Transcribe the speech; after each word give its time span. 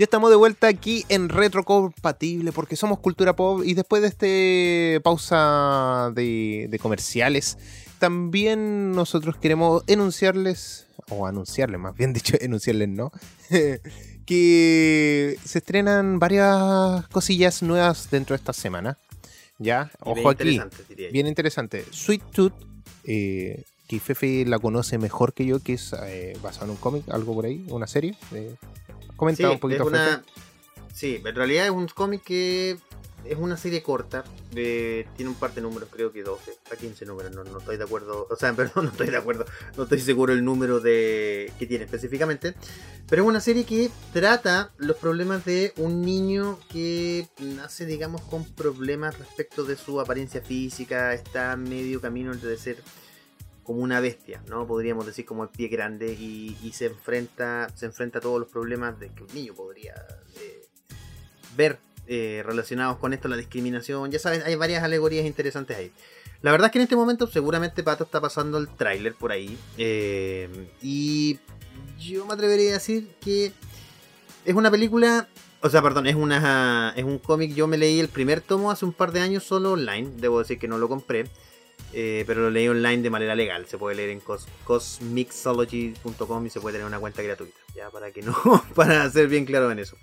Ya 0.00 0.04
estamos 0.04 0.30
de 0.30 0.36
vuelta 0.36 0.66
aquí 0.66 1.04
en 1.10 1.28
Retrocompatible 1.28 2.52
porque 2.52 2.74
somos 2.74 3.00
cultura 3.00 3.36
pop 3.36 3.60
y 3.62 3.74
después 3.74 4.00
de 4.00 4.08
este 4.08 5.00
pausa 5.04 6.10
de, 6.14 6.68
de 6.70 6.78
comerciales, 6.78 7.58
también 7.98 8.92
nosotros 8.92 9.36
queremos 9.36 9.84
enunciarles, 9.88 10.86
o 11.10 11.26
anunciarles 11.26 11.78
más 11.78 11.94
bien 11.94 12.14
dicho, 12.14 12.34
enunciarles 12.40 12.88
no, 12.88 13.12
que 14.24 15.36
se 15.44 15.58
estrenan 15.58 16.18
varias 16.18 17.06
cosillas 17.08 17.62
nuevas 17.62 18.08
dentro 18.10 18.32
de 18.32 18.38
esta 18.38 18.54
semana. 18.54 18.96
Ya, 19.58 19.90
Y 20.02 20.14
bien 20.14 20.18
ojo 20.18 20.30
aquí, 20.30 20.48
interesante, 20.48 21.10
bien 21.12 21.26
interesante. 21.26 21.84
Sweet 21.90 22.22
Tooth, 22.32 22.54
eh, 23.04 23.64
que 23.86 24.00
Fefe 24.00 24.46
la 24.46 24.58
conoce 24.58 24.96
mejor 24.96 25.34
que 25.34 25.44
yo, 25.44 25.60
que 25.60 25.74
es 25.74 25.94
eh, 26.06 26.38
basado 26.42 26.64
en 26.64 26.70
un 26.70 26.76
cómic, 26.78 27.04
algo 27.10 27.34
por 27.34 27.44
ahí, 27.44 27.66
una 27.68 27.86
serie. 27.86 28.16
Eh, 28.32 28.54
comenta 29.20 29.42
Sí, 29.42 29.44
un 29.44 29.60
poquito, 29.60 29.82
es 29.82 29.88
una-. 29.88 30.24
Sí, 30.92 31.22
en 31.24 31.34
realidad 31.34 31.66
es 31.66 31.70
un 31.70 31.86
cómic 31.88 32.22
que 32.24 32.76
es 33.24 33.36
una 33.38 33.56
serie 33.56 33.82
corta. 33.82 34.24
eh, 34.56 35.06
tiene 35.14 35.30
un 35.30 35.36
par 35.36 35.54
de 35.54 35.60
números, 35.60 35.88
creo 35.92 36.10
que 36.10 36.22
12 36.22 36.56
a 36.72 36.76
15 36.76 37.04
números. 37.06 37.32
No, 37.32 37.44
no 37.44 37.58
estoy 37.58 37.76
de 37.76 37.84
acuerdo. 37.84 38.26
O 38.30 38.36
sea, 38.36 38.52
perdón, 38.56 38.86
no 38.86 38.90
estoy 38.90 39.08
de 39.08 39.16
acuerdo. 39.16 39.44
No 39.76 39.84
estoy 39.84 40.00
seguro 40.00 40.32
el 40.32 40.44
número 40.44 40.80
de 40.80 41.52
que 41.58 41.66
tiene 41.66 41.84
específicamente. 41.84 42.54
Pero 43.08 43.22
es 43.22 43.28
una 43.28 43.40
serie 43.40 43.64
que 43.64 43.90
trata 44.12 44.72
los 44.78 44.96
problemas 44.96 45.44
de 45.44 45.72
un 45.76 46.00
niño 46.02 46.58
que 46.70 47.28
nace, 47.38 47.84
digamos, 47.86 48.22
con 48.22 48.44
problemas 48.44 49.18
respecto 49.18 49.64
de 49.64 49.76
su 49.76 50.00
apariencia 50.00 50.40
física. 50.40 51.12
Está 51.12 51.56
medio 51.56 52.00
camino 52.00 52.32
entre 52.32 52.56
ser 52.56 52.82
como 53.62 53.80
una 53.80 54.00
bestia, 54.00 54.42
¿no? 54.48 54.66
Podríamos 54.66 55.06
decir 55.06 55.24
como 55.24 55.44
el 55.44 55.48
pie 55.50 55.68
grande 55.68 56.12
y, 56.12 56.56
y 56.62 56.72
se 56.72 56.86
enfrenta 56.86 57.68
se 57.74 57.86
enfrenta 57.86 58.18
a 58.18 58.22
todos 58.22 58.40
los 58.40 58.48
problemas 58.48 58.98
de 58.98 59.10
que 59.10 59.22
un 59.22 59.34
niño 59.34 59.54
podría 59.54 59.94
eh, 60.36 60.66
ver 61.56 61.78
eh, 62.06 62.42
relacionados 62.44 62.98
con 62.98 63.12
esto, 63.12 63.28
la 63.28 63.36
discriminación, 63.36 64.10
ya 64.10 64.18
sabes, 64.18 64.44
hay 64.44 64.56
varias 64.56 64.82
alegorías 64.82 65.26
interesantes 65.26 65.76
ahí. 65.76 65.92
La 66.42 66.50
verdad 66.50 66.66
es 66.66 66.72
que 66.72 66.78
en 66.78 66.82
este 66.82 66.96
momento 66.96 67.26
seguramente 67.26 67.82
Pato 67.82 68.04
está 68.04 68.20
pasando 68.20 68.58
el 68.58 68.68
tráiler 68.68 69.14
por 69.14 69.30
ahí 69.30 69.56
eh, 69.78 70.48
y 70.82 71.38
yo 72.00 72.26
me 72.26 72.32
atrevería 72.32 72.70
a 72.70 72.74
decir 72.74 73.14
que 73.20 73.52
es 74.44 74.54
una 74.54 74.70
película, 74.70 75.28
o 75.60 75.70
sea, 75.70 75.82
perdón, 75.82 76.06
es 76.06 76.16
una 76.16 76.94
es 76.96 77.04
un 77.04 77.18
cómic, 77.18 77.54
yo 77.54 77.66
me 77.66 77.76
leí 77.76 78.00
el 78.00 78.08
primer 78.08 78.40
tomo 78.40 78.70
hace 78.70 78.86
un 78.86 78.92
par 78.92 79.12
de 79.12 79.20
años 79.20 79.44
solo 79.44 79.72
online, 79.72 80.10
debo 80.16 80.40
decir 80.40 80.58
que 80.58 80.66
no 80.66 80.78
lo 80.78 80.88
compré. 80.88 81.28
Eh, 81.92 82.22
pero 82.26 82.42
lo 82.42 82.50
leí 82.50 82.68
online 82.68 83.02
de 83.02 83.10
manera 83.10 83.34
legal. 83.34 83.66
Se 83.66 83.76
puede 83.76 83.96
leer 83.96 84.10
en 84.10 84.20
cos- 84.22 84.46
cosmixology.com 84.64 86.46
y 86.46 86.50
se 86.50 86.60
puede 86.60 86.74
tener 86.74 86.86
una 86.86 86.98
cuenta 87.00 87.22
gratuita. 87.22 87.58
Ya, 87.74 87.90
para 87.90 88.10
que 88.12 88.22
no, 88.22 88.34
para 88.74 89.08
ser 89.10 89.28
bien 89.28 89.44
claro 89.44 89.70
en 89.70 89.78
eso. 89.78 89.96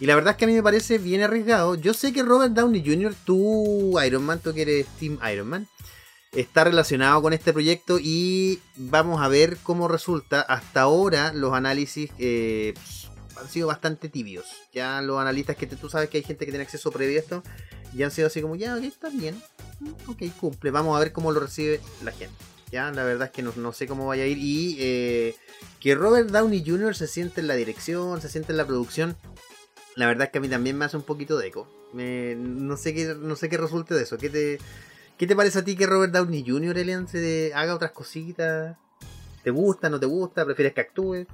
Y 0.00 0.06
la 0.06 0.14
verdad 0.14 0.32
es 0.32 0.36
que 0.38 0.44
a 0.44 0.48
mí 0.48 0.54
me 0.54 0.62
parece 0.62 0.98
bien 0.98 1.22
arriesgado. 1.22 1.74
Yo 1.74 1.94
sé 1.94 2.12
que 2.12 2.22
Robert 2.22 2.52
Downey 2.52 2.82
Jr., 2.84 3.14
tú, 3.24 3.98
Iron 4.04 4.24
Man, 4.24 4.40
tú 4.40 4.52
que 4.54 4.62
eres 4.62 4.86
Team 4.98 5.18
Iron 5.32 5.48
Man, 5.48 5.68
está 6.32 6.64
relacionado 6.64 7.22
con 7.22 7.32
este 7.32 7.52
proyecto 7.52 7.98
y 8.00 8.60
vamos 8.76 9.20
a 9.22 9.28
ver 9.28 9.56
cómo 9.62 9.86
resulta. 9.88 10.40
Hasta 10.40 10.82
ahora 10.82 11.32
los 11.32 11.52
análisis 11.52 12.10
eh, 12.18 12.74
han 13.40 13.48
sido 13.48 13.68
bastante 13.68 14.08
tibios. 14.08 14.46
Ya 14.72 15.00
los 15.02 15.18
analistas 15.20 15.56
que 15.56 15.66
te- 15.66 15.76
tú 15.76 15.88
sabes 15.88 16.08
que 16.08 16.16
hay 16.18 16.24
gente 16.24 16.44
que 16.44 16.52
tiene 16.52 16.64
acceso 16.64 16.90
previo 16.90 17.18
a 17.18 17.20
esto, 17.20 17.42
ya 17.94 18.06
han 18.06 18.12
sido 18.12 18.26
así 18.26 18.40
como, 18.42 18.56
ya, 18.56 18.74
ok, 18.76 18.82
está 18.84 19.08
bien. 19.10 19.40
Mm, 19.84 20.10
Ok, 20.10 20.22
cumple. 20.40 20.70
Vamos 20.70 20.96
a 20.96 21.00
ver 21.00 21.12
cómo 21.12 21.32
lo 21.32 21.40
recibe 21.40 21.80
la 22.02 22.12
gente. 22.12 22.34
Ya, 22.72 22.90
la 22.90 23.04
verdad 23.04 23.26
es 23.28 23.32
que 23.32 23.42
no, 23.42 23.52
no 23.56 23.72
sé 23.72 23.86
cómo 23.86 24.06
vaya 24.06 24.24
a 24.24 24.26
ir. 24.26 24.38
Y 24.38 24.76
eh, 24.80 25.36
que 25.80 25.94
Robert 25.94 26.30
Downey 26.30 26.64
Jr. 26.66 26.94
se 26.96 27.06
siente 27.06 27.40
en 27.40 27.46
la 27.46 27.54
dirección, 27.54 28.20
se 28.20 28.28
siente 28.28 28.52
en 28.52 28.56
la 28.58 28.66
producción. 28.66 29.16
La 29.96 30.06
verdad 30.06 30.24
es 30.26 30.30
que 30.32 30.38
a 30.38 30.40
mí 30.40 30.48
también 30.48 30.76
me 30.76 30.84
hace 30.84 30.96
un 30.96 31.04
poquito 31.04 31.38
de 31.38 31.48
eco. 31.48 31.68
Me- 31.92 32.34
no, 32.36 32.76
sé 32.76 32.92
qué, 32.94 33.14
no 33.16 33.36
sé 33.36 33.48
qué 33.48 33.58
resulte 33.58 33.94
de 33.94 34.02
eso. 34.02 34.18
¿Qué 34.18 34.28
te, 34.28 34.58
¿Qué 35.16 35.26
te 35.28 35.36
parece 35.36 35.60
a 35.60 35.64
ti 35.64 35.76
que 35.76 35.86
Robert 35.86 36.12
Downey 36.12 36.44
Jr. 36.44 36.76
Elian, 36.78 37.06
se 37.06 37.52
haga 37.54 37.74
otras 37.76 37.92
cositas? 37.92 38.76
¿Te 39.44 39.50
gusta, 39.50 39.88
no 39.88 40.00
te 40.00 40.06
gusta? 40.06 40.44
¿Prefieres 40.44 40.72
que 40.74 40.80
actúe? 40.80 41.26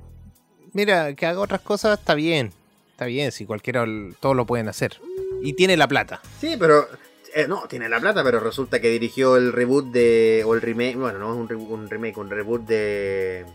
Mira, 0.75 1.15
que 1.15 1.25
haga 1.25 1.41
otras 1.41 1.63
cosas 1.63 1.99
está 1.99 2.15
bien. 2.15 2.53
Está 2.91 3.07
bien, 3.07 3.33
si 3.33 3.47
cualquiera, 3.47 3.87
todos 4.21 4.37
lo 4.37 4.45
pueden 4.45 4.69
hacer. 4.69 5.01
Y 5.43 5.55
tiene 5.55 5.77
la 5.79 5.89
plata. 5.89 6.21
Sí, 6.39 6.57
pero. 6.59 6.87
Eh, 7.35 7.47
no, 7.49 7.67
tiene 7.69 7.89
la 7.89 8.01
plata, 8.01 8.23
pero 8.25 8.41
resulta 8.41 8.81
que 8.81 8.89
dirigió 8.91 9.37
el 9.37 9.53
reboot 9.53 9.87
de. 9.93 10.43
O 10.47 10.55
el 10.55 10.61
remake. 10.61 10.97
Bueno, 10.97 11.19
no 11.19 11.33
es 11.33 11.39
un, 11.39 11.49
re- 11.49 11.57
un 11.57 11.89
remake, 11.91 12.17
un 12.19 12.31
reboot 12.31 12.63
de. 12.67 13.47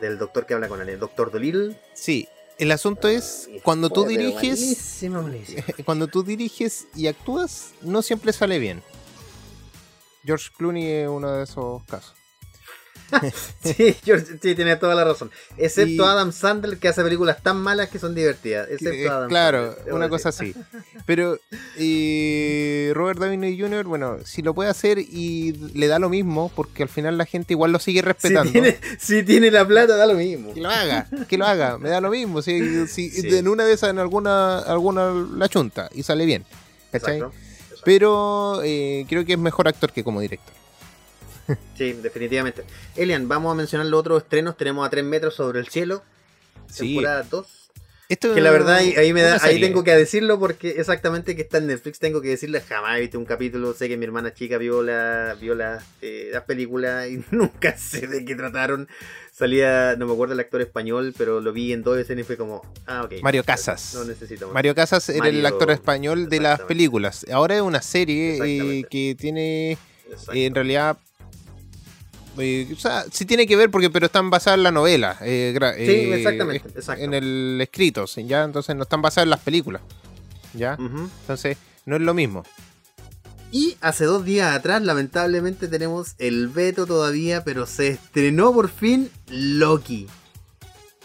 Del 0.00 0.18
doctor 0.18 0.46
que 0.46 0.54
habla 0.54 0.68
con 0.68 0.80
el 0.86 0.98
Doctor 0.98 1.30
Dolittle. 1.30 1.76
Sí, 1.94 2.28
el 2.58 2.72
asunto 2.72 3.06
es 3.08 3.48
cuando 3.62 3.88
tú 3.88 4.04
diriges, 4.04 4.60
malísimo, 4.60 5.22
malísimo. 5.22 5.62
cuando 5.84 6.08
tú 6.08 6.22
diriges 6.24 6.86
y 6.96 7.06
actúas, 7.06 7.70
no 7.82 8.02
siempre 8.02 8.32
sale 8.32 8.58
bien. 8.58 8.82
George 10.24 10.50
Clooney 10.56 10.86
es 10.86 11.08
uno 11.08 11.30
de 11.32 11.44
esos 11.44 11.82
casos. 11.84 12.14
Sí, 13.64 13.94
George- 14.04 14.38
sí, 14.42 14.54
tiene 14.54 14.76
toda 14.76 14.94
la 14.94 15.04
razón. 15.04 15.30
Excepto 15.56 16.02
Y- 16.04 16.06
Adam 16.06 16.32
Sandler, 16.32 16.78
que 16.78 16.88
hace 16.88 17.02
películas 17.02 17.42
tan 17.42 17.56
malas 17.58 17.88
que 17.88 17.98
son 17.98 18.14
divertidas. 18.14 18.68
Excepto 18.70 19.10
Adam 19.12 19.28
claro, 19.28 19.74
Sandler, 19.74 19.94
una 19.94 20.08
cosa 20.08 20.30
así. 20.30 20.54
Pero 21.06 21.38
eh, 21.76 22.92
Robert 22.94 23.18
Downey 23.18 23.58
Jr., 23.58 23.84
bueno, 23.84 24.18
si 24.24 24.42
lo 24.42 24.54
puede 24.54 24.70
hacer 24.70 24.98
y 24.98 25.52
le 25.74 25.86
da 25.86 25.98
lo 25.98 26.08
mismo, 26.08 26.50
porque 26.54 26.82
al 26.82 26.88
final 26.88 27.18
la 27.18 27.26
gente 27.26 27.52
igual 27.54 27.72
lo 27.72 27.78
sigue 27.78 28.00
Si 28.00 28.06
respetando. 28.06 28.50
tiene, 28.52 28.78
si 28.98 29.22
tiene 29.22 29.50
la 29.50 29.66
plata, 29.66 29.96
da 29.96 30.06
lo 30.06 30.14
mismo. 30.14 30.54
Que 30.54 30.60
lo 30.60 30.70
haga, 30.70 31.06
que 31.28 31.38
lo 31.38 31.46
haga, 31.46 31.78
me 31.78 31.88
da 31.90 32.00
lo 32.00 32.10
mismo. 32.10 32.42
Si, 32.42 32.86
si 32.88 33.10
Sí. 33.10 33.36
en 33.36 33.48
una 33.48 33.64
de 33.64 33.74
esas, 33.74 33.90
en 33.90 33.98
alguna, 33.98 34.58
alguna 34.60 35.12
la 35.36 35.48
chunta 35.48 35.88
y 35.94 36.02
sale 36.02 36.24
bien. 36.26 36.44
¿cachai? 36.90 37.16
Exacto. 37.16 37.36
exacto. 37.62 37.82
Pero 37.84 38.60
eh, 38.64 39.04
creo 39.08 39.24
que 39.24 39.32
es 39.34 39.38
mejor 39.38 39.68
actor 39.68 39.92
que 39.92 40.04
como 40.04 40.20
director. 40.20 40.54
Sí, 41.76 41.92
definitivamente. 41.94 42.64
Elian, 42.96 43.28
vamos 43.28 43.52
a 43.52 43.54
mencionar 43.54 43.86
los 43.86 44.00
otros 44.00 44.22
estrenos. 44.22 44.56
Tenemos 44.56 44.86
a 44.86 44.90
3 44.90 45.04
metros 45.04 45.34
sobre 45.34 45.60
el 45.60 45.68
cielo. 45.68 46.02
Temporada 46.76 47.22
2. 47.28 47.62
Esto 48.12 48.34
Que 48.34 48.42
la 48.42 48.50
verdad 48.50 48.76
ahí, 48.76 48.94
ahí 48.96 49.14
me 49.14 49.22
da, 49.22 49.38
ahí 49.42 49.58
tengo 49.58 49.84
que 49.84 49.96
decirlo 49.96 50.38
porque 50.38 50.74
exactamente 50.76 51.34
que 51.34 51.40
está 51.40 51.56
en 51.56 51.68
Netflix 51.68 51.98
tengo 51.98 52.20
que 52.20 52.28
decirle 52.28 52.60
jamás 52.60 52.98
he 52.98 53.00
visto 53.00 53.18
un 53.18 53.24
capítulo, 53.24 53.72
sé 53.72 53.88
que 53.88 53.96
mi 53.96 54.04
hermana 54.04 54.34
chica 54.34 54.58
vio 54.58 54.82
la, 54.82 55.34
vio 55.40 55.54
la, 55.54 55.82
eh, 56.02 56.28
las 56.30 56.42
películas 56.42 57.08
y 57.08 57.24
nunca 57.30 57.78
sé 57.78 58.06
de 58.06 58.24
qué 58.26 58.34
trataron. 58.34 58.86
Salía, 59.32 59.96
no 59.96 60.06
me 60.06 60.12
acuerdo 60.12 60.34
el 60.34 60.40
actor 60.40 60.60
español, 60.60 61.14
pero 61.16 61.40
lo 61.40 61.54
vi 61.54 61.72
en 61.72 61.82
dos 61.82 61.96
escenas 61.96 62.24
y 62.24 62.26
fue 62.26 62.36
como, 62.36 62.60
ah, 62.86 63.04
ok. 63.04 63.14
Mario 63.22 63.44
Casas. 63.44 63.94
No 63.94 64.04
necesito 64.04 64.44
más. 64.46 64.54
Mario 64.54 64.74
Casas 64.74 65.08
era 65.08 65.28
el 65.28 65.46
actor 65.46 65.70
español 65.70 66.28
de 66.28 66.40
las 66.40 66.60
películas. 66.60 67.24
Ahora 67.32 67.56
es 67.56 67.62
una 67.62 67.80
serie 67.80 68.38
eh, 68.44 68.84
que 68.90 69.16
tiene. 69.18 69.72
Eh, 69.72 70.44
en 70.44 70.54
realidad 70.54 70.98
eh, 72.38 72.68
o 72.72 72.78
sea, 72.78 73.04
sí 73.10 73.24
tiene 73.26 73.46
que 73.46 73.56
ver 73.56 73.70
porque 73.70 73.90
pero 73.90 74.06
están 74.06 74.30
basadas 74.30 74.58
en 74.58 74.62
la 74.62 74.70
novela 74.70 75.18
eh, 75.20 75.54
Sí, 75.76 75.82
eh, 75.82 76.14
exactamente, 76.16 76.68
exacto. 76.74 77.04
en 77.04 77.14
el 77.14 77.58
escrito 77.60 78.06
sí, 78.06 78.26
ya 78.26 78.44
entonces 78.44 78.74
no 78.74 78.84
están 78.84 79.02
basadas 79.02 79.26
en 79.26 79.30
las 79.30 79.40
películas 79.40 79.82
ya 80.54 80.76
entonces 80.78 81.56
no 81.84 81.96
es 81.96 82.02
lo 82.02 82.14
mismo 82.14 82.44
Y 83.50 83.76
hace 83.82 84.06
dos 84.06 84.24
días 84.24 84.56
atrás, 84.56 84.80
lamentablemente, 84.80 85.68
tenemos 85.68 86.14
el 86.16 86.48
veto 86.48 86.86
todavía, 86.86 87.44
pero 87.44 87.66
se 87.66 87.88
estrenó 87.88 88.50
por 88.54 88.70
fin 88.70 89.10
Loki. 89.28 90.06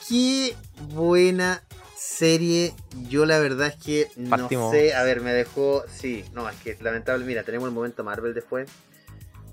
Qué 0.08 0.56
buena 0.94 1.62
serie. 1.98 2.74
Yo 3.10 3.26
la 3.26 3.40
verdad 3.40 3.68
es 3.68 3.76
que 3.76 4.08
no 4.16 4.72
sé, 4.72 4.94
a 4.94 5.04
ver, 5.04 5.20
me 5.20 5.34
dejó, 5.34 5.84
sí, 5.94 6.24
no, 6.34 6.48
es 6.50 6.56
que 6.58 6.78
lamentable, 6.82 7.26
mira, 7.26 7.44
tenemos 7.44 7.68
el 7.68 7.74
momento 7.76 8.04
Marvel 8.06 8.34
después, 8.34 8.70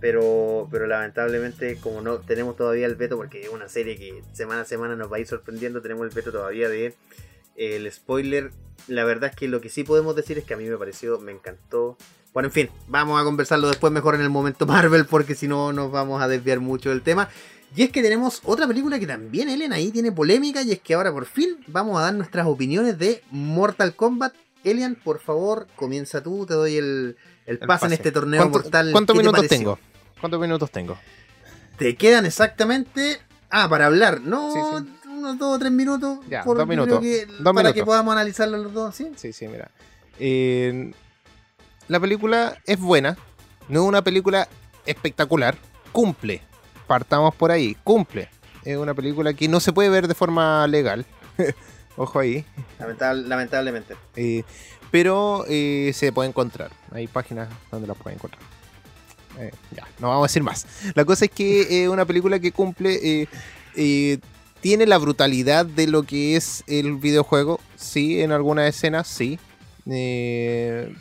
pero 0.04 0.68
pero 0.70 0.86
lamentablemente 0.86 1.78
como 1.80 2.02
no 2.02 2.18
tenemos 2.18 2.56
todavía 2.56 2.84
el 2.84 2.94
veto 2.94 3.16
porque 3.16 3.44
es 3.44 3.48
una 3.48 3.70
serie 3.70 3.96
que 3.96 4.22
semana 4.34 4.60
a 4.60 4.64
semana 4.66 4.96
nos 4.96 5.10
va 5.10 5.16
a 5.16 5.20
ir 5.20 5.26
sorprendiendo, 5.26 5.80
tenemos 5.80 6.06
el 6.06 6.14
veto 6.14 6.30
todavía 6.30 6.68
de 6.68 6.88
eh, 6.88 7.76
el 7.76 7.90
spoiler. 7.90 8.50
La 8.86 9.04
verdad 9.04 9.30
es 9.30 9.36
que 9.36 9.48
lo 9.48 9.62
que 9.62 9.70
sí 9.70 9.82
podemos 9.82 10.14
decir 10.14 10.36
es 10.36 10.44
que 10.44 10.52
a 10.52 10.58
mí 10.58 10.64
me 10.66 10.76
pareció, 10.76 11.18
me 11.20 11.32
encantó. 11.32 11.96
Bueno, 12.34 12.48
en 12.48 12.52
fin, 12.52 12.70
vamos 12.86 13.18
a 13.18 13.24
conversarlo 13.24 13.66
después 13.68 13.90
mejor 13.94 14.14
en 14.14 14.20
el 14.20 14.28
momento 14.28 14.66
Marvel 14.66 15.06
porque 15.06 15.34
si 15.34 15.48
no 15.48 15.72
nos 15.72 15.90
vamos 15.90 16.20
a 16.20 16.28
desviar 16.28 16.60
mucho 16.60 16.90
del 16.90 17.00
tema. 17.00 17.30
Y 17.74 17.82
es 17.84 17.90
que 17.90 18.02
tenemos 18.02 18.42
otra 18.44 18.66
película 18.66 18.98
que 18.98 19.06
también, 19.06 19.48
Ellen, 19.48 19.72
ahí 19.72 19.90
tiene 19.90 20.12
polémica 20.12 20.60
y 20.60 20.72
es 20.72 20.80
que 20.80 20.92
ahora 20.92 21.12
por 21.12 21.24
fin 21.24 21.56
vamos 21.66 21.98
a 21.98 22.02
dar 22.02 22.14
nuestras 22.14 22.46
opiniones 22.46 22.98
de 22.98 23.22
Mortal 23.30 23.96
Kombat. 23.96 24.34
Elian, 24.64 24.96
por 25.02 25.18
favor, 25.18 25.66
comienza 25.76 26.22
tú, 26.22 26.44
te 26.44 26.52
doy 26.52 26.76
el, 26.76 27.16
el, 27.46 27.58
El 27.62 27.66
pase, 27.66 27.86
en 27.86 27.92
este 27.94 28.12
torneo 28.12 28.40
¿Cuánto- 28.42 28.58
mortal. 28.58 28.92
¿cuántos 28.92 29.14
¿Qué 29.14 29.18
te 29.22 29.26
minutos 29.26 29.48
tengo? 29.48 29.78
¿Cuántos 30.24 30.40
minutos 30.40 30.70
tengo? 30.70 30.96
Te 31.76 31.96
quedan 31.96 32.24
exactamente. 32.24 33.20
Ah, 33.50 33.68
para 33.68 33.84
hablar, 33.86 34.22
no 34.22 34.50
Sí, 34.52 34.58
sí. 35.02 35.08
unos 35.10 35.38
dos 35.38 35.56
o 35.56 35.58
tres 35.58 35.70
minutos. 35.70 36.18
Ya, 36.30 36.42
por- 36.44 36.56
dos 36.56 36.66
minutos. 36.66 36.98
creo 37.00 37.00
que 37.02 37.26
Dos 37.26 37.36
para 37.42 37.52
minutos. 37.52 37.74
que 37.74 37.84
podamos 37.84 38.12
analizarlo 38.12 38.56
los 38.56 38.72
dos, 38.72 38.94
¿sí? 38.94 39.10
sí 39.16 39.32
sí 39.34 39.46
mira 39.48 39.70
Eh, 40.18 40.92
la 41.88 42.00
película 42.00 42.56
es 42.64 42.80
buena 42.80 43.18
no 43.68 43.82
es 43.82 43.86
una 43.88 44.02
película 44.02 44.48
espectacular 44.86 45.56
cumple 45.92 46.40
partamos 46.86 47.34
por 47.34 47.50
ahí 47.50 47.76
cumple 47.84 48.28
es 48.64 48.76
una 48.78 48.94
película 48.94 49.34
que 49.34 49.46
no 49.48 49.60
se 49.60 49.72
puede 49.74 49.88
ver 49.90 50.08
de 50.08 50.14
forma 50.14 50.66
legal 50.68 51.04
Ojo 51.96 52.18
ahí. 52.18 52.44
lamentablemente. 53.28 53.94
Eh, 54.16 54.42
pero 54.90 55.44
eh, 55.48 55.92
se 55.94 56.10
puede 56.12 56.28
encontrar. 56.28 56.70
Hay 56.90 57.06
páginas 57.06 57.48
donde 57.70 57.86
las 57.86 57.96
pueden 57.96 58.18
encontrar. 58.18 58.42
Eh, 59.38 59.50
ya, 59.74 59.86
no 59.98 60.08
vamos 60.08 60.24
a 60.24 60.28
decir 60.28 60.42
más. 60.42 60.66
La 60.94 61.04
cosa 61.04 61.24
es 61.26 61.30
que 61.30 61.84
es 61.84 61.88
una 61.92 62.04
película 62.04 62.38
que 62.38 62.52
cumple. 62.52 63.28
tiene 64.60 64.86
la 64.86 64.98
brutalidad 64.98 65.66
de 65.66 65.86
lo 65.86 66.04
que 66.04 66.36
es 66.36 66.64
el 66.66 66.96
videojuego. 66.96 67.60
Sí, 67.76 68.20
en 68.20 68.32
algunas 68.32 68.68
escenas, 68.68 69.08
sí. 69.08 69.38
el 69.86 70.96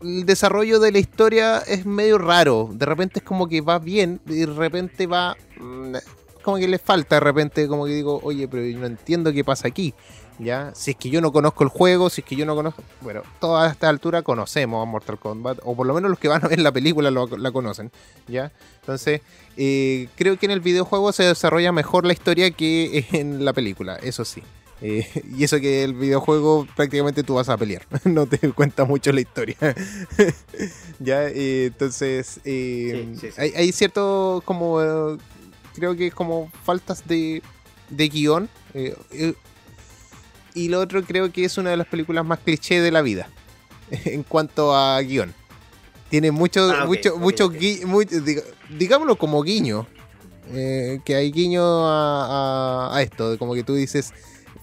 desarrollo 0.00 0.80
de 0.80 0.92
la 0.92 0.98
historia 0.98 1.58
es 1.58 1.86
medio 1.86 2.18
raro. 2.18 2.70
De 2.72 2.86
repente 2.86 3.20
es 3.20 3.24
como 3.24 3.48
que 3.48 3.60
va 3.60 3.78
bien 3.78 4.20
y 4.26 4.40
de 4.40 4.46
repente 4.46 5.06
va 5.06 5.36
mm, 5.60 5.96
como 6.48 6.56
que 6.56 6.66
le 6.66 6.78
falta 6.78 7.16
de 7.16 7.20
repente, 7.20 7.68
como 7.68 7.84
que 7.84 7.92
digo, 7.92 8.20
oye, 8.22 8.48
pero 8.48 8.64
yo 8.64 8.78
no 8.78 8.86
entiendo 8.86 9.34
qué 9.34 9.44
pasa 9.44 9.68
aquí. 9.68 9.92
¿Ya? 10.38 10.72
Si 10.74 10.92
es 10.92 10.96
que 10.96 11.10
yo 11.10 11.20
no 11.20 11.32
conozco 11.32 11.64
el 11.64 11.70
juego, 11.70 12.10
si 12.10 12.20
es 12.20 12.26
que 12.26 12.36
yo 12.36 12.46
no 12.46 12.54
conozco. 12.54 12.82
Bueno, 13.00 13.22
toda 13.40 13.66
a 13.66 13.70
esta 13.70 13.88
altura 13.88 14.22
conocemos 14.22 14.80
a 14.82 14.88
Mortal 14.88 15.18
Kombat, 15.18 15.58
o 15.64 15.74
por 15.74 15.86
lo 15.86 15.94
menos 15.94 16.10
los 16.10 16.18
que 16.18 16.28
van 16.28 16.44
a 16.44 16.48
ver 16.48 16.60
la 16.60 16.70
película 16.70 17.10
la 17.10 17.52
conocen, 17.52 17.90
¿ya? 18.28 18.52
Entonces, 18.80 19.20
eh, 19.56 20.08
creo 20.16 20.38
que 20.38 20.46
en 20.46 20.52
el 20.52 20.60
videojuego 20.60 21.12
se 21.12 21.24
desarrolla 21.24 21.72
mejor 21.72 22.06
la 22.06 22.12
historia 22.12 22.50
que 22.52 23.06
en 23.12 23.44
la 23.44 23.52
película, 23.52 23.96
eso 23.96 24.24
sí. 24.24 24.42
Eh, 24.80 25.06
y 25.36 25.42
eso 25.42 25.58
que 25.58 25.82
el 25.82 25.94
videojuego 25.94 26.66
prácticamente 26.76 27.24
tú 27.24 27.34
vas 27.34 27.48
a 27.48 27.56
pelear, 27.56 27.86
no 28.04 28.26
te 28.26 28.38
cuenta 28.52 28.84
mucho 28.84 29.10
la 29.12 29.20
historia. 29.20 29.56
ya, 31.00 31.26
eh, 31.26 31.66
entonces, 31.66 32.40
Hay, 32.44 33.52
hay, 33.56 33.72
cierto 33.72 34.40
como 34.44 35.18
creo 35.74 35.96
que 35.96 36.08
es 36.08 36.14
como 36.14 36.50
faltas 36.64 37.06
de, 37.06 37.42
de 37.90 38.08
guion. 38.08 38.48
Y 40.54 40.68
lo 40.68 40.80
otro 40.80 41.02
creo 41.02 41.32
que 41.32 41.44
es 41.44 41.58
una 41.58 41.70
de 41.70 41.76
las 41.76 41.86
películas 41.86 42.24
más 42.24 42.38
cliché 42.40 42.80
de 42.80 42.90
la 42.90 43.02
vida 43.02 43.28
en 44.04 44.22
cuanto 44.22 44.74
a 44.74 45.00
guion. 45.00 45.34
Tiene 46.10 46.30
mucho, 46.30 46.70
ah, 46.70 46.86
mucho, 46.86 47.18
mucho, 47.18 47.50
digámoslo 48.70 49.16
como 49.16 49.42
guiño. 49.42 49.86
Eh, 50.50 51.00
que 51.04 51.14
hay 51.14 51.30
guiño 51.30 51.62
a, 51.62 52.96
a, 52.96 53.02
esto, 53.02 53.38
como 53.38 53.52
que 53.52 53.62
tú 53.62 53.74
dices 53.74 54.14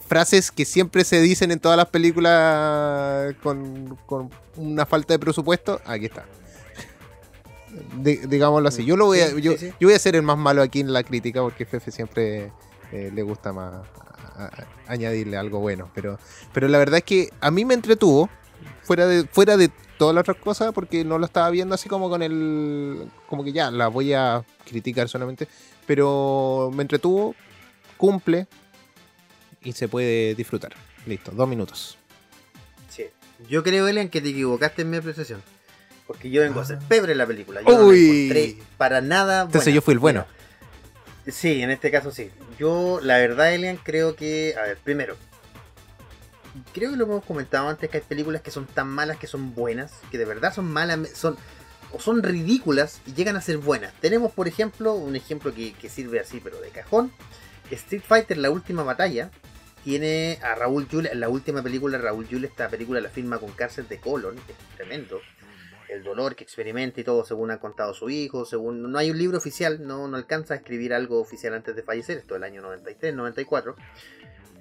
frases 0.07 0.51
que 0.51 0.65
siempre 0.65 1.03
se 1.03 1.21
dicen 1.21 1.51
en 1.51 1.59
todas 1.59 1.77
las 1.77 1.87
películas 1.87 3.35
con, 3.43 3.95
con 4.05 4.31
una 4.55 4.85
falta 4.85 5.13
de 5.13 5.19
presupuesto. 5.19 5.81
Aquí 5.85 6.05
está 6.05 6.25
digámoslo 8.27 8.67
así. 8.67 8.85
Yo 8.85 8.97
lo 8.97 9.05
voy 9.05 9.19
a, 9.19 9.37
yo, 9.37 9.53
voy 9.81 9.93
a 9.93 9.99
ser 9.99 10.15
el 10.15 10.23
más 10.23 10.37
malo 10.37 10.61
aquí 10.61 10.79
en 10.79 10.93
la 10.93 11.03
crítica 11.03 11.41
porque 11.41 11.65
Fefe 11.65 11.91
siempre 11.91 12.51
eh, 12.91 13.11
le 13.13 13.23
gusta 13.23 13.53
más 13.53 13.87
añadirle 14.87 15.37
algo 15.37 15.59
bueno. 15.59 15.91
Pero, 15.93 16.19
pero 16.53 16.67
la 16.67 16.77
verdad 16.77 16.97
es 16.99 17.03
que 17.03 17.29
a 17.41 17.51
mí 17.51 17.65
me 17.65 17.73
entretuvo, 17.73 18.29
fuera 18.83 19.07
de, 19.07 19.25
fuera 19.25 19.57
de 19.57 19.69
todas 19.97 20.13
las 20.13 20.21
otras 20.21 20.37
cosas, 20.37 20.73
porque 20.73 21.03
no 21.03 21.17
lo 21.17 21.25
estaba 21.25 21.49
viendo 21.49 21.75
así 21.75 21.89
como 21.89 22.09
con 22.09 22.21
el. 22.21 23.09
como 23.27 23.43
que 23.43 23.51
ya, 23.51 23.71
la 23.71 23.87
voy 23.87 24.13
a 24.13 24.43
criticar 24.65 25.09
solamente. 25.09 25.47
Pero 25.85 26.71
me 26.73 26.81
entretuvo, 26.81 27.35
cumple 27.97 28.47
y 29.61 29.73
se 29.73 29.87
puede 29.87 30.35
disfrutar. 30.35 30.73
Listo, 31.05 31.31
dos 31.31 31.47
minutos. 31.47 31.97
Sí. 32.89 33.05
Yo 33.49 33.63
creo, 33.63 33.87
Elian, 33.87 34.09
que 34.09 34.21
te 34.21 34.29
equivocaste 34.29 34.81
en 34.81 34.89
mi 34.89 34.97
apreciación. 34.97 35.41
Porque 36.07 36.29
yo 36.29 36.41
vengo 36.41 36.59
a 36.59 36.65
ser 36.65 36.79
pebre 36.79 37.13
en 37.13 37.17
la 37.17 37.25
película. 37.25 37.61
Yo 37.61 37.77
no 37.77 37.91
encontré 37.91 38.57
para 38.77 39.01
nada. 39.01 39.43
Entonces 39.43 39.73
yo 39.73 39.81
fui 39.81 39.93
el 39.93 39.99
bueno. 39.99 40.25
Sí, 41.27 41.61
en 41.61 41.71
este 41.71 41.91
caso 41.91 42.11
sí. 42.11 42.31
Yo, 42.59 42.99
la 43.01 43.17
verdad, 43.17 43.53
Elian, 43.53 43.77
creo 43.77 44.15
que. 44.15 44.55
A 44.57 44.63
ver, 44.63 44.77
primero. 44.77 45.17
Creo 46.73 46.91
que 46.91 46.97
lo 46.97 47.05
hemos 47.05 47.25
comentado 47.25 47.67
antes 47.67 47.89
que 47.89 47.97
hay 47.97 48.03
películas 48.03 48.41
que 48.41 48.51
son 48.51 48.65
tan 48.65 48.87
malas 48.87 49.17
que 49.17 49.27
son 49.27 49.53
buenas. 49.55 49.93
Que 50.11 50.17
de 50.17 50.25
verdad 50.25 50.53
son 50.53 50.65
malas. 50.71 51.09
Son, 51.13 51.37
o 51.91 51.99
son 51.99 52.21
ridículas 52.23 53.01
y 53.05 53.13
llegan 53.13 53.35
a 53.35 53.41
ser 53.41 53.57
buenas. 53.57 53.93
Tenemos, 54.01 54.31
por 54.31 54.47
ejemplo, 54.47 54.93
un 54.93 55.15
ejemplo 55.15 55.53
que, 55.53 55.89
sirve 55.89 56.19
así, 56.19 56.39
pero 56.43 56.59
de 56.59 56.69
cajón. 56.69 57.11
Street 57.71 58.03
Fighter, 58.05 58.37
la 58.37 58.51
última 58.51 58.83
batalla, 58.83 59.31
tiene 59.83 60.39
a 60.43 60.55
Raúl 60.55 60.87
Jules, 60.89 61.11
en 61.11 61.19
la 61.19 61.29
última 61.29 61.63
película, 61.63 61.97
Raúl 61.97 62.27
Jules, 62.29 62.51
esta 62.51 62.69
película 62.69 63.01
la 63.01 63.09
firma 63.09 63.39
con 63.39 63.51
cárcel 63.51 63.87
de 63.87 63.99
colon, 63.99 64.35
es 64.37 64.75
tremendo 64.75 65.19
el 65.89 66.03
dolor 66.03 66.35
que 66.35 66.43
experimenta 66.43 67.01
y 67.01 67.03
todo 67.03 67.25
según 67.25 67.51
ha 67.51 67.59
contado 67.59 67.93
su 67.93 68.09
hijo, 68.09 68.45
según 68.45 68.91
no 68.91 68.97
hay 68.97 69.11
un 69.11 69.17
libro 69.17 69.37
oficial, 69.37 69.85
no, 69.85 70.07
no 70.07 70.17
alcanza 70.17 70.53
a 70.53 70.57
escribir 70.57 70.93
algo 70.93 71.19
oficial 71.19 71.53
antes 71.53 71.75
de 71.75 71.83
fallecer, 71.83 72.17
esto 72.17 72.35
es 72.35 72.37
el 72.37 72.43
año 72.43 72.61
93, 72.61 73.13
94. 73.13 73.75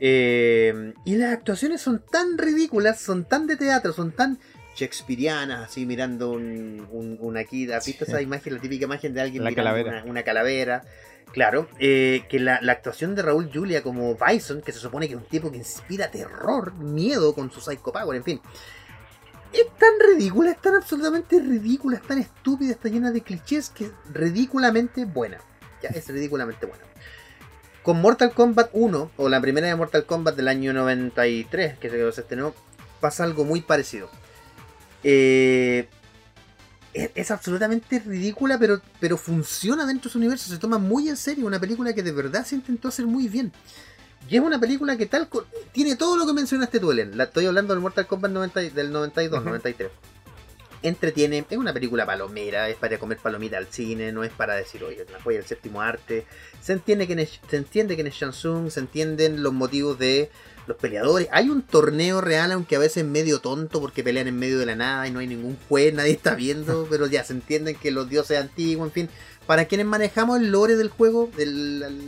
Eh, 0.00 0.92
y 1.04 1.16
las 1.16 1.32
actuaciones 1.32 1.80
son 1.80 2.02
tan 2.10 2.36
ridículas, 2.36 3.00
son 3.00 3.24
tan 3.24 3.46
de 3.46 3.56
teatro, 3.56 3.92
son 3.92 4.12
tan 4.12 4.38
shakespearianas, 4.74 5.68
así 5.70 5.86
mirando 5.86 6.32
un, 6.32 6.86
un, 6.90 7.16
una 7.20 7.40
aquí, 7.40 7.70
¿has 7.70 7.86
visto 7.86 8.04
esa 8.04 8.20
imagen, 8.20 8.54
la 8.54 8.60
típica 8.60 8.84
imagen 8.84 9.14
de 9.14 9.20
alguien 9.20 9.42
mirando 9.42 9.56
calavera. 9.56 10.04
Una, 10.04 10.22
calavera? 10.24 10.84
Claro, 11.32 11.68
eh, 11.78 12.24
que 12.28 12.38
la, 12.38 12.60
la, 12.60 12.72
actuación 12.72 13.14
de 13.14 13.22
Raúl 13.22 13.50
Julia 13.52 13.82
como 13.82 14.16
Bison, 14.16 14.62
que 14.62 14.72
se 14.72 14.78
supone 14.78 15.08
que 15.08 15.14
es 15.14 15.20
un 15.20 15.26
tipo 15.26 15.50
que 15.50 15.58
inspira 15.58 16.10
terror, 16.10 16.74
miedo 16.74 17.34
con 17.34 17.50
su 17.50 17.60
Psycho 17.60 17.92
Power, 17.92 18.16
en 18.16 18.24
fin 18.24 18.40
es 19.60 19.78
tan 19.78 19.92
ridícula, 20.00 20.50
es 20.50 20.60
tan 20.60 20.74
absolutamente 20.74 21.38
ridícula, 21.40 21.96
es 21.96 22.02
tan 22.02 22.18
estúpida, 22.18 22.72
está 22.72 22.88
llena 22.88 23.10
de 23.10 23.22
clichés 23.22 23.70
que 23.70 23.84
es 23.86 23.92
ridículamente 24.12 25.04
buena. 25.04 25.38
Ya, 25.82 25.90
es 25.90 26.08
ridículamente 26.08 26.66
buena. 26.66 26.84
Con 27.82 28.00
Mortal 28.00 28.32
Kombat 28.32 28.70
1, 28.72 29.10
o 29.16 29.28
la 29.28 29.40
primera 29.40 29.66
de 29.66 29.76
Mortal 29.76 30.06
Kombat 30.06 30.36
del 30.36 30.48
año 30.48 30.72
93, 30.72 31.78
que 31.78 31.90
se 31.90 32.08
estrenó, 32.08 32.54
pasa 33.00 33.24
algo 33.24 33.44
muy 33.44 33.60
parecido. 33.60 34.08
Eh, 35.02 35.88
es, 36.94 37.30
absolutamente 37.30 37.98
ridícula, 37.98 38.58
pero, 38.58 38.80
pero 39.00 39.16
funciona 39.16 39.84
dentro 39.84 40.08
de 40.08 40.12
su 40.12 40.18
universo, 40.18 40.50
se 40.50 40.58
toma 40.58 40.78
muy 40.78 41.08
en 41.08 41.16
serio, 41.16 41.46
una 41.46 41.60
película 41.60 41.92
que 41.92 42.02
de 42.02 42.12
verdad 42.12 42.46
se 42.46 42.54
intentó 42.54 42.88
hacer 42.88 43.06
muy 43.06 43.28
bien. 43.28 43.52
Y 44.28 44.36
es 44.36 44.42
una 44.42 44.58
película 44.58 44.96
que 44.96 45.06
tal 45.06 45.28
tiene 45.72 45.96
todo 45.96 46.16
lo 46.16 46.26
que 46.26 46.32
mencionaste 46.32 46.80
tú. 46.80 46.92
La 46.92 47.24
estoy 47.24 47.46
hablando 47.46 47.74
del 47.74 47.82
Mortal 47.82 48.06
Kombat 48.06 48.32
del 48.32 48.92
92, 48.92 49.44
93. 49.44 49.90
Entretiene, 50.82 51.44
es 51.48 51.56
una 51.56 51.72
película 51.72 52.04
palomera, 52.04 52.68
es 52.68 52.76
para 52.76 52.98
comer 52.98 53.16
palomita 53.16 53.56
al 53.56 53.68
cine, 53.68 54.12
no 54.12 54.22
es 54.22 54.30
para 54.30 54.54
decir, 54.54 54.84
oye, 54.84 55.06
la 55.10 55.20
joya 55.20 55.38
del 55.38 55.46
séptimo 55.46 55.80
arte. 55.80 56.26
Se 56.60 56.74
entiende 56.74 57.06
que 57.06 57.14
es, 57.22 57.40
se 57.48 57.56
entiende 57.56 57.96
que 57.96 58.02
es 58.02 58.14
Shansung, 58.14 58.70
se 58.70 58.80
entienden 58.80 59.42
los 59.42 59.54
motivos 59.54 59.98
de 59.98 60.30
los 60.66 60.76
peleadores. 60.76 61.28
Hay 61.30 61.48
un 61.48 61.62
torneo 61.62 62.20
real, 62.20 62.52
aunque 62.52 62.76
a 62.76 62.78
veces 62.78 62.98
es 62.98 63.04
medio 63.04 63.40
tonto 63.40 63.80
porque 63.80 64.04
pelean 64.04 64.28
en 64.28 64.38
medio 64.38 64.58
de 64.58 64.66
la 64.66 64.76
nada 64.76 65.08
y 65.08 65.10
no 65.10 65.20
hay 65.20 65.26
ningún 65.26 65.56
juez, 65.68 65.94
nadie 65.94 66.12
está 66.12 66.34
viendo, 66.34 66.86
pero 66.90 67.06
ya 67.06 67.24
se 67.24 67.32
entienden 67.32 67.76
que 67.76 67.90
los 67.90 68.08
dioses 68.08 68.38
antiguos, 68.38 68.88
en 68.88 68.92
fin. 68.92 69.08
Para 69.46 69.66
quienes 69.66 69.86
manejamos 69.86 70.38
el 70.38 70.50
lore 70.50 70.76
del 70.76 70.88
juego, 70.90 71.30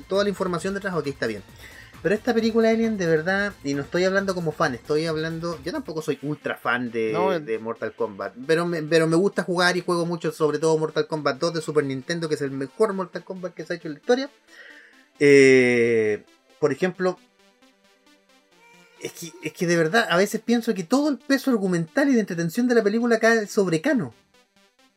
toda 0.08 0.24
la 0.24 0.28
información 0.28 0.74
detrás, 0.74 0.94
ok, 0.94 1.06
está 1.06 1.26
bien. 1.26 1.42
Pero 2.06 2.14
esta 2.14 2.32
película 2.32 2.70
Alien, 2.70 2.96
de 2.96 3.06
verdad, 3.08 3.52
y 3.64 3.74
no 3.74 3.82
estoy 3.82 4.04
hablando 4.04 4.32
como 4.32 4.52
fan, 4.52 4.76
estoy 4.76 5.06
hablando. 5.06 5.58
Yo 5.64 5.72
tampoco 5.72 6.02
soy 6.02 6.20
ultra 6.22 6.56
fan 6.56 6.92
de, 6.92 7.40
de 7.44 7.58
Mortal 7.58 7.96
Kombat, 7.96 8.34
pero 8.46 8.64
me, 8.64 8.80
pero 8.84 9.08
me 9.08 9.16
gusta 9.16 9.42
jugar 9.42 9.76
y 9.76 9.80
juego 9.80 10.06
mucho, 10.06 10.30
sobre 10.30 10.60
todo 10.60 10.78
Mortal 10.78 11.08
Kombat 11.08 11.40
2 11.40 11.54
de 11.54 11.60
Super 11.60 11.82
Nintendo, 11.82 12.28
que 12.28 12.36
es 12.36 12.42
el 12.42 12.52
mejor 12.52 12.92
Mortal 12.92 13.24
Kombat 13.24 13.54
que 13.54 13.64
se 13.64 13.72
ha 13.72 13.76
hecho 13.76 13.88
en 13.88 13.94
la 13.94 13.98
historia. 13.98 14.30
Eh, 15.18 16.22
por 16.60 16.70
ejemplo, 16.70 17.18
es 19.00 19.10
que, 19.10 19.32
es 19.42 19.52
que 19.52 19.66
de 19.66 19.76
verdad, 19.76 20.06
a 20.08 20.16
veces 20.16 20.40
pienso 20.40 20.74
que 20.74 20.84
todo 20.84 21.08
el 21.08 21.18
peso 21.18 21.50
argumental 21.50 22.08
y 22.08 22.14
de 22.14 22.20
entretención 22.20 22.68
de 22.68 22.76
la 22.76 22.84
película 22.84 23.18
cae 23.18 23.48
sobre 23.48 23.80
Kano. 23.80 24.14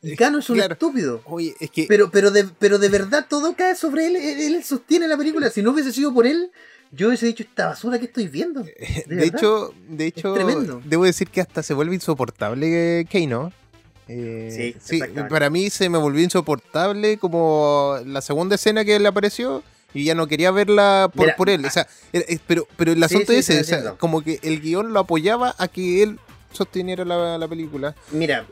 Y 0.03 0.15
Kano 0.15 0.37
es 0.37 0.49
un 0.51 0.59
estúpido. 0.59 1.23
Oye, 1.25 1.55
es 1.59 1.71
que... 1.71 1.85
Pero, 1.89 2.11
pero, 2.11 2.29
de, 2.29 2.45
pero 2.59 2.77
de 2.77 2.87
verdad 2.87 3.25
todo 3.27 3.55
cae 3.55 3.75
sobre 3.75 4.05
él. 4.05 4.15
él. 4.15 4.63
sostiene 4.63 5.07
la 5.07 5.17
película. 5.17 5.49
Si 5.49 5.63
no 5.63 5.71
hubiese 5.71 5.91
sido 5.91 6.13
por 6.13 6.27
él, 6.27 6.51
yo 6.91 7.07
hubiese 7.07 7.27
dicho 7.27 7.43
esta 7.43 7.67
basura 7.67 7.99
que 7.99 8.05
estoy 8.05 8.27
viendo. 8.27 8.63
De, 8.63 9.25
hecho, 9.25 9.73
de 9.87 10.07
hecho, 10.07 10.33
debo 10.85 11.03
decir 11.03 11.29
que 11.29 11.41
hasta 11.41 11.63
se 11.63 11.73
vuelve 11.73 11.95
insoportable 11.95 13.05
Kano. 13.11 13.51
Eh, 14.07 14.75
sí, 14.81 14.99
para 15.29 15.51
mí 15.51 15.69
se 15.69 15.87
me 15.87 15.99
volvió 15.99 16.23
insoportable 16.23 17.17
como 17.17 17.97
la 18.05 18.21
segunda 18.21 18.55
escena 18.55 18.83
que 18.83 18.99
le 18.99 19.07
apareció 19.07 19.63
y 19.93 20.05
ya 20.05 20.15
no 20.15 20.27
quería 20.27 20.49
verla 20.49 21.11
por, 21.13 21.35
por 21.35 21.49
él. 21.49 21.63
O 21.65 21.69
sea, 21.69 21.87
pero, 22.47 22.67
pero 22.75 22.91
el 22.91 23.03
asunto 23.03 23.33
es 23.33 23.49
ese, 23.49 23.83
como 23.97 24.21
que 24.21 24.39
el 24.41 24.61
guion 24.61 24.93
lo 24.93 24.99
apoyaba 24.99 25.53
a 25.59 25.67
que 25.67 26.01
él 26.01 26.19
sosteniera 26.51 27.05
la, 27.05 27.47
película. 27.47 27.95
Mira, 28.11 28.45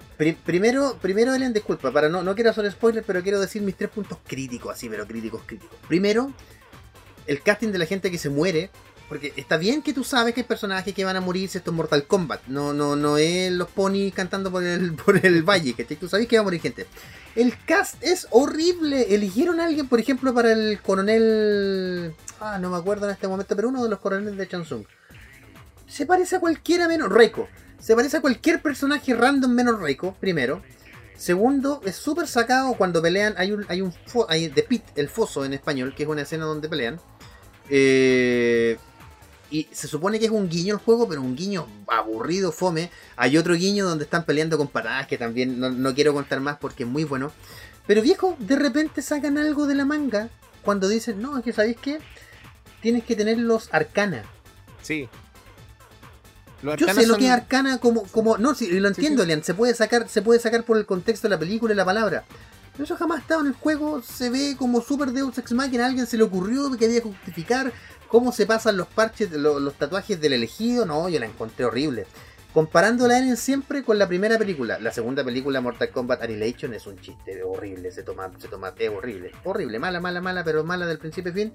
primero, 0.45 0.97
primero 1.01 1.33
Ellen, 1.33 1.53
disculpa, 1.53 1.91
para 1.91 2.09
no, 2.09 2.21
no 2.21 2.35
quiero 2.35 2.51
hacer 2.51 2.71
spoiler, 2.71 3.03
pero 3.03 3.23
quiero 3.23 3.39
decir 3.39 3.61
mis 3.61 3.75
tres 3.75 3.89
puntos 3.89 4.19
críticos, 4.27 4.75
así, 4.75 4.87
pero 4.89 5.07
críticos, 5.07 5.41
críticos. 5.45 5.77
Primero, 5.87 6.31
el 7.27 7.41
casting 7.41 7.69
de 7.71 7.77
la 7.77 7.85
gente 7.85 8.11
que 8.11 8.17
se 8.17 8.29
muere. 8.29 8.69
Porque 9.07 9.31
está 9.37 9.55
bien 9.55 9.81
que 9.81 9.93
tú 9.93 10.03
sabes 10.03 10.33
que 10.33 10.41
hay 10.41 10.47
personajes 10.47 10.93
que 10.93 11.05
van 11.05 11.15
a 11.15 11.21
morir 11.21 11.47
si 11.47 11.57
esto 11.57 11.71
es 11.71 11.77
Mortal 11.77 12.05
Kombat. 12.05 12.47
No, 12.47 12.73
no, 12.73 12.97
no 12.97 13.17
es 13.17 13.51
los 13.53 13.69
ponis 13.69 14.13
cantando 14.13 14.51
por 14.51 14.63
el, 14.63 14.93
por 15.05 15.25
el 15.25 15.43
valle, 15.43 15.73
que 15.73 15.85
tú 15.95 16.09
sabes 16.09 16.27
que 16.27 16.35
va 16.35 16.41
a 16.41 16.43
morir 16.43 16.59
gente. 16.59 16.87
El 17.35 17.53
cast 17.65 18.03
es 18.03 18.27
horrible. 18.31 19.13
Eligieron 19.15 19.59
a 19.59 19.65
alguien, 19.65 19.87
por 19.87 19.99
ejemplo, 19.99 20.33
para 20.33 20.51
el 20.51 20.81
coronel. 20.81 22.13
Ah, 22.41 22.57
no 22.59 22.69
me 22.69 22.77
acuerdo 22.77 23.05
en 23.05 23.13
este 23.13 23.27
momento, 23.27 23.55
pero 23.55 23.69
uno 23.69 23.83
de 23.83 23.89
los 23.89 23.99
coroneles 23.99 24.35
de 24.35 24.47
Chansung. 24.47 24.83
se 25.87 26.05
parece 26.05 26.35
a 26.35 26.39
cualquiera 26.39 26.87
menos 26.87 27.09
Reiko. 27.09 27.47
Se 27.79 27.95
parece 27.95 28.17
a 28.17 28.21
cualquier 28.21 28.61
personaje 28.61 29.13
random 29.13 29.51
menos 29.51 29.79
Reiko, 29.79 30.15
primero. 30.19 30.61
Segundo, 31.15 31.81
es 31.85 31.95
súper 31.95 32.27
sacado 32.27 32.73
cuando 32.73 33.01
pelean. 33.01 33.35
Hay 33.37 33.51
un, 33.51 33.65
hay 33.69 33.81
un 33.81 33.93
hay 34.29 34.49
The 34.49 34.63
Pit, 34.63 34.83
el 34.95 35.07
foso 35.07 35.45
en 35.45 35.53
español, 35.53 35.95
que 35.95 36.03
es 36.03 36.09
una 36.09 36.23
escena 36.23 36.45
donde 36.45 36.69
pelean. 36.69 36.99
Eh, 37.69 38.77
y 39.49 39.67
se 39.71 39.87
supone 39.87 40.19
que 40.19 40.25
es 40.25 40.31
un 40.31 40.49
guiño 40.49 40.75
el 40.75 40.79
juego, 40.81 41.07
pero 41.07 41.21
un 41.21 41.35
guiño 41.35 41.67
aburrido, 41.87 42.51
fome. 42.51 42.91
Hay 43.15 43.37
otro 43.37 43.53
guiño 43.53 43.85
donde 43.85 44.03
están 44.03 44.25
peleando 44.25 44.57
con 44.57 44.67
patadas, 44.67 45.07
que 45.07 45.17
también 45.17 45.59
no, 45.59 45.95
quiero 45.95 46.13
contar 46.13 46.41
más 46.41 46.57
porque 46.57 46.83
es 46.83 46.89
muy 46.89 47.05
bueno. 47.05 47.31
Pero 47.85 48.01
viejo, 48.01 48.35
de 48.39 48.57
repente 48.57 49.01
sacan 49.01 49.37
algo 49.37 49.65
de 49.65 49.75
la 49.75 49.85
manga 49.85 50.29
cuando 50.63 50.89
dicen, 50.89 51.21
no, 51.21 51.37
es 51.37 51.43
que 51.45 51.53
sabéis 51.53 51.77
qué, 51.81 51.99
tienes 52.81 53.05
que 53.05 53.15
tener 53.15 53.37
los 53.37 53.73
arcana. 53.73 54.23
Sí. 54.81 55.07
Yo 56.61 56.93
sé 56.93 57.07
lo 57.07 57.17
que 57.17 57.25
es 57.25 57.31
arcana 57.31 57.77
como, 57.77 58.03
como. 58.03 58.37
No, 58.37 58.55
sí, 58.55 58.67
lo 58.79 58.87
entiendo, 58.87 59.23
Elian. 59.23 59.43
Se 59.43 59.53
puede 59.53 59.73
sacar, 59.75 60.09
se 60.09 60.21
puede 60.21 60.39
sacar 60.39 60.63
por 60.63 60.77
el 60.77 60.85
contexto 60.85 61.27
de 61.27 61.35
la 61.35 61.39
película 61.39 61.73
y 61.73 61.77
la 61.77 61.85
palabra. 61.85 62.25
Pero 62.77 62.85
eso 62.85 62.95
jamás 62.95 63.17
ha 63.17 63.21
estado 63.21 63.41
en 63.41 63.47
el 63.47 63.53
juego. 63.53 64.03
Se 64.03 64.29
ve 64.29 64.55
como 64.55 64.81
super 64.81 65.11
Deus 65.11 65.35
Ex 65.35 65.51
Machina. 65.51 65.85
A 65.85 65.87
alguien 65.87 66.05
se 66.05 66.15
le 66.15 66.23
ocurrió 66.23 66.69
que 66.71 66.77
quería 66.77 67.01
justificar 67.01 67.73
cómo 68.07 68.31
se 68.31 68.45
pasan 68.45 68.77
los 68.77 68.87
parches, 68.87 69.31
los, 69.31 69.73
tatuajes 69.73 70.21
del 70.21 70.33
elegido. 70.33 70.85
No, 70.85 71.09
yo 71.09 71.19
la 71.19 71.25
encontré 71.25 71.65
horrible. 71.65 72.05
Comparando 72.53 73.07
la 73.07 73.17
Alien 73.17 73.35
siempre 73.35 73.83
con 73.83 73.97
la 73.97 74.07
primera 74.07 74.37
película. 74.37 74.77
La 74.77 74.91
segunda 74.91 75.23
película, 75.23 75.59
Mortal 75.59 75.89
Kombat 75.89 76.21
Annihilation, 76.21 76.75
es 76.75 76.85
un 76.85 76.99
chiste 76.99 77.41
horrible. 77.41 77.91
Se 77.91 78.03
toma, 78.03 78.31
se 78.37 78.47
toma, 78.47 78.75
es 78.77 78.89
horrible. 78.91 79.31
Horrible, 79.43 79.79
mala, 79.79 79.99
mala, 79.99 80.21
mala, 80.21 80.43
pero 80.43 80.63
mala 80.63 80.85
del 80.85 80.99
principio 80.99 81.31
a 81.31 81.35
fin. 81.35 81.53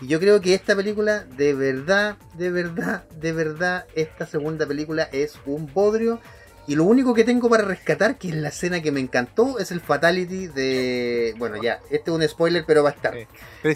Y 0.00 0.06
yo 0.06 0.18
creo 0.20 0.40
que 0.40 0.54
esta 0.54 0.74
película, 0.74 1.24
de 1.24 1.52
verdad, 1.52 2.16
de 2.38 2.50
verdad, 2.50 3.04
de 3.10 3.32
verdad, 3.32 3.86
esta 3.94 4.24
segunda 4.24 4.66
película 4.66 5.02
es 5.12 5.34
un 5.44 5.70
bodrio. 5.70 6.18
Y 6.66 6.76
lo 6.76 6.84
único 6.84 7.12
que 7.12 7.24
tengo 7.24 7.50
para 7.50 7.64
rescatar, 7.64 8.18
que 8.18 8.28
es 8.28 8.34
la 8.36 8.48
escena 8.48 8.80
que 8.80 8.92
me 8.92 9.00
encantó, 9.00 9.58
es 9.58 9.72
el 9.72 9.80
Fatality 9.80 10.46
de. 10.46 11.34
Bueno, 11.36 11.60
ya, 11.60 11.80
este 11.90 12.10
es 12.10 12.16
un 12.16 12.28
spoiler, 12.28 12.64
pero 12.64 12.84
va 12.84 12.90
a 12.90 12.92
estar. 12.92 13.14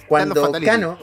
Cuando 0.09 0.53
Kano. 0.53 0.99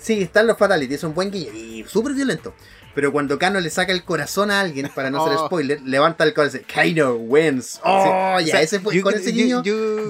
sí, 0.00 0.22
están 0.22 0.46
los 0.46 0.56
Fatality, 0.56 0.94
es 0.94 1.02
un 1.02 1.14
buen 1.14 1.30
guiño 1.30 1.52
y 1.52 1.84
súper 1.88 2.14
violento. 2.14 2.54
Pero 2.94 3.12
cuando 3.12 3.38
Kano 3.38 3.60
le 3.60 3.70
saca 3.70 3.92
el 3.92 4.04
corazón 4.04 4.50
a 4.50 4.60
alguien, 4.60 4.88
para 4.94 5.10
no 5.10 5.24
ser 5.24 5.36
oh. 5.36 5.46
spoiler, 5.46 5.80
levanta 5.82 6.24
el 6.24 6.34
corazón 6.34 6.60
y 6.60 6.64
dice, 6.64 6.94
Kano 6.94 7.14
wins. 7.14 7.80
Oh, 7.84 8.38
ya, 8.40 8.60
ese 8.60 8.78
fue, 8.78 9.00
con 9.00 9.14
ese 9.14 9.32
guiño. 9.32 9.62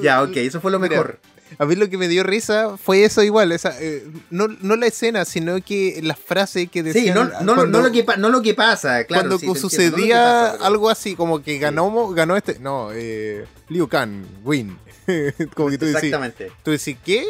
ya, 0.02 0.23
ok, 0.23 0.37
eso 0.37 0.61
fue 0.61 0.71
lo 0.71 0.78
mejor. 0.78 1.19
A 1.59 1.64
mí 1.66 1.75
lo 1.75 1.88
que 1.88 1.99
me 1.99 2.09
dio 2.09 2.23
risa 2.23 2.76
fue 2.76 3.04
eso 3.04 3.23
igual, 3.23 3.52
esa, 3.52 3.75
eh, 3.80 4.07
no, 4.30 4.49
no, 4.49 4.76
la 4.76 4.87
escena, 4.87 5.25
sino 5.25 5.61
que 5.62 6.00
la 6.02 6.14
frase 6.14 6.66
que 6.66 6.83
decía. 6.83 7.02
Sí, 7.02 7.11
no, 7.11 7.25
no, 7.25 7.66
no, 7.66 7.80
lo, 7.80 7.92
que, 7.92 8.04
no 8.19 8.28
lo 8.28 8.42
que 8.42 8.54
pasa, 8.54 9.04
claro. 9.04 9.38
Cuando 9.38 9.54
sucedía 9.54 10.50
algo 10.50 10.90
así, 10.90 11.14
como 11.14 11.42
que 11.42 11.59
ganó, 11.59 12.09
ganó 12.11 12.37
este. 12.37 12.59
No, 12.59 12.90
eh, 12.92 13.47
Liu 13.69 13.88
Kang, 13.88 14.25
win. 14.45 14.76
Como 15.54 15.71
que 15.71 15.78
tú 15.78 15.87
Exactamente. 15.87 16.52
tú 16.62 16.71
decís, 16.71 16.97
¿qué? 17.04 17.25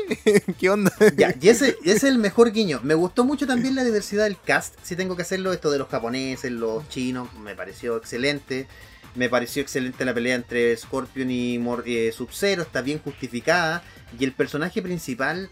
¿Qué 0.59 0.71
onda? 0.71 0.93
Ya, 1.17 1.35
y 1.41 1.49
ese, 1.49 1.77
es 1.85 2.05
el 2.05 2.19
mejor 2.19 2.53
guiño. 2.53 2.81
Me 2.83 2.95
gustó 2.95 3.25
mucho 3.25 3.47
también 3.47 3.75
la 3.75 3.85
diversidad 3.85 4.25
del 4.25 4.39
cast. 4.41 4.75
Si 4.83 4.97
tengo 4.97 5.17
que 5.17 5.23
hacerlo, 5.23 5.53
esto 5.53 5.71
de 5.71 5.79
los 5.79 5.89
japoneses, 5.89 6.51
los 6.51 6.89
chinos, 6.89 7.33
me 7.35 7.55
pareció 7.55 7.97
excelente. 7.97 8.67
Me 9.15 9.29
pareció 9.29 9.63
excelente 9.63 10.05
la 10.05 10.15
pelea 10.15 10.37
entre 10.37 10.77
Scorpion 10.77 11.31
y 11.31 11.61
eh, 11.87 12.13
Sub-Zero, 12.13 12.63
está 12.63 12.81
bien 12.81 13.01
justificada. 13.01 13.83
Y 14.19 14.25
el 14.25 14.33
personaje 14.33 14.83
principal 14.83 15.51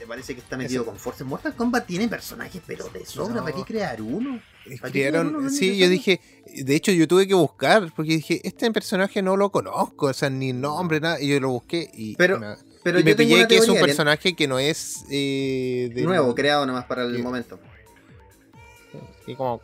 me 0.00 0.06
parece 0.06 0.34
que 0.34 0.40
está 0.40 0.56
metido 0.56 0.84
con 0.84 0.96
fuerza. 0.96 1.24
Mortal 1.24 1.54
Kombat 1.54 1.86
tiene 1.86 2.08
personajes, 2.08 2.62
pero 2.66 2.88
de 2.88 3.04
sobra, 3.06 3.42
¿para 3.42 3.56
qué 3.56 3.62
crear 3.62 4.00
uno? 4.02 4.40
sí, 5.50 5.78
yo 5.78 5.88
dije, 5.88 6.20
de 6.54 6.74
hecho 6.74 6.92
yo 6.92 7.06
tuve 7.06 7.26
que 7.26 7.34
buscar, 7.34 7.92
porque 7.94 8.12
dije, 8.12 8.40
este 8.44 8.70
personaje 8.72 9.22
no 9.22 9.36
lo 9.36 9.50
conozco, 9.50 10.06
o 10.06 10.12
sea, 10.12 10.28
ni 10.28 10.52
nombre, 10.52 11.00
nada, 11.00 11.20
y 11.20 11.28
yo 11.28 11.40
lo 11.40 11.50
busqué 11.50 11.90
y 11.94 12.16
pero, 12.16 12.38
me, 12.38 12.56
pero 12.82 13.02
me 13.02 13.14
pillé 13.14 13.46
que 13.46 13.58
es 13.58 13.68
un 13.68 13.78
personaje 13.78 14.34
que 14.34 14.48
no 14.48 14.58
es 14.58 15.04
eh, 15.10 15.90
nuevo, 15.96 16.34
creado 16.34 16.66
nomás 16.66 16.84
para 16.84 17.04
el 17.04 17.22
momento. 17.22 17.60
Y 19.26 19.34
como 19.34 19.60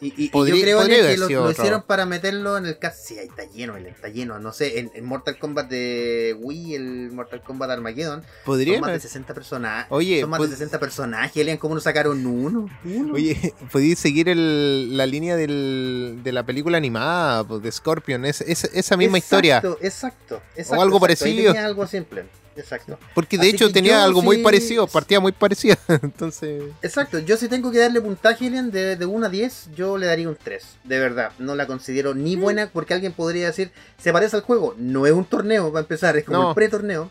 y, 0.00 0.30
yo 0.30 0.60
creo 0.60 0.86
que 0.86 1.16
lo, 1.16 1.50
hicieron 1.50 1.82
para 1.82 2.06
meterlo 2.06 2.56
en 2.56 2.66
el 2.66 2.78
cast. 2.78 3.04
Sí, 3.04 3.18
ahí 3.18 3.26
está 3.26 3.44
lleno, 3.44 3.76
está 3.76 4.08
lleno. 4.08 4.38
No 4.38 4.52
sé, 4.52 4.78
en, 4.78 5.04
Mortal 5.04 5.38
Kombat 5.38 5.68
de 5.68 6.36
Wii, 6.38 6.74
el 6.74 7.10
Mortal 7.10 7.42
Kombat 7.42 7.70
Armageddon, 7.70 8.22
¿Podría 8.44 8.74
son 8.74 8.82
más 8.82 8.92
de 8.92 9.00
60 9.00 9.34
personajes. 9.34 9.86
Oye, 9.90 10.20
son 10.20 10.30
más 10.30 10.40
de 10.40 10.48
60 10.48 10.78
personajes. 10.78 11.36
Elian, 11.36 11.58
¿cómo 11.58 11.74
no 11.74 11.80
sacaron 11.80 12.24
uno? 12.26 12.68
Oye, 13.12 13.54
podéis 13.72 13.98
seguir 13.98 14.28
el, 14.28 14.96
la 14.96 15.06
línea 15.06 15.34
del, 15.36 16.20
de 16.22 16.32
la 16.32 16.44
película 16.44 16.78
animada 16.78 17.42
pues, 17.44 17.62
de 17.62 17.72
Scorpion, 17.72 18.24
es, 18.24 18.40
esa 18.42 18.96
misma 18.96 19.18
historia. 19.18 19.56
Exacto, 19.56 20.40
exacto. 20.54 20.76
O 20.76 20.82
algo 20.82 21.00
parecido. 21.00 21.52
algo 21.58 21.86
simple. 21.86 22.26
Exacto. 22.58 22.98
Porque 23.14 23.38
de 23.38 23.48
hecho 23.48 23.70
tenía 23.70 24.02
algo 24.02 24.20
muy 24.20 24.38
parecido, 24.38 24.86
partía 24.86 25.20
muy 25.20 25.32
parecida. 25.32 25.78
Entonces. 26.02 26.64
Exacto, 26.82 27.18
yo 27.20 27.36
si 27.36 27.48
tengo 27.48 27.70
que 27.70 27.78
darle 27.78 28.00
puntaje, 28.00 28.46
Alien, 28.46 28.70
de, 28.70 28.96
de 28.96 29.06
1 29.06 29.26
a 29.26 29.28
10, 29.28 29.70
yo 29.76 29.96
le 29.96 30.06
daría 30.06 30.28
un 30.28 30.36
3. 30.36 30.64
De 30.84 30.98
verdad, 30.98 31.32
no 31.38 31.54
la 31.54 31.66
considero 31.66 32.14
ni 32.14 32.36
mm. 32.36 32.40
buena 32.40 32.70
porque 32.72 32.94
alguien 32.94 33.12
podría 33.12 33.46
decir, 33.46 33.70
se 34.02 34.12
parece 34.12 34.36
al 34.36 34.42
juego. 34.42 34.74
No 34.76 35.06
es 35.06 35.12
un 35.12 35.24
torneo, 35.24 35.72
para 35.72 35.82
empezar, 35.82 36.16
es 36.16 36.24
como 36.24 36.48
un 36.48 36.54
pre-torneo. 36.54 37.10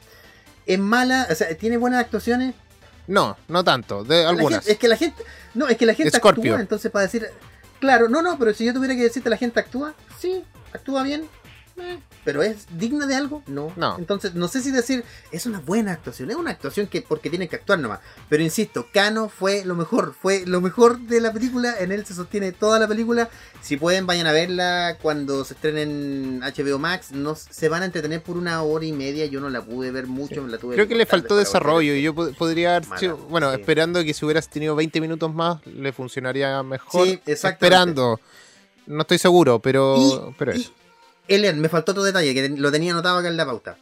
Es 0.66 0.80
mala, 0.80 1.28
o 1.32 1.36
sea, 1.36 1.56
tiene 1.56 1.78
buenas 1.78 2.02
actuaciones. 2.02 2.54
No, 3.08 3.38
no 3.48 3.64
tanto, 3.64 4.04
de 4.04 4.26
algunas. 4.26 4.68
es 4.68 4.78
que 4.78 4.90
la 4.90 4.98
gente, 4.98 5.24
no, 5.54 5.70
es 5.70 5.78
que 5.78 5.86
la 5.86 5.94
gente 5.94 6.18
actúa, 6.18 6.60
entonces 6.60 6.92
para 6.92 7.04
decir, 7.04 7.26
claro, 7.80 8.10
no, 8.10 8.22
no, 8.22 8.38
pero 8.38 8.54
si 8.54 8.66
yo 8.66 8.74
tuviera 8.74 8.96
que 8.96 9.04
decirte 9.04 9.30
la 9.30 9.38
gente 9.38 9.62
actúa, 9.62 9.94
sí, 10.20 10.44
actúa 10.74 11.04
bien, 11.04 11.26
eh, 11.80 12.00
pero 12.24 12.42
es 12.42 12.66
digna 12.78 13.06
de 13.06 13.16
algo, 13.16 13.44
no. 13.48 13.72
no. 13.76 13.98
Entonces, 13.98 14.34
no 14.36 14.48
sé 14.48 14.62
si 14.62 14.72
decir, 14.72 15.04
es 15.32 15.46
una 15.46 15.60
buena 15.60 15.92
actuación, 15.94 16.30
es 16.32 16.36
una 16.36 16.52
actuación 16.52 16.88
que 16.88 17.02
porque 17.02 17.30
tiene 17.30 17.48
que 17.48 17.56
actuar 17.56 17.80
nomás. 17.80 18.00
Pero 18.30 18.44
insisto, 18.44 18.88
Kano 18.92 19.30
fue 19.30 19.64
lo 19.64 19.76
mejor, 19.76 20.14
fue 20.20 20.44
lo 20.46 20.60
mejor 20.60 21.00
de 21.00 21.22
la 21.22 21.32
película, 21.32 21.76
en 21.80 21.92
él 21.92 22.06
se 22.06 22.14
sostiene 22.14 22.52
toda 22.52 22.80
la 22.80 22.88
película. 22.88 23.30
Si 23.62 23.78
pueden, 23.78 24.08
vayan 24.08 24.28
a 24.28 24.32
verla 24.32 24.98
cuando 25.02 25.46
se 25.46 25.54
estrene 25.54 25.84
en 25.84 26.42
HBO 26.42 26.80
Max, 26.80 27.12
no, 27.12 27.36
se 27.36 27.70
van 27.70 27.84
a 27.84 27.86
entretener 27.86 28.22
por 28.22 28.38
una 28.38 28.62
hora 28.64 28.86
y 28.86 28.94
media, 28.94 29.26
yo 29.26 29.40
no 29.40 29.50
la 29.50 29.62
pude 29.62 29.92
ver 29.92 30.08
mucho, 30.08 30.46
la 30.48 30.58
tuve 30.58 30.76
Creo 30.76 30.88
que, 30.88 30.96
le 30.96 31.06
faltó 31.06 31.38
desarrollo 31.38 31.94
y 31.94 32.02
yo 32.02 32.16
podría 32.16 32.78
haber 32.78 32.88
bueno, 33.30 33.52
esperando 33.52 34.04
que 34.04 34.14
si 34.14 34.26
hubieras 34.26 34.50
tenido 34.50 34.76
20 34.76 35.00
minutos 35.00 35.34
más, 35.34 35.66
le 35.66 35.94
funcionaría 35.94 36.62
mejor. 36.64 37.08
Sí, 37.08 37.22
Esperando. 37.26 38.20
No 38.88 39.02
estoy 39.02 39.18
seguro, 39.18 39.60
pero, 39.60 40.34
pero 40.38 40.54
eso. 40.54 40.72
Elian, 41.28 41.60
me 41.60 41.70
faltó 41.70 41.92
otro 41.92 42.04
detalle 42.04 42.34
que 42.34 42.50
lo 42.50 42.72
tenía 42.72 42.92
anotado 42.92 43.18
acá 43.18 43.28
en 43.28 43.38
la 43.38 43.46
pauta. 43.46 43.78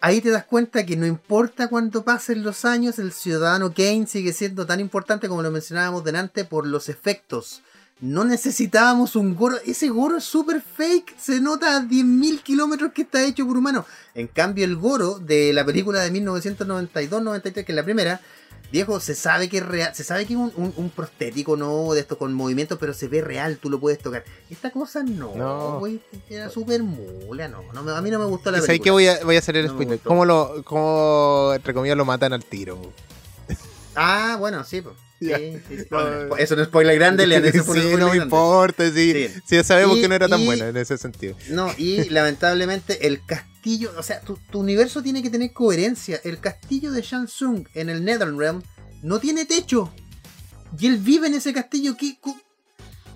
Ahí 0.00 0.20
te 0.20 0.30
das 0.30 0.44
cuenta 0.44 0.84
que 0.84 0.96
no 0.96 1.06
importa 1.06 1.68
cuánto 1.68 2.04
pasen 2.04 2.42
los 2.42 2.66
años, 2.66 2.98
el 2.98 3.12
ciudadano 3.12 3.72
Kane 3.72 4.06
sigue 4.06 4.34
siendo 4.34 4.66
tan 4.66 4.78
importante 4.78 5.28
como 5.28 5.42
lo 5.42 5.50
mencionábamos 5.50 6.04
delante 6.04 6.44
por 6.44 6.66
los 6.66 6.90
efectos. 6.90 7.62
No 8.00 8.24
necesitábamos 8.24 9.16
un 9.16 9.34
Goro. 9.34 9.56
Ese 9.64 9.88
Goro 9.88 10.18
es 10.18 10.24
súper 10.24 10.60
fake. 10.60 11.16
Se 11.18 11.40
nota 11.40 11.76
a 11.76 11.80
10.000 11.80 12.42
kilómetros 12.42 12.92
que 12.92 13.02
está 13.02 13.24
hecho 13.24 13.46
por 13.46 13.56
humano. 13.56 13.86
En 14.14 14.26
cambio, 14.26 14.64
el 14.64 14.76
Goro 14.76 15.20
de 15.20 15.54
la 15.54 15.64
película 15.64 16.00
de 16.02 16.12
1992-93, 16.12 17.64
que 17.64 17.72
es 17.72 17.74
la 17.74 17.84
primera, 17.84 18.20
Viejo, 18.72 18.98
se 18.98 19.14
sabe 19.14 19.48
que 19.48 19.58
es 19.58 19.66
real, 19.66 19.94
se 19.94 20.02
sabe 20.02 20.26
que 20.26 20.34
es 20.34 20.38
un, 20.38 20.92
prostético, 20.94 21.56
no 21.56 21.92
de 21.92 22.00
esto 22.00 22.18
con 22.18 22.34
movimiento, 22.34 22.78
pero 22.78 22.92
se 22.92 23.06
ve 23.06 23.20
real, 23.20 23.58
tú 23.58 23.70
lo 23.70 23.78
puedes 23.78 24.00
tocar. 24.00 24.24
Esta 24.50 24.70
cosa 24.70 25.02
no, 25.02 25.34
no. 25.36 25.82
era 26.28 26.50
súper 26.50 26.82
mula, 26.82 27.48
no, 27.48 27.62
a 27.94 28.02
mí 28.02 28.10
no 28.10 28.18
me 28.18 28.24
gustó 28.24 28.50
la 28.50 28.58
película. 28.58 28.66
¿Sabes 28.66 28.80
qué 28.80 28.90
voy 28.90 29.06
a, 29.06 29.24
voy 29.24 29.36
a 29.36 29.38
hacer 29.38 29.56
el 29.56 29.68
spoiler? 29.68 30.00
¿Cómo, 30.00 30.24
lo, 30.24 30.64
¿Cómo, 30.64 31.52
entre 31.54 31.72
comillas, 31.72 31.96
lo 31.96 32.04
matan 32.04 32.32
al 32.32 32.44
tiro? 32.44 32.80
Ah, 33.94 34.36
bueno, 34.40 34.64
sí, 34.64 34.80
pues. 34.80 34.96
Sí, 35.24 35.58
sí, 35.68 35.86
eso 36.38 36.56
no 36.56 36.62
es 36.62 36.68
spoiler 36.68 36.96
grande, 36.96 37.26
le 37.26 37.36
han 37.36 37.52
Sí, 37.52 37.96
no 37.98 38.10
me 38.10 38.16
importa, 38.16 38.90
sí. 38.90 39.28
Sí, 39.46 39.62
sabemos 39.64 39.98
que 39.98 40.08
no 40.08 40.14
era 40.14 40.28
tan 40.28 40.44
buena 40.44 40.68
en 40.68 40.76
ese 40.76 40.98
sentido. 40.98 41.36
No, 41.50 41.70
y 41.76 42.04
lamentablemente 42.10 43.06
el 43.06 43.24
castillo, 43.24 43.92
o 43.96 44.02
sea, 44.02 44.20
tu, 44.20 44.38
universo 44.52 45.02
tiene 45.02 45.22
que 45.22 45.30
tener 45.30 45.52
coherencia. 45.52 46.20
El 46.24 46.38
castillo 46.38 46.92
de 46.92 47.02
Shansung 47.02 47.66
en 47.74 47.88
el 47.88 48.04
Netherrealm 48.04 48.62
no 49.02 49.18
tiene 49.18 49.46
techo. 49.46 49.92
Y 50.78 50.86
él 50.86 50.98
vive 50.98 51.28
en 51.28 51.34
ese 51.34 51.52
castillo. 51.52 51.96
¿Qué, 51.96 52.18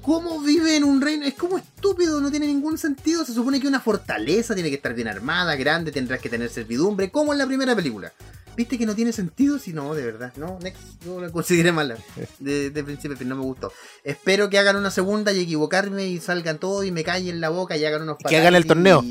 ¿Cómo 0.03 0.41
vive 0.41 0.77
en 0.77 0.85
un 0.85 1.01
reino? 1.01 1.27
Es 1.27 1.35
como 1.35 1.59
estúpido, 1.59 2.21
no 2.21 2.31
tiene 2.31 2.47
ningún 2.47 2.79
sentido. 2.79 3.25
Se 3.25 3.35
supone 3.35 3.61
que 3.61 3.69
una 3.69 3.81
fortaleza 3.81 4.55
tiene 4.55 4.71
que 4.71 4.77
estar 4.77 4.95
bien 4.95 5.09
armada, 5.09 5.55
grande, 5.57 5.93
tendrás 5.93 6.21
que 6.21 6.29
tener 6.29 6.49
servidumbre, 6.49 7.11
como 7.11 7.33
en 7.33 7.39
la 7.39 7.47
primera 7.47 7.77
película. 7.77 8.13
¿Viste 8.59 8.77
que 8.77 8.87
no 8.87 8.97
tiene 8.97 9.13
sentido? 9.13 9.57
Si 9.61 9.73
no, 9.73 9.95
de 9.95 10.05
verdad. 10.05 10.33
No, 10.35 10.59
Next, 10.61 10.83
yo 11.05 11.21
la 11.21 11.31
consideré 11.31 11.71
mala. 11.71 11.97
De, 12.41 12.73
principio 12.83 13.17
no 13.25 13.37
me 13.37 13.43
gustó. 13.43 13.73
Espero 14.03 14.51
que 14.51 14.59
hagan 14.59 14.75
una 14.75 14.91
segunda 14.91 15.33
y 15.33 15.43
equivocarme 15.43 16.09
y 16.09 16.19
salgan 16.19 16.59
todos 16.59 16.85
y 16.85 16.91
me 16.91 17.05
callen 17.05 17.41
la 17.41 17.51
boca 17.51 17.77
y 17.77 17.85
hagan 17.85 18.03
unos 18.03 18.17
Que 18.19 18.37
hagan 18.37 18.57
el 18.57 18.67
torneo. 18.67 19.05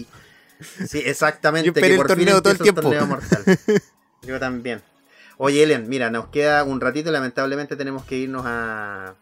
Sí, 0.86 1.02
exactamente. 1.06 1.68
Yo 1.68 1.74
que 1.74 1.96
el 1.96 2.06
torneo 2.06 2.42
todo 2.42 2.52
el 2.52 2.60
tiempo. 2.60 2.92
yo 4.24 4.38
también. 4.38 4.82
Oye, 5.38 5.64
Elian, 5.64 5.88
mira, 5.88 6.10
nos 6.10 6.28
queda 6.28 6.66
un 6.66 6.82
ratito. 6.82 7.10
Lamentablemente 7.10 7.78
tenemos 7.78 8.04
que 8.04 8.18
irnos 8.18 8.44
a, 8.46 9.16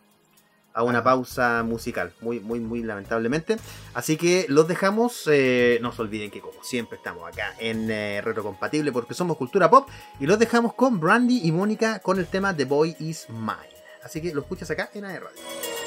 a 0.75 0.83
una 0.83 1.03
pausa 1.03 1.63
musical, 1.63 2.13
muy, 2.21 2.39
muy, 2.39 2.59
muy 2.59 2.83
lamentablemente. 2.83 3.57
Así 3.93 4.17
que 4.17 4.45
los 4.49 4.67
dejamos, 4.67 5.23
eh, 5.31 5.79
no 5.81 5.91
se 5.93 6.01
olviden 6.01 6.29
que 6.29 6.41
como 6.41 6.61
siempre 6.63 6.97
estamos 6.97 7.27
acá 7.27 7.55
en 7.59 7.89
eh, 7.89 8.21
Retrocompatible 8.21 8.91
porque 8.91 9.13
somos 9.13 9.37
cultura 9.37 9.69
pop 9.69 9.89
y 10.19 10.27
los 10.27 10.37
dejamos 10.37 10.73
con 10.73 10.99
Brandy 10.99 11.41
y 11.43 11.51
Mónica 11.51 11.99
con 11.99 12.19
el 12.19 12.27
tema 12.27 12.55
The 12.55 12.65
Boy 12.65 12.95
Is 12.99 13.27
Mine. 13.29 13.75
Así 14.03 14.21
que 14.21 14.33
lo 14.33 14.41
escuchas 14.41 14.69
acá 14.69 14.89
en 14.93 15.05
AE 15.05 15.19
Radio. 15.19 15.84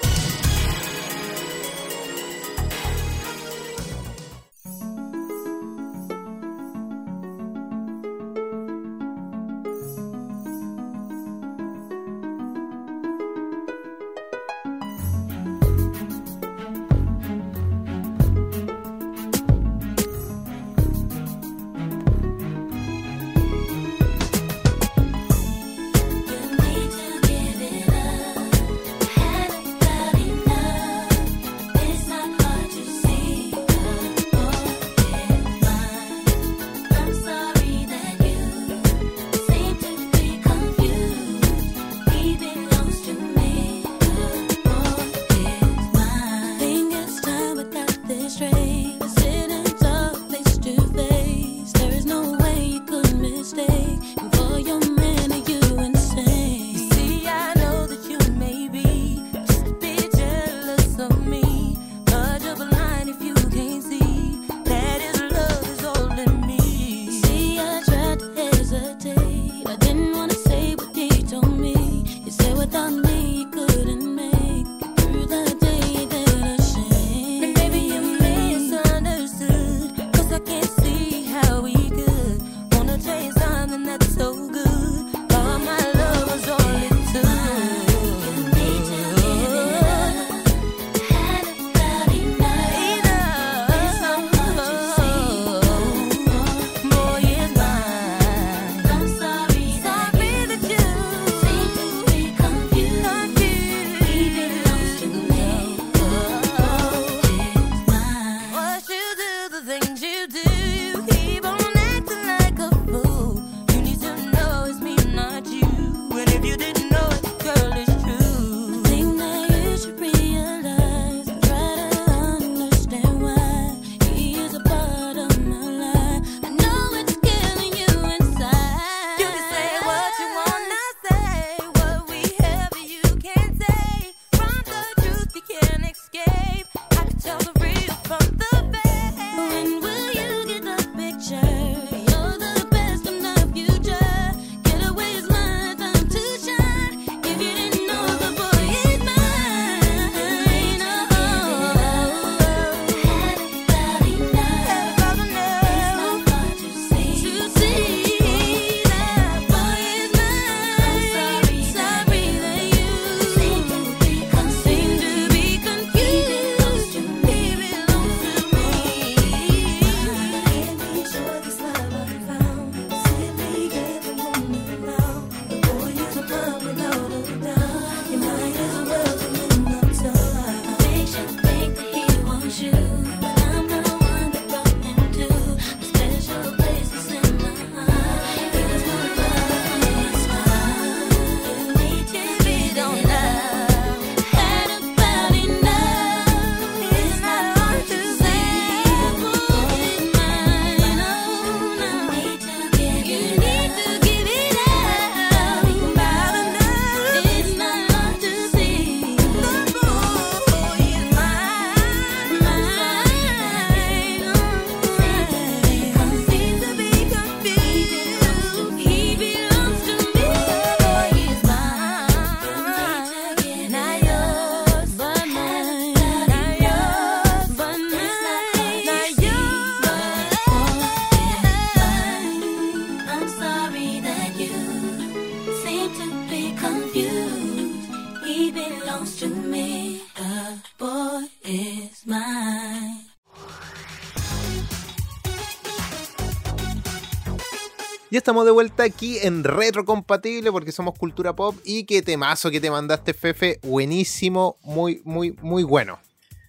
estamos 248.28 248.44
de 248.44 248.50
vuelta 248.50 248.82
aquí 248.82 249.16
en 249.22 249.42
Retrocompatible 249.42 250.52
porque 250.52 250.70
somos 250.70 250.98
cultura 250.98 251.34
pop 251.34 251.56
y 251.64 251.84
qué 251.84 252.02
temazo 252.02 252.50
que 252.50 252.60
te 252.60 252.70
mandaste, 252.70 253.14
Fefe. 253.14 253.58
Buenísimo, 253.62 254.58
muy, 254.60 255.00
muy, 255.06 255.32
muy 255.40 255.62
bueno. 255.62 255.98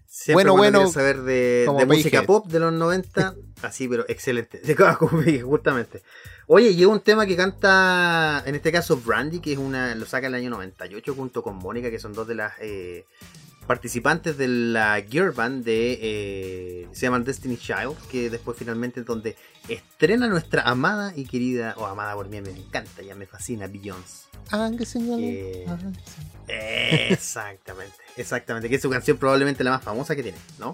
Siempre 0.05 0.49
bueno, 0.51 0.57
bueno. 0.57 0.91
saber 0.91 1.21
de, 1.21 1.65
de 1.77 1.85
música 1.85 2.23
pop 2.23 2.47
de 2.47 2.59
los 2.59 2.73
90. 2.73 3.33
Así, 3.61 3.85
ah, 3.85 3.87
pero 3.91 4.05
excelente. 4.09 4.59
De 4.59 4.75
Justamente. 5.41 6.01
Oye, 6.47 6.75
llegó 6.75 6.91
un 6.91 6.99
tema 6.99 7.25
que 7.25 7.37
canta, 7.37 8.43
en 8.45 8.55
este 8.55 8.73
caso, 8.73 8.97
Brandy, 8.97 9.39
que 9.39 9.53
es 9.53 9.57
una 9.57 9.95
lo 9.95 10.05
saca 10.05 10.27
en 10.27 10.33
el 10.33 10.41
año 10.41 10.49
98 10.49 11.15
junto 11.15 11.41
con 11.43 11.55
Mónica, 11.55 11.89
que 11.89 11.99
son 11.99 12.11
dos 12.11 12.27
de 12.27 12.35
las 12.35 12.55
eh, 12.59 13.05
participantes 13.69 14.35
de 14.35 14.47
la 14.47 14.99
Gear 15.07 15.31
Band 15.31 15.63
de. 15.63 15.99
Eh, 16.01 16.87
se 16.91 17.01
llaman 17.01 17.23
Destiny 17.23 17.55
Child, 17.55 17.95
que 18.09 18.31
después 18.31 18.57
finalmente 18.57 19.01
es 19.01 19.05
donde 19.05 19.35
estrena 19.67 20.27
nuestra 20.27 20.63
amada 20.63 21.13
y 21.15 21.25
querida. 21.25 21.75
O 21.77 21.85
amada 21.85 22.15
por 22.15 22.27
mí, 22.29 22.41
me 22.41 22.49
encanta, 22.49 23.03
ya 23.03 23.13
me 23.13 23.27
fascina, 23.27 23.67
Beyoncé. 23.67 24.25
Ah, 24.49 24.71
que 24.75 24.87
señor. 24.87 25.19
Exactamente, 26.47 27.93
exactamente. 28.17 28.69
Que 28.69 28.77
es 28.77 28.81
su 28.81 28.89
canción 28.89 29.17
probablemente 29.17 29.63
la 29.63 29.69
más 29.69 29.83
famosa 29.83 30.15
que 30.15 30.23
tiene, 30.23 30.39
¿no? 30.57 30.73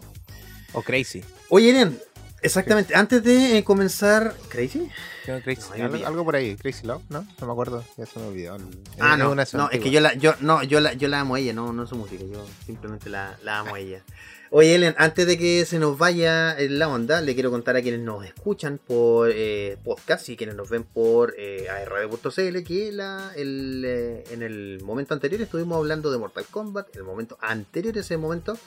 O 0.71 0.81
Crazy. 0.81 1.21
Oye, 1.49 1.71
Eren, 1.71 1.99
exactamente. 2.45 2.95
Antes 2.95 3.23
de 3.23 3.58
eh, 3.58 3.63
comenzar. 3.63 4.36
¿Crazy? 4.49 4.89
No, 5.27 5.41
Crazy. 5.41 5.62
No, 5.77 5.95
yo 5.95 6.08
algo, 6.08 6.23
por 6.23 6.36
ahí. 6.36 6.55
Crazy 6.55 6.86
Love, 6.86 7.03
¿no? 7.10 7.27
No 7.39 7.47
me 7.47 7.51
acuerdo. 7.51 7.84
Ya 7.97 8.05
se 8.05 8.19
me 8.19 8.27
olvidó. 8.27 8.58
Ah, 8.99 9.13
es 9.13 9.19
no, 9.19 9.31
una 9.31 9.45
no, 9.53 9.69
es 9.69 9.79
que 9.79 9.91
yo 9.91 9.99
la, 9.99 10.13
yo, 10.13 10.36
no, 10.39 10.63
yo 10.63 10.79
la, 10.79 10.93
yo 10.93 11.08
la 11.08 11.21
amo 11.21 11.36
a 11.36 11.39
ella, 11.39 11.53
no, 11.53 11.73
no 11.73 11.88
su 11.88 11.95
música, 11.95 12.23
yo 12.23 12.45
simplemente 12.65 13.10
la, 13.10 13.38
la 13.43 13.60
amo 13.60 13.75
a 13.75 13.79
ella. 13.79 14.03
Oye, 14.51 14.75
Elian, 14.75 14.95
antes 14.97 15.25
de 15.25 15.38
que 15.38 15.65
se 15.65 15.79
nos 15.79 15.97
vaya 15.97 16.58
en 16.58 16.77
la 16.77 16.88
onda, 16.88 17.19
le 17.19 17.34
quiero 17.34 17.49
contar 17.49 17.75
a 17.75 17.81
quienes 17.81 18.01
nos 18.01 18.23
escuchan 18.23 18.77
por 18.77 19.31
eh, 19.34 19.77
podcast 19.84 20.29
y 20.29 20.38
quienes 20.38 20.55
nos 20.55 20.69
ven 20.69 20.84
por 20.84 21.34
eh, 21.38 21.67
arradio.cl 21.67 22.63
que 22.63 22.91
la, 22.91 23.31
el, 23.36 23.84
eh, 23.86 24.23
en 24.29 24.43
el 24.43 24.81
momento 24.84 25.15
anterior 25.15 25.41
estuvimos 25.41 25.77
hablando 25.77 26.12
de 26.12 26.19
Mortal 26.19 26.45
Kombat, 26.49 26.88
en 26.93 26.99
el 26.99 27.03
momento 27.03 27.38
anterior 27.41 27.97
a 27.97 27.99
ese 27.99 28.17
momento 28.17 28.58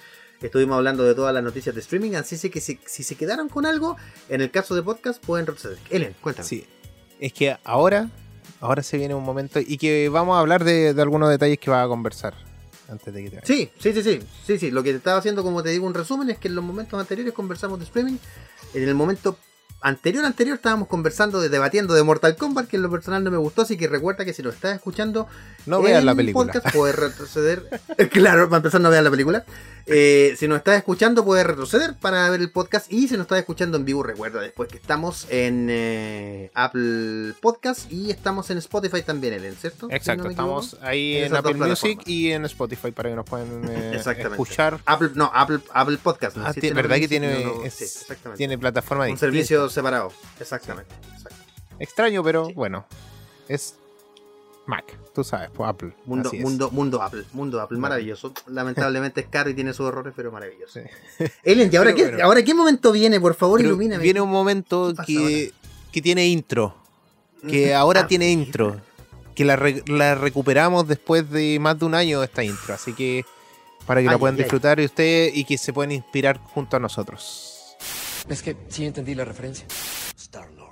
estuvimos 0.47 0.77
hablando 0.77 1.05
de 1.05 1.15
todas 1.15 1.35
las 1.35 1.43
noticias 1.43 1.75
de 1.75 1.81
streaming, 1.81 2.13
así 2.15 2.51
que 2.51 2.61
si, 2.61 2.79
si 2.87 3.03
se 3.03 3.15
quedaron 3.17 3.49
con 3.49 3.67
algo, 3.67 3.97
en 4.29 4.41
el 4.41 4.51
caso 4.51 4.75
de 4.75 4.83
podcast 4.83 5.25
pueden 5.25 5.47
retroceder. 5.47 5.79
Elian, 5.91 6.15
cuéntame. 6.21 6.47
Sí. 6.49 6.67
Es 7.21 7.33
que 7.33 7.57
ahora, 7.65 8.09
ahora 8.61 8.83
se 8.83 8.97
viene 8.97 9.15
un 9.15 9.25
momento 9.25 9.59
y 9.61 9.77
que 9.79 10.09
vamos 10.09 10.37
a 10.37 10.41
hablar 10.41 10.65
de, 10.65 10.95
de 10.95 11.03
algunos 11.03 11.29
detalles 11.31 11.59
que 11.59 11.71
va 11.71 11.83
a 11.83 11.89
conversar 11.89 12.35
antes 12.89 13.13
de 13.13 13.25
que 13.25 13.31
te. 13.31 13.47
Sí, 13.47 13.71
sí, 13.79 13.93
sí, 13.93 14.03
sí, 14.03 14.21
sí, 14.47 14.59
sí. 14.59 14.71
Lo 14.71 14.83
que 14.83 14.91
te 14.93 14.97
estaba 14.97 15.19
haciendo, 15.19 15.43
como 15.43 15.63
te 15.63 15.71
digo, 15.71 15.87
un 15.87 15.95
resumen 15.95 16.31
es 16.31 16.39
que 16.39 16.49
en 16.49 16.55
los 16.55 16.65
momentos 16.65 16.99
anteriores 16.99 17.35
conversamos 17.35 17.79
de 17.79 17.85
streaming. 17.85 18.17
En 18.75 18.89
el 18.89 18.95
momento 18.95 19.37
anterior, 19.81 20.25
anterior, 20.25 20.57
estábamos 20.57 20.89
conversando, 20.89 21.41
de, 21.41 21.49
debatiendo 21.49 21.95
de 21.95 22.03
Mortal 22.03 22.37
Kombat, 22.37 22.67
que 22.67 22.77
en 22.77 22.83
lo 22.83 22.91
personal 22.91 23.23
no 23.23 23.31
me 23.31 23.37
gustó, 23.37 23.63
así 23.63 23.77
que 23.77 23.87
recuerda 23.89 24.25
que 24.25 24.33
si 24.33 24.43
lo 24.43 24.51
estás 24.51 24.75
escuchando, 24.75 25.29
No 25.67 25.83
veas 25.83 26.03
la 26.03 26.15
película. 26.15 26.53
podcast 26.53 26.75
puedes 26.75 26.97
retroceder. 26.97 27.81
claro, 28.11 28.49
para 28.49 28.59
empezar, 28.59 28.81
no 28.81 28.91
veas 28.91 29.05
la 29.05 29.11
película. 29.11 29.45
Eh, 29.91 30.35
si 30.37 30.47
nos 30.49 30.59
estás 30.59 30.77
escuchando, 30.77 31.25
puedes 31.25 31.47
retroceder 31.47 31.95
para 31.95 32.29
ver 32.31 32.41
el 32.41 32.51
podcast. 32.51 32.93
Y 32.93 33.09
si 33.09 33.15
nos 33.15 33.23
estás 33.23 33.39
escuchando 33.39 33.77
en 33.79 33.85
vivo, 33.85 34.03
recuerda 34.03 34.41
después 34.41 34.69
que 34.69 34.77
estamos 34.77 35.27
en 35.31 35.69
eh, 35.71 36.51
Apple 36.55 37.35
Podcast 37.41 37.91
y 37.91 38.11
estamos 38.11 38.51
en 38.51 38.59
Spotify 38.59 39.03
también, 39.03 39.35
Ellen, 39.35 39.57
¿cierto? 39.57 39.89
Si 39.89 39.95
Exacto, 39.95 40.25
no 40.25 40.31
estamos 40.31 40.77
ahí 40.83 41.17
En 41.17 41.35
Apple 41.35 41.55
Music 41.55 42.01
y 42.07 42.31
en 42.33 42.45
Spotify 42.45 42.91
para 42.93 43.09
que 43.11 43.17
nos 43.17 43.25
puedan 43.25 43.65
eh, 43.71 43.97
escuchar. 43.97 44.81
Apple, 44.85 45.11
no, 45.15 45.31
Apple, 45.35 45.61
Apple 45.73 45.99
Podcast. 46.03 46.37
no 46.37 46.45
Ah, 46.47 46.53
en 46.55 46.75
¿Verdad 46.75 46.97
que 46.97 47.09
tiene, 47.09 47.45
no, 47.45 47.65
es- 47.65 47.75
sí, 47.75 48.15
tiene 48.37 48.59
plataforma 48.59 49.05
un 49.05 49.11
distinta? 49.11 49.27
servicio 49.33 49.69
separado. 49.71 50.13
Exactamente. 50.39 50.95
exacto. 51.15 51.37
Extraño, 51.79 52.23
pero 52.23 52.47
Sí. 52.47 52.53
bueno. 52.55 52.87
Es 53.49 53.77
Mac, 54.69 54.85
tú 55.15 55.25
sabes, 55.25 55.51
pues 55.53 55.69
Apple. 55.69 55.95
Mundo, 56.05 56.31
mundo, 56.41 56.71
mundo 56.71 57.03
Apple, 57.03 57.25
mundo 57.33 57.61
Apple, 57.61 57.79
maravilloso. 57.79 58.33
Lamentablemente 58.47 59.23
es 59.23 59.27
caro 59.29 59.49
y 59.51 59.55
tiene 59.55 59.73
sus 59.73 59.89
errores, 59.89 60.13
pero 60.15 60.31
maravilloso. 60.31 60.79
Sí. 61.19 61.25
Ellen, 61.43 61.71
¿y 61.73 61.77
ahora, 61.77 61.93
Pero 61.95 61.97
qué, 62.05 62.11
bueno. 62.13 62.25
ahora 62.27 62.43
qué 62.45 62.53
momento 62.55 62.93
viene? 62.93 63.19
Por 63.19 63.35
favor, 63.35 63.59
Pero 63.61 63.71
ilumíname. 63.71 64.03
Viene 64.03 64.21
un 64.21 64.29
momento 64.31 64.89
¿Qué 64.91 64.95
pasa 64.95 65.07
que, 65.07 65.53
que 65.91 66.03
tiene 66.03 66.27
intro. 66.27 66.77
Que 67.49 67.75
ahora 67.75 68.01
Ah, 68.03 68.07
tiene 68.07 68.31
intro. 68.31 68.81
Que 69.35 69.45
la, 69.47 69.57
re- 69.57 69.83
la 69.87 70.15
recuperamos 70.17 70.87
después 70.87 71.31
de 71.31 71.59
más 71.61 71.79
de 71.79 71.85
un 71.87 71.95
año 71.95 72.23
esta 72.23 72.45
intro. 72.45 72.75
Así 72.75 72.93
que 72.93 73.25
para 73.87 74.03
que 74.03 74.09
Ay, 74.09 74.13
la 74.13 74.19
puedan 74.19 74.35
ay, 74.35 74.41
ay. 74.41 74.45
disfrutar 74.45 74.81
ustedes 74.81 75.35
y 75.35 75.45
que 75.45 75.57
se 75.57 75.73
puedan 75.73 75.93
inspirar 75.93 76.37
junto 76.39 76.77
a 76.77 76.81
nosotros. 76.81 77.77
Es 78.29 78.43
que 78.43 78.55
sí 78.69 78.85
entendí 78.85 79.15
la 79.15 79.25
referencia. 79.25 79.67
Star 80.17 80.51
Lord. 80.53 80.67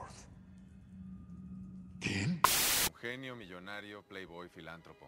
Un 2.04 2.40
genio 3.00 3.35
millonario, 3.35 3.35
playboy, 4.16 4.48
filántropo. 4.48 5.04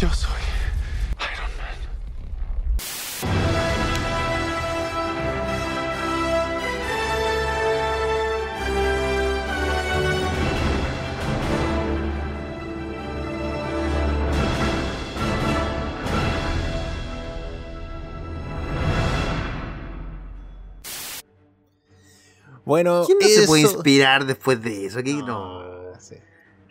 Yo 0.00 0.12
soy 0.12 0.40
Iron 1.32 1.50
Man. 1.58 1.76
Bueno, 22.64 23.04
¿Quién 23.06 23.18
no 23.20 23.28
se 23.28 23.46
puede 23.46 23.62
inspirar 23.62 24.26
después 24.26 24.60
de 24.60 24.86
eso? 24.86 25.00
¿Qué? 25.04 25.12
No. 25.12 25.71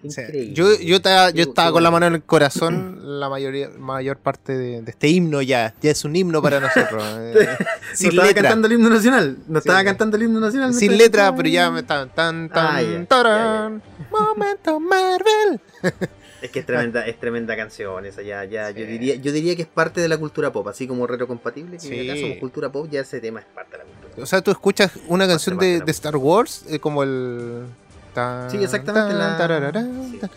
Ah, 0.03 0.09
sí. 0.31 0.53
Yo, 0.53 0.79
yo, 0.79 0.95
estaba, 0.97 1.29
yo 1.29 1.43
estaba 1.43 1.71
con 1.71 1.83
la 1.83 1.91
mano 1.91 2.07
en 2.07 2.15
el 2.15 2.23
corazón 2.23 3.19
la 3.19 3.29
mayoría, 3.29 3.69
mayor 3.77 4.17
parte 4.17 4.57
de, 4.57 4.81
de 4.81 4.91
este 4.91 5.07
himno 5.09 5.41
ya. 5.41 5.75
Ya 5.81 5.91
es 5.91 6.03
un 6.05 6.15
himno 6.15 6.41
para 6.41 6.59
nosotros. 6.59 7.03
eh, 7.19 7.33
No 7.59 7.65
sin 7.93 8.09
estaba 8.09 8.27
letra. 8.27 8.41
cantando 8.43 8.67
el 8.67 8.73
himno 8.73 8.89
nacional. 8.89 9.37
No 9.47 9.59
Sí. 9.61 9.67
estaba 9.67 9.83
cantando 9.83 10.17
el 10.17 10.23
himno 10.23 10.39
nacional. 10.39 10.73
Sin 10.73 10.97
letra, 10.97 11.23
estaba- 11.23 11.37
pero 11.37 11.49
ya 11.49 11.69
me 11.71 11.79
están 11.81 12.09
tan 12.09 12.49
tan 12.49 12.75
Ah, 12.75 12.81
ya, 12.81 13.05
tarán. 13.05 13.81
Momento 14.11 14.79
Marvel. 14.79 15.59
Es 16.41 16.49
que 16.49 16.61
es 16.61 16.65
tremenda, 16.65 17.05
es 17.05 17.19
tremenda 17.19 17.55
canción 17.55 18.03
esa 18.03 18.23
ya, 18.23 18.43
ya, 18.45 18.71
yo 18.71 18.83
diría, 18.83 19.13
yo 19.13 19.31
diría 19.31 19.55
que 19.55 19.61
es 19.61 19.67
parte 19.67 20.01
de 20.01 20.07
la 20.09 20.17
cultura 20.17 20.51
pop, 20.51 20.67
así 20.69 20.87
como 20.87 21.05
retrocompatible, 21.05 21.77
que 21.77 21.79
Sí. 21.79 22.09
acá 22.09 22.19
somos 22.19 22.37
cultura 22.39 22.71
pop, 22.71 22.87
ya 22.89 23.01
ese 23.01 23.19
tema 23.21 23.41
es 23.41 23.45
parte 23.45 23.73
de 23.73 23.77
la 23.77 23.83
cultura. 23.83 24.23
O 24.23 24.25
sea, 24.25 24.41
tú 24.41 24.49
escuchas 24.49 24.91
una 25.07 25.27
canción 25.27 25.59
de, 25.59 25.81
de 25.81 25.91
Star 25.91 26.15
Wars 26.17 26.65
eh, 26.67 26.79
como 26.79 27.03
el 27.03 27.65
tan, 28.13 28.49
Sí, 28.51 28.57
exactamente, 28.63 29.09
tan, 29.09 29.17
la- 29.17 29.37
tarararán, 29.37 30.07
sí. 30.11 30.17
tan. 30.17 30.29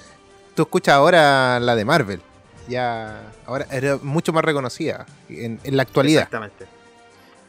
Tú 0.55 0.63
escuchas 0.63 0.95
ahora 0.95 1.59
la 1.61 1.75
de 1.77 1.85
Marvel. 1.85 2.21
Ya 2.69 3.33
ahora 3.47 3.67
era 3.71 3.99
mucho 4.03 4.33
más 4.33 4.45
reconocida 4.45 5.05
en, 5.29 5.61
en 5.65 5.77
la 5.77 5.83
actualidad. 5.83 6.23
Exactamente. 6.23 6.67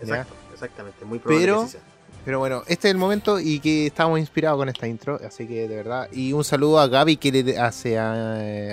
Ya. 0.02 0.08
Exacto, 0.22 0.34
exactamente, 0.54 1.06
muy 1.06 1.20
probable 1.20 1.46
Pero- 1.46 1.60
que 1.62 1.66
sí 1.68 1.72
sea. 1.74 1.82
Pero 2.26 2.40
bueno, 2.40 2.64
este 2.66 2.88
es 2.88 2.92
el 2.92 2.98
momento 2.98 3.40
y 3.40 3.60
que 3.60 3.86
estamos 3.86 4.18
inspirados 4.20 4.58
con 4.58 4.68
esta 4.68 4.88
intro, 4.88 5.20
así 5.24 5.46
que 5.46 5.68
de 5.68 5.76
verdad. 5.76 6.10
Y 6.12 6.34
un 6.34 6.44
saludo 6.44 6.80
a 6.80 6.88
Gaby 6.88 7.18
que 7.18 7.32
le 7.32 7.60
hace 7.60 8.00
a, 8.00 8.14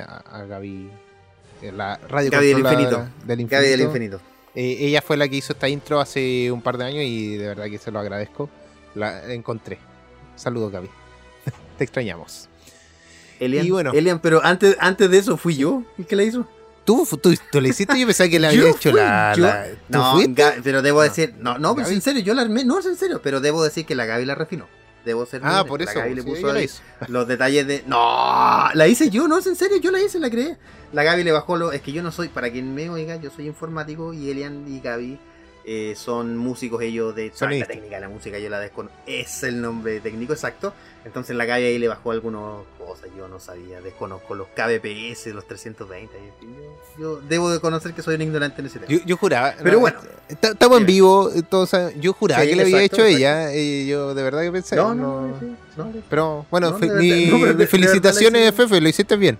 a, 0.01 0.39
a 0.41 0.45
Gaby 0.47 0.91
eh, 1.61 1.71
la 1.71 1.99
radio 2.09 2.31
Gaby 2.31 2.47
del 2.47 2.59
infinito. 2.61 3.07
del 3.27 3.47
Gaby 3.47 3.67
del 3.69 3.81
infinito. 3.83 3.85
infinito. 3.85 4.21
Eh, 4.55 4.87
ella 4.87 5.03
fue 5.03 5.19
la 5.19 5.29
que 5.29 5.37
hizo 5.37 5.53
esta 5.53 5.69
intro 5.69 6.01
hace 6.01 6.51
un 6.51 6.63
par 6.63 6.79
de 6.79 6.85
años 6.87 7.03
y 7.05 7.37
de 7.37 7.47
verdad 7.49 7.67
que 7.67 7.77
se 7.77 7.91
lo 7.91 7.99
agradezco. 7.99 8.49
La 8.95 9.31
encontré. 9.31 9.79
Saludos, 10.35 10.73
Gaby. 10.73 10.89
Te 11.83 11.85
extrañamos. 11.85 12.49
Elian, 13.41 13.67
Y 13.67 13.71
bueno. 13.73 13.91
Elian, 13.93 14.21
pero 14.21 14.41
antes, 14.45 14.77
antes 14.79 15.11
de 15.11 15.19
eso 15.19 15.37
fui 15.37 15.57
yo 15.57 15.83
el 15.99 16.07
que 16.07 16.15
la 16.15 16.23
hizo. 16.23 16.47
¿Tú, 16.85 17.05
tú, 17.21 17.35
tú 17.51 17.61
le 17.61 17.71
hiciste? 17.71 17.99
Yo 17.99 18.07
pensaba 18.07 18.31
que 18.31 18.39
le 18.39 18.47
había 18.49 18.69
hecho 18.71 18.91
fui, 18.91 19.01
la, 19.01 19.35
yo- 19.37 19.43
la- 19.43 19.67
¿Tú 19.67 19.75
No, 19.89 20.17
pero 20.63 20.81
debo 20.83 20.99
No. 20.99 21.03
decir, 21.03 21.35
no, 21.41 21.59
no, 21.59 21.75
pues 21.75 21.87
Gaby. 21.87 21.97
en 21.97 22.03
serio, 22.03 22.23
yo 22.23 22.35
la 22.35 22.43
armé, 22.43 22.65
no, 22.65 22.79
es 22.79 22.87
en 22.87 22.95
serio, 22.97 23.21
pero 23.23 23.41
debo 23.41 23.65
decir 23.65 23.85
que 23.85 23.97
la 23.97 24.05
Gaby 24.07 24.25
la 24.27 24.37
refinó. 24.37 24.67
Debo 25.05 25.27
ser 25.27 25.41
Ah, 25.45 25.65
por 25.67 25.83
eso. 25.83 25.93
La 25.95 26.03
Gaby 26.03 26.15
le 26.15 26.23
puso 26.23 26.53
ahí 26.53 26.71
los 27.09 27.27
detalles 27.27 27.67
de. 27.67 27.83
No, 27.89 28.69
la 28.75 28.87
hice 28.87 29.11
yo, 29.11 29.27
no, 29.27 29.39
es 29.39 29.47
en 29.49 29.57
serio, 29.57 29.79
yo 29.79 29.91
la 29.91 30.01
hice, 30.01 30.21
la 30.21 30.31
creé. 30.31 30.57
La 30.93 31.03
Gaby 31.03 31.25
le 31.25 31.33
bajó 31.33 31.57
lo. 31.57 31.73
Es 31.73 31.83
que 31.83 31.91
yo 31.91 32.01
no 32.05 32.13
soy, 32.13 32.29
para 32.29 32.51
quien 32.53 32.73
me 32.73 32.89
oiga, 32.91 33.17
yo 33.17 33.31
soy 33.35 33.47
informático 33.49 34.13
y 34.13 34.31
Elian 34.31 34.65
y 34.73 34.79
Gaby 34.79 35.19
eh, 35.65 35.95
son 35.97 36.37
músicos 36.37 36.83
ellos 36.83 37.15
de. 37.15 37.33
La 37.61 37.67
técnica 37.67 38.01
la 38.01 38.09
música 38.09 38.39
yo 38.39 38.49
la 38.51 38.61
desconozco. 38.61 38.97
Es 39.07 39.43
el 39.43 39.61
nombre 39.61 40.01
técnico 40.01 40.33
exacto. 40.33 40.73
Entonces 41.05 41.35
la 41.37 41.45
Gaby 41.47 41.65
ahí 41.65 41.79
le 41.79 41.89
bajó 41.89 42.13
algunas 42.13 42.65
cosas, 42.79 43.09
yo 43.17 43.27
no 43.27 43.41
sabía, 43.41 43.81
desconozco 43.81 44.37
los 44.37 44.47
KBPS, 44.55 45.27
los 45.35 45.47
320. 45.49 46.17
en 46.17 46.25
fin, 46.39 46.55
Yo, 46.97 47.21
yo 47.21 47.21
debo 47.29 47.51
de 47.51 47.59
conocer 47.59 47.93
que 47.93 48.03
soy 48.03 48.15
un 48.15 48.23
ignorante 48.23 48.61
en 48.61 48.67
ese 48.67 48.79
tema. 48.79 48.91
Yo, 48.93 48.99
yo 49.05 49.17
juraba. 49.17 49.55
Pero 49.59 49.73
no, 49.73 49.81
bueno. 49.81 49.99
est- 50.29 50.45
Estamos 50.45 50.79
en 50.79 50.87
vivo. 50.87 51.31
saben- 51.67 52.01
yo 52.01 52.13
juraba 52.13 52.43
Sí, 52.43 52.51
que 52.51 52.57
le 52.57 52.63
había 52.63 52.83
exacto, 52.83 53.03
hecho 53.05 53.17
exacto. 53.17 53.49
ella. 53.51 53.57
Y 53.57 53.87
yo 53.89 54.15
de 54.15 54.23
verdad 54.23 54.43
que 54.43 54.53
pensé. 54.53 54.77
no, 54.77 54.95
no, 54.95 55.27
no, 55.29 55.41
sí, 55.41 55.57
no, 55.77 55.93
Pero 56.09 56.47
bueno, 56.51 56.79
fe- 56.79 56.87
mi- 56.91 57.27
de- 57.55 57.67
felicitaciones, 57.67 58.55
Fefe, 58.55 58.81
lo 58.81 58.89
hiciste 58.89 59.17
bien. 59.17 59.39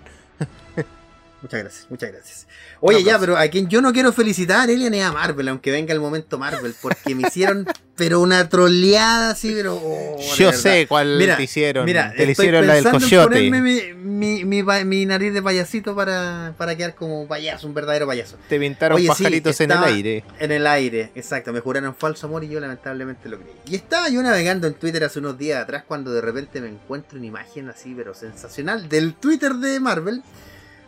Muchas 1.41 1.59
gracias, 1.61 1.87
muchas 1.89 2.11
gracias. 2.11 2.47
Oye, 2.85 3.01
ya, 3.03 3.17
pero 3.17 3.37
a 3.37 3.47
quien 3.47 3.69
yo 3.69 3.81
no 3.81 3.93
quiero 3.93 4.11
felicitar, 4.11 4.69
Elian, 4.69 4.93
es 4.93 5.03
a 5.05 5.11
Marvel, 5.13 5.47
aunque 5.47 5.71
venga 5.71 5.93
el 5.93 5.99
momento 6.01 6.37
Marvel, 6.37 6.75
porque 6.81 7.15
me 7.15 7.27
hicieron, 7.27 7.65
pero 7.95 8.19
una 8.19 8.49
troleada 8.49 9.29
así, 9.31 9.53
pero. 9.55 9.75
oh, 9.81 10.17
Yo 10.37 10.51
sé 10.51 10.85
cuál 10.87 11.17
Mira, 11.17 11.37
te 11.37 11.43
hicieron. 11.43 11.85
Mira, 11.85 12.11
te 12.11 12.25
le 12.25 12.31
estoy 12.33 12.47
hicieron 12.47 12.67
la 12.67 12.73
del 12.73 12.83
pensando 12.83 13.05
en 13.05 13.09
coyote. 13.09 13.49
ponerme 13.49 13.61
mi, 13.61 13.93
mi, 13.93 14.43
mi, 14.45 14.63
pa- 14.63 14.83
mi 14.83 15.05
nariz 15.05 15.33
de 15.33 15.41
payasito 15.41 15.95
para, 15.95 16.53
para 16.57 16.75
quedar 16.75 16.93
como 16.95 17.25
payaso, 17.25 17.67
un 17.67 17.73
verdadero 17.73 18.05
payaso. 18.05 18.37
Te 18.49 18.59
pintaron 18.59 18.97
Oye, 18.97 19.05
sí, 19.05 19.09
pajaritos 19.23 19.61
en 19.61 19.71
el 19.71 19.83
aire. 19.83 20.23
En 20.39 20.51
el 20.51 20.67
aire, 20.67 21.11
exacto, 21.15 21.53
me 21.53 21.61
juraron 21.61 21.95
falso 21.95 22.27
amor 22.27 22.43
y 22.43 22.49
yo 22.49 22.59
lamentablemente 22.59 23.29
lo 23.29 23.37
creí. 23.39 23.53
Y 23.65 23.75
estaba 23.75 24.09
yo 24.09 24.21
navegando 24.21 24.67
en 24.67 24.73
Twitter 24.73 25.05
hace 25.05 25.19
unos 25.19 25.37
días 25.37 25.61
atrás 25.63 25.83
cuando 25.87 26.11
de 26.11 26.19
repente 26.19 26.59
me 26.59 26.67
encuentro 26.67 27.17
una 27.17 27.27
imagen 27.27 27.69
así, 27.69 27.93
pero 27.95 28.13
sensacional, 28.13 28.89
del 28.89 29.13
Twitter 29.13 29.53
de 29.53 29.79
Marvel, 29.79 30.21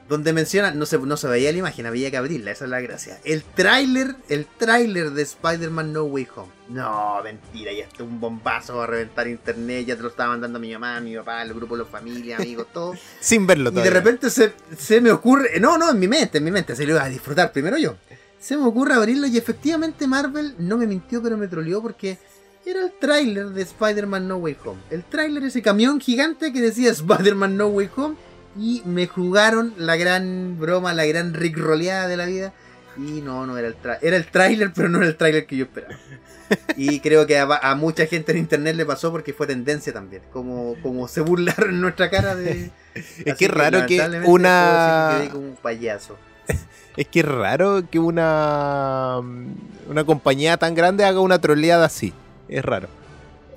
donde 0.07 0.33
menciona, 0.33 0.71
no 0.71 0.85
se, 0.85 0.99
no 0.99 1.17
se 1.17 1.27
veía 1.27 1.51
la 1.51 1.57
imagen, 1.57 1.85
había 1.87 2.11
que 2.11 2.17
abrirla, 2.17 2.51
esa 2.51 2.65
es 2.65 2.71
la 2.71 2.79
gracia. 2.79 3.19
El 3.23 3.43
tráiler, 3.43 4.15
el 4.29 4.45
tráiler 4.45 5.11
de 5.11 5.23
Spider-Man 5.23 5.93
No 5.93 6.03
Way 6.03 6.27
Home. 6.35 6.51
No, 6.69 7.21
mentira, 7.23 7.71
ya 7.73 7.85
está 7.85 8.03
un 8.03 8.19
bombazo 8.19 8.81
a 8.81 8.87
reventar 8.87 9.27
internet, 9.27 9.85
ya 9.87 9.95
te 9.95 10.03
lo 10.03 10.09
estaba 10.09 10.29
mandando 10.29 10.59
mi 10.59 10.71
mamá, 10.71 10.99
mi 10.99 11.15
papá, 11.15 11.41
el 11.41 11.53
grupo 11.53 11.75
de 11.75 11.83
la 11.83 11.89
familia, 11.89 12.37
amigos, 12.37 12.67
todo. 12.71 12.93
Sin 13.19 13.47
verlo 13.47 13.71
Y 13.71 13.73
de 13.73 13.81
todavía. 13.81 13.91
repente 13.91 14.29
se, 14.29 14.53
se 14.77 15.01
me 15.01 15.11
ocurre, 15.11 15.59
no, 15.59 15.77
no, 15.77 15.89
en 15.91 15.99
mi 15.99 16.07
mente, 16.07 16.37
en 16.37 16.43
mi 16.43 16.51
mente, 16.51 16.75
se 16.75 16.85
lo 16.85 16.91
iba 16.93 17.03
a 17.03 17.09
disfrutar 17.09 17.51
primero 17.51 17.77
yo. 17.77 17.95
Se 18.39 18.55
me 18.57 18.65
ocurre 18.65 18.93
abrirlo 18.93 19.25
y 19.25 19.37
efectivamente 19.39 20.05
Marvel 20.05 20.53
no 20.59 20.77
me 20.77 20.85
mintió, 20.85 21.21
pero 21.23 21.35
me 21.35 21.47
troleó 21.47 21.81
porque 21.81 22.19
era 22.63 22.81
el 22.83 22.91
tráiler 22.99 23.47
de 23.49 23.63
Spider-Man 23.63 24.27
No 24.27 24.37
Way 24.37 24.57
Home. 24.65 24.81
El 24.91 25.03
tráiler, 25.03 25.43
ese 25.43 25.63
camión 25.63 25.99
gigante 25.99 26.53
que 26.53 26.61
decía 26.61 26.91
Spider-Man 26.91 27.57
No 27.57 27.67
Way 27.69 27.89
Home. 27.95 28.15
Y 28.57 28.81
me 28.85 29.07
jugaron 29.07 29.73
la 29.77 29.95
gran 29.97 30.57
broma, 30.59 30.93
la 30.93 31.05
gran 31.05 31.33
rickroleada 31.33 32.07
de 32.07 32.17
la 32.17 32.25
vida. 32.25 32.53
Y 32.97 33.21
no, 33.21 33.45
no 33.45 33.57
era 33.57 33.67
el 33.67 33.75
tráiler. 33.75 34.07
Era 34.07 34.17
el 34.17 34.25
tráiler, 34.27 34.71
pero 34.73 34.87
no 34.89 34.99
era 34.99 35.07
el 35.07 35.17
tráiler 35.17 35.45
que 35.45 35.57
yo 35.57 35.65
esperaba. 35.65 35.95
Y 36.77 36.99
creo 36.99 37.25
que 37.25 37.39
a, 37.39 37.43
a 37.43 37.73
mucha 37.73 38.05
gente 38.05 38.31
en 38.31 38.37
internet 38.37 38.75
le 38.75 38.85
pasó 38.85 39.11
porque 39.11 39.33
fue 39.33 39.47
tendencia 39.47 39.91
también. 39.91 40.21
Como, 40.31 40.75
como 40.83 41.07
se 41.07 41.21
burlaron 41.21 41.71
en 41.71 41.81
nuestra 41.81 42.11
cara 42.11 42.35
de. 42.35 42.69
Es 42.93 43.35
que 43.35 43.45
es 43.45 43.51
raro 43.51 43.85
que 43.87 43.99
una- 44.25 45.09
puedo 45.15 45.17
decir 45.17 45.17
que 45.17 45.17
quedé 45.23 45.29
como 45.33 45.47
un 45.49 45.55
payaso. 45.57 46.17
Es 46.97 47.07
que 47.07 47.19
es 47.21 47.25
raro 47.25 47.83
que 47.89 47.99
una, 47.99 49.19
una 49.89 50.03
compañía 50.05 50.55
tan 50.55 50.75
grande 50.75 51.03
haga 51.03 51.19
una 51.19 51.41
troleada 51.41 51.85
así. 51.87 52.13
Es 52.47 52.63
raro. 52.63 52.87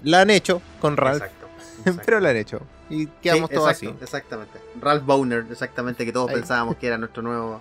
La 0.02 0.22
han 0.22 0.30
hecho 0.30 0.60
con 0.80 0.96
Ralph, 0.96 1.22
Exacto. 1.22 1.46
exacto. 1.80 2.02
pero 2.06 2.18
la 2.20 2.30
han 2.30 2.36
hecho. 2.36 2.60
Y 2.90 3.06
quedamos 3.06 3.50
Sí, 3.50 3.54
todos 3.56 3.70
exacto, 3.70 3.90
así. 3.94 4.04
Exactamente. 4.04 4.58
Ralph 4.80 5.04
Bowner, 5.04 5.44
exactamente, 5.50 6.04
que 6.04 6.12
todos 6.12 6.30
Ahí. 6.30 6.36
pensábamos 6.36 6.76
que 6.76 6.86
era 6.86 6.98
nuestro 6.98 7.22
nuevo. 7.22 7.60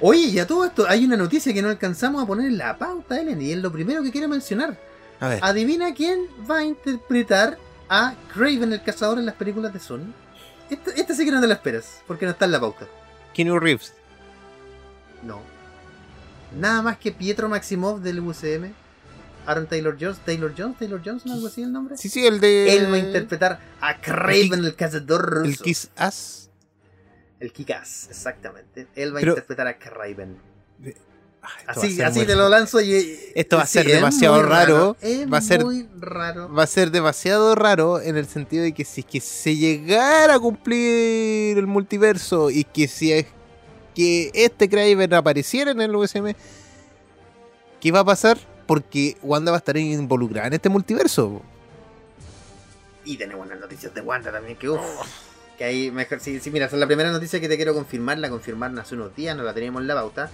Oye, 0.00 0.20
y 0.20 0.38
a 0.38 0.46
todo 0.46 0.64
esto, 0.64 0.86
hay 0.88 1.04
una 1.04 1.16
noticia 1.16 1.52
que 1.52 1.62
no 1.62 1.68
alcanzamos 1.68 2.22
a 2.22 2.26
poner 2.26 2.46
en 2.46 2.58
la 2.58 2.76
pauta, 2.78 3.20
Ellen, 3.20 3.40
y 3.42 3.52
es 3.52 3.58
lo 3.58 3.70
primero 3.70 4.02
que 4.02 4.10
quiero 4.10 4.28
mencionar. 4.28 4.78
A 5.20 5.28
ver, 5.28 5.40
Adivina 5.42 5.92
quién 5.94 6.20
va 6.50 6.58
a 6.58 6.64
interpretar 6.64 7.58
a 7.88 8.14
Craven 8.32 8.72
el 8.72 8.82
cazador 8.82 9.18
en 9.18 9.26
las 9.26 9.34
películas 9.34 9.72
de 9.72 9.80
Sony. 9.80 10.12
Esta, 10.70 10.92
esta 10.92 11.14
sí 11.14 11.24
que 11.24 11.30
no 11.32 11.40
te 11.40 11.46
la 11.46 11.54
esperas, 11.54 12.00
porque 12.06 12.24
no 12.24 12.32
está 12.32 12.44
en 12.46 12.52
la 12.52 12.60
pauta. 12.60 12.86
Keanu 13.34 13.58
Reeves. 13.58 13.92
No. 15.22 15.40
Nada 16.58 16.80
más 16.82 16.96
que 16.98 17.12
Pietro 17.12 17.48
Maximov 17.48 18.00
del 18.00 18.20
UCM. 18.20 18.72
Aaron 19.46 19.66
Taylor 19.66 19.96
Jones, 20.00 20.18
Taylor 20.24 20.52
Jones, 20.56 20.78
Taylor 20.78 21.00
Johnson, 21.04 21.32
algo 21.32 21.46
así 21.46 21.62
el 21.62 21.72
nombre. 21.72 21.96
Sí, 21.96 22.08
sí, 22.08 22.26
el 22.26 22.40
de. 22.40 22.76
Él 22.76 22.90
va 22.92 22.96
a 22.96 22.98
interpretar 22.98 23.60
a 23.80 24.00
Craven 24.00 24.64
el 24.64 24.74
cazador 24.76 25.22
ruso. 25.22 25.44
El 25.50 25.58
Kiss 25.58 25.90
Ass. 25.96 26.50
El 27.40 27.52
Kikas, 27.52 28.08
exactamente. 28.10 28.86
Él 28.94 29.14
va 29.14 29.20
a 29.20 29.22
interpretar 29.22 29.66
a 29.66 29.78
Craven. 29.78 30.36
A 31.42 31.70
Así, 31.70 32.02
así 32.02 32.26
te 32.26 32.36
lo 32.36 32.50
lanzo 32.50 32.82
y. 32.82 33.18
Esto 33.34 33.56
va 33.56 33.62
a 33.62 33.66
ser 33.66 33.86
demasiado 33.86 34.42
raro. 34.42 34.94
Va 35.32 35.38
a 35.38 35.40
ser- 35.40 35.64
muy 35.64 35.88
raro. 35.98 36.52
va 36.52 36.64
a 36.64 36.66
ser 36.66 36.90
demasiado 36.90 37.54
raro 37.54 37.98
en 37.98 38.18
el 38.18 38.26
sentido 38.26 38.62
de 38.62 38.72
que 38.72 38.84
si 38.84 39.00
es 39.00 39.06
que 39.06 39.20
se 39.20 39.56
llegara 39.56 40.34
a 40.34 40.38
cumplir 40.38 41.56
el 41.56 41.66
multiverso 41.66 42.50
y 42.50 42.64
que 42.64 42.86
si 42.88 43.12
es 43.12 43.26
que 43.94 44.30
este 44.34 44.68
Craven 44.68 45.14
apareciera 45.14 45.70
en 45.70 45.80
el 45.80 45.96
USM, 45.96 46.34
¿qué 47.80 47.90
va 47.90 48.00
a 48.00 48.04
pasar? 48.04 48.36
Porque 48.70 49.16
Wanda 49.24 49.50
va 49.50 49.56
a 49.56 49.58
estar 49.58 49.76
involucrada 49.76 50.46
en 50.46 50.52
este 50.52 50.68
multiverso. 50.68 51.42
Y 53.04 53.16
tenemos 53.16 53.48
las 53.48 53.58
noticias 53.58 53.92
de 53.92 54.00
Wanda 54.00 54.30
también, 54.30 54.56
que 54.56 54.68
uff. 54.68 54.80
Que 55.58 55.64
ahí 55.64 55.90
mejor. 55.90 56.20
Sí, 56.20 56.38
sí, 56.38 56.52
mira, 56.52 56.66
esa 56.66 56.76
es 56.76 56.80
la 56.80 56.86
primera 56.86 57.10
noticia 57.10 57.40
que 57.40 57.48
te 57.48 57.56
quiero 57.56 57.74
confirmar. 57.74 58.18
La 58.18 58.30
confirmaron 58.30 58.78
hace 58.78 58.94
unos 58.94 59.16
días, 59.16 59.36
no 59.36 59.42
la 59.42 59.52
teníamos 59.52 59.82
en 59.82 59.88
la 59.88 59.96
pauta. 59.96 60.30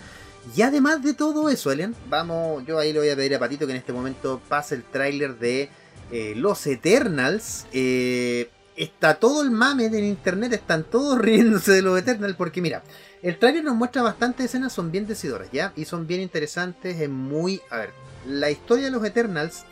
Y 0.54 0.60
además 0.60 1.02
de 1.02 1.14
todo 1.14 1.48
eso, 1.48 1.72
Elian, 1.72 1.96
vamos. 2.10 2.62
Yo 2.66 2.78
ahí 2.78 2.92
le 2.92 2.98
voy 2.98 3.08
a 3.08 3.16
pedir 3.16 3.34
a 3.34 3.38
Patito 3.38 3.64
que 3.64 3.72
en 3.72 3.78
este 3.78 3.94
momento 3.94 4.38
pase 4.50 4.74
el 4.74 4.82
tráiler 4.82 5.38
de 5.38 5.70
eh, 6.12 6.34
Los 6.36 6.66
Eternals. 6.66 7.64
Eh, 7.72 8.50
está 8.76 9.14
todo 9.14 9.40
el 9.44 9.50
mame 9.50 9.86
en 9.86 10.04
internet, 10.04 10.52
están 10.52 10.84
todos 10.84 11.18
riéndose 11.22 11.72
de 11.72 11.80
los 11.80 11.98
Eternals. 11.98 12.36
Porque 12.36 12.60
mira, 12.60 12.82
el 13.22 13.38
tráiler 13.38 13.64
nos 13.64 13.76
muestra 13.76 14.02
bastantes 14.02 14.44
escenas, 14.44 14.74
son 14.74 14.92
bien 14.92 15.06
decidoras, 15.06 15.48
¿ya? 15.50 15.72
Y 15.74 15.86
son 15.86 16.06
bien 16.06 16.20
interesantes, 16.20 17.00
es 17.00 17.08
muy... 17.08 17.62
A 17.70 17.78
ver, 17.78 18.05
la 18.26 18.50
historia 18.50 18.86
de 18.86 18.90
los 18.90 19.04
Eternals 19.04 19.64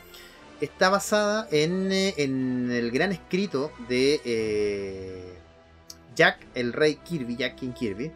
está 0.61 0.89
basada 0.89 1.49
en, 1.51 1.91
eh, 1.93 2.15
en 2.19 2.71
el 2.71 2.91
gran 2.91 3.13
escrito 3.13 3.73
de 3.89 4.21
eh, 4.25 5.35
Jack, 6.15 6.39
el 6.55 6.73
rey 6.73 6.97
Kirby, 6.97 7.37
Jack 7.37 7.57
King 7.57 7.73
Kirby. 7.73 8.11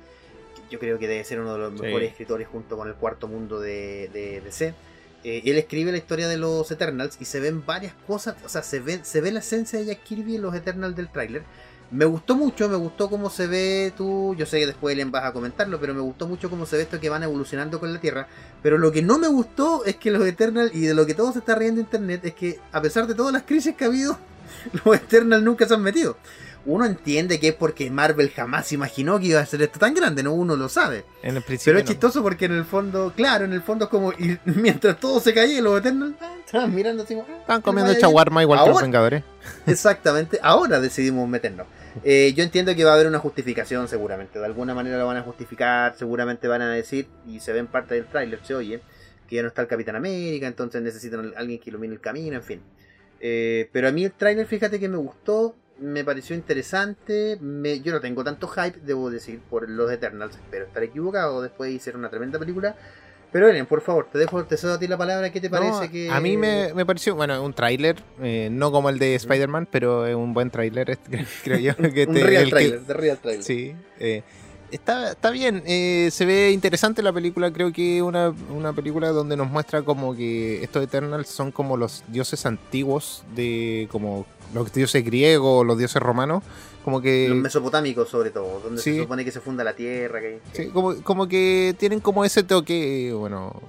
Yo 0.70 0.78
creo 0.78 0.98
que 0.98 1.08
debe 1.08 1.24
ser 1.24 1.40
uno 1.40 1.54
de 1.54 1.58
los 1.58 1.72
Sí. 1.74 1.82
mejores 1.82 2.10
escritores 2.10 2.46
junto 2.46 2.76
con 2.76 2.88
el 2.88 2.94
cuarto 2.94 3.26
mundo 3.26 3.58
de, 3.60 4.10
de 4.12 4.40
DC. 4.42 4.74
Eh, 5.24 5.42
él 5.46 5.58
escribe 5.58 5.90
la 5.90 5.98
historia 5.98 6.28
de 6.28 6.36
los 6.36 6.70
Eternals 6.70 7.16
y 7.20 7.24
se 7.24 7.40
ven 7.40 7.64
varias 7.66 7.92
cosas, 8.06 8.36
o 8.44 8.48
sea, 8.48 8.62
se 8.62 8.78
ve, 8.78 9.00
se 9.02 9.20
ve 9.20 9.32
la 9.32 9.40
esencia 9.40 9.78
de 9.78 9.86
Jack 9.86 10.04
Kirby 10.04 10.36
en 10.36 10.42
los 10.42 10.54
Eternals 10.54 10.94
del 10.94 11.08
tráiler. 11.08 11.42
Me 11.90 12.04
gustó 12.04 12.36
mucho, 12.36 12.68
me 12.68 12.76
gustó 12.76 13.08
cómo 13.08 13.30
se 13.30 13.46
ve 13.46 13.94
tú, 13.96 14.34
yo 14.36 14.44
sé 14.44 14.58
que 14.58 14.66
después 14.66 14.94
Ellen 14.94 15.10
vas 15.10 15.24
a 15.24 15.32
comentarlo, 15.32 15.80
pero 15.80 15.94
me 15.94 16.02
gustó 16.02 16.28
mucho 16.28 16.50
cómo 16.50 16.66
se 16.66 16.76
ve 16.76 16.82
esto 16.82 17.00
que 17.00 17.08
van 17.08 17.22
evolucionando 17.22 17.80
con 17.80 17.92
la 17.92 17.98
Tierra. 17.98 18.28
Pero 18.62 18.76
lo 18.76 18.92
que 18.92 19.00
no 19.00 19.18
me 19.18 19.28
gustó 19.28 19.84
es 19.86 19.96
que 19.96 20.10
los 20.10 20.26
Eternals, 20.26 20.74
y 20.74 20.80
de 20.80 20.94
lo 20.94 21.06
que 21.06 21.14
todo 21.14 21.32
se 21.32 21.38
está 21.38 21.54
riendo 21.54 21.80
en 21.80 21.86
internet, 21.86 22.20
es 22.24 22.34
que 22.34 22.60
a 22.72 22.82
pesar 22.82 23.06
de 23.06 23.14
todas 23.14 23.32
las 23.32 23.44
crisis 23.44 23.74
que 23.74 23.84
ha 23.84 23.88
habido, 23.88 24.18
los 24.84 24.96
Eternals 24.96 25.42
nunca 25.42 25.66
se 25.66 25.74
han 25.74 25.82
metido. 25.82 26.18
Uno 26.66 26.84
entiende 26.84 27.40
que 27.40 27.48
es 27.48 27.54
porque 27.54 27.90
Marvel 27.90 28.30
jamás 28.30 28.72
imaginó 28.72 29.18
que 29.18 29.26
iba 29.28 29.40
a 29.40 29.46
ser 29.46 29.62
esto 29.62 29.78
tan 29.78 29.94
grande, 29.94 30.22
¿no? 30.22 30.34
Uno 30.34 30.54
lo 30.56 30.68
sabe. 30.68 31.06
En 31.22 31.36
el 31.36 31.42
principio. 31.42 31.70
Pero 31.70 31.78
es 31.78 31.84
no. 31.86 31.90
chistoso 31.92 32.22
porque 32.22 32.44
en 32.44 32.52
el 32.52 32.66
fondo, 32.66 33.14
claro, 33.16 33.46
en 33.46 33.54
el 33.54 33.62
fondo 33.62 33.86
es 33.86 33.90
como, 33.90 34.12
y 34.12 34.38
mientras 34.44 35.00
todo 35.00 35.20
se 35.20 35.32
caía, 35.32 35.62
los 35.62 35.78
Eternals 35.80 36.16
ah, 36.20 36.34
estaban 36.44 36.74
mirando 36.74 37.04
así 37.04 37.14
ah, 37.14 37.24
Estaban 37.40 37.62
comiendo 37.62 37.94
chaguarma 37.94 38.42
igual 38.42 38.62
que 38.62 38.68
los 38.68 38.82
Vengadores. 38.82 39.24
Exactamente, 39.66 40.38
ahora 40.42 40.78
decidimos 40.78 41.26
meternos. 41.26 41.66
Eh, 42.04 42.32
yo 42.34 42.44
entiendo 42.44 42.74
que 42.74 42.84
va 42.84 42.92
a 42.92 42.94
haber 42.94 43.06
una 43.06 43.18
justificación 43.18 43.88
seguramente, 43.88 44.38
de 44.38 44.44
alguna 44.44 44.74
manera 44.74 44.98
lo 44.98 45.06
van 45.06 45.16
a 45.16 45.22
justificar, 45.22 45.94
seguramente 45.96 46.48
van 46.48 46.62
a 46.62 46.70
decir, 46.70 47.08
y 47.26 47.40
se 47.40 47.52
ve 47.52 47.58
en 47.60 47.66
parte 47.66 47.94
del 47.94 48.06
tráiler, 48.06 48.40
se 48.44 48.54
oye, 48.54 48.80
que 49.28 49.36
ya 49.36 49.42
no 49.42 49.48
está 49.48 49.62
el 49.62 49.68
Capitán 49.68 49.96
América, 49.96 50.46
entonces 50.46 50.80
necesitan 50.82 51.32
alguien 51.36 51.58
que 51.60 51.70
ilumine 51.70 51.94
el 51.94 52.00
camino, 52.00 52.36
en 52.36 52.42
fin. 52.42 52.60
Eh, 53.20 53.68
pero 53.72 53.88
a 53.88 53.92
mí 53.92 54.04
el 54.04 54.12
tráiler, 54.12 54.46
fíjate 54.46 54.78
que 54.78 54.88
me 54.88 54.96
gustó, 54.96 55.56
me 55.80 56.04
pareció 56.04 56.34
interesante, 56.36 57.38
me- 57.40 57.80
yo 57.80 57.92
no 57.92 58.00
tengo 58.00 58.24
tanto 58.24 58.48
hype, 58.48 58.78
debo 58.80 59.10
decir, 59.10 59.40
por 59.50 59.68
los 59.68 59.90
Eternals, 59.90 60.36
espero 60.36 60.66
estar 60.66 60.82
equivocado, 60.82 61.42
después 61.42 61.72
de 61.72 61.78
ser 61.80 61.96
una 61.96 62.10
tremenda 62.10 62.38
película. 62.38 62.76
Pero 63.30 63.48
Eren, 63.48 63.66
por 63.66 63.82
favor, 63.82 64.08
te 64.10 64.18
dejo, 64.18 64.42
te 64.44 64.56
cedo 64.56 64.74
a 64.74 64.78
ti 64.78 64.86
la 64.86 64.96
palabra, 64.96 65.30
¿qué 65.30 65.40
te 65.40 65.50
parece 65.50 65.70
No, 65.86 65.90
que...? 65.90 66.10
A 66.10 66.18
mí 66.20 66.36
me, 66.38 66.72
me 66.74 66.86
pareció, 66.86 67.14
bueno, 67.14 67.42
un 67.42 67.52
tráiler, 67.52 67.96
eh, 68.22 68.48
no 68.50 68.72
como 68.72 68.88
el 68.88 68.98
de 68.98 69.14
Spider-Man, 69.16 69.68
pero 69.70 70.06
es 70.06 70.14
un 70.14 70.32
buen 70.32 70.50
tráiler, 70.50 70.98
creo 71.44 71.58
yo. 71.58 71.76
que 71.76 72.04
Un 72.08 72.14
te- 72.14 72.24
real 72.24 72.42
el 72.44 72.48
que- 72.48 72.50
trailer, 72.50 72.80
de 72.80 72.94
real 72.94 73.18
trailer. 73.18 73.44
Sí. 73.44 73.74
eh, 74.00 74.22
está, 74.70 75.12
está 75.12 75.30
bien, 75.30 75.62
eh, 75.66 76.08
se 76.10 76.24
ve 76.24 76.52
interesante 76.52 77.02
la 77.02 77.12
película, 77.12 77.52
creo 77.52 77.70
que 77.72 78.00
una, 78.02 78.32
una 78.50 78.72
película 78.72 79.08
donde 79.10 79.36
nos 79.36 79.50
muestra 79.50 79.82
como 79.82 80.16
que 80.16 80.62
estos 80.64 80.82
Eternals 80.82 81.28
son 81.28 81.52
como 81.52 81.76
los 81.76 82.04
dioses 82.08 82.46
antiguos 82.46 83.24
de 83.36 83.88
como 83.90 84.24
los 84.54 84.72
dioses 84.72 85.04
griegos, 85.04 85.66
los 85.66 85.76
dioses 85.76 86.00
romanos, 86.02 86.42
como 86.84 87.00
que... 87.00 87.28
Los 87.28 87.38
mesopotámicos, 87.38 88.08
sobre 88.08 88.30
todo, 88.30 88.60
donde 88.60 88.80
Sí. 88.82 88.94
se 88.94 89.02
supone 89.02 89.24
que 89.24 89.32
se 89.32 89.40
funda 89.40 89.62
la 89.64 89.74
tierra. 89.74 90.20
Que, 90.20 90.40
Sí, 90.52 90.66
como, 90.68 90.94
como 91.02 91.28
que 91.28 91.74
tienen 91.78 92.00
como 92.00 92.24
ese 92.24 92.42
toque, 92.42 93.12
bueno, 93.12 93.60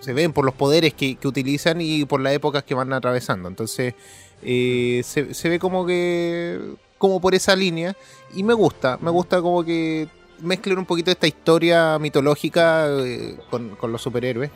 se 0.00 0.12
ven 0.12 0.32
por 0.32 0.44
los 0.44 0.54
poderes 0.54 0.92
que, 0.94 1.16
que 1.16 1.28
utilizan 1.28 1.80
y 1.80 2.04
por 2.04 2.20
las 2.20 2.32
épocas 2.34 2.64
que 2.64 2.74
van 2.74 2.92
atravesando. 2.92 3.48
Entonces, 3.48 3.94
eh, 4.42 5.00
se, 5.04 5.32
se 5.34 5.48
ve 5.48 5.58
como 5.58 5.86
que, 5.86 6.60
como 6.98 7.20
por 7.20 7.34
esa 7.34 7.56
línea. 7.56 7.96
Y 8.34 8.42
me 8.42 8.52
gusta, 8.54 8.98
me 9.00 9.10
gusta 9.10 9.40
como 9.40 9.64
que 9.64 10.08
mezclen 10.42 10.76
un 10.78 10.84
poquito 10.84 11.10
esta 11.10 11.26
historia 11.26 11.98
mitológica 11.98 12.88
eh, 12.90 13.36
con, 13.50 13.70
con 13.76 13.90
los 13.92 14.02
superhéroes. 14.02 14.50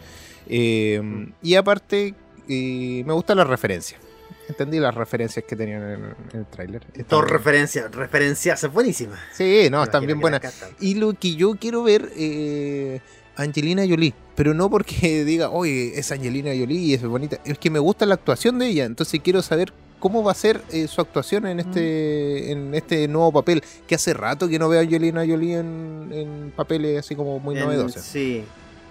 Eh, 0.47 1.01
y 1.43 1.55
aparte, 1.55 2.15
eh, 2.49 3.03
me 3.07 3.13
gustan 3.13 3.39
las 3.39 3.47
referencias. 3.47 4.01
Entendí 4.51 4.79
las 4.79 4.95
referencias 4.95 5.45
que 5.47 5.57
tenían 5.57 5.83
en, 5.83 6.05
en 6.33 6.39
el 6.41 6.47
tráiler. 6.47 6.83
Dos 7.09 7.29
referencias, 7.29 7.91
referencias, 7.95 8.63
es 8.65 8.73
buenísima. 8.73 9.19
Sí, 9.33 9.69
no, 9.71 9.83
están 9.83 10.05
bien 10.05 10.21
buenas. 10.21 10.43
Y 10.81 10.95
lo 10.97 11.15
que 11.15 11.35
yo 11.37 11.55
quiero 11.59 11.83
ver, 11.83 12.11
eh, 12.17 13.01
Angelina 13.37 13.83
Jolie, 13.89 14.13
pero 14.35 14.53
no 14.55 14.69
porque 14.69 15.25
diga, 15.25 15.51
oye, 15.51 15.99
es 15.99 16.11
Angelina 16.13 16.51
Jolie 16.51 16.79
y 16.81 16.95
es 16.95 17.03
bonita, 17.03 17.39
es 17.45 17.59
que 17.59 17.71
me 17.71 17.79
gusta 17.79 18.05
la 18.07 18.15
actuación 18.15 18.59
de 18.59 18.67
ella, 18.69 18.85
entonces 18.85 19.21
quiero 19.23 19.41
saber 19.43 19.73
cómo 19.99 20.23
va 20.23 20.33
a 20.33 20.35
ser 20.35 20.61
eh, 20.73 20.87
su 20.89 21.01
actuación 21.03 21.47
en 21.47 21.61
este 21.61 22.51
en 22.53 22.75
este 22.75 23.07
nuevo 23.07 23.33
papel, 23.33 23.63
que 23.87 23.95
hace 23.95 24.15
rato 24.15 24.49
que 24.49 24.59
no 24.59 24.69
veo 24.69 24.81
a 24.81 24.83
Angelina 24.83 25.21
Jolie 25.27 25.59
en, 25.59 26.09
en 26.13 26.53
papeles 26.57 27.01
así 27.01 27.15
como 27.15 27.39
muy 27.39 27.55
En- 27.57 27.65
novedosos. 27.65 28.03
Sí, 28.03 28.45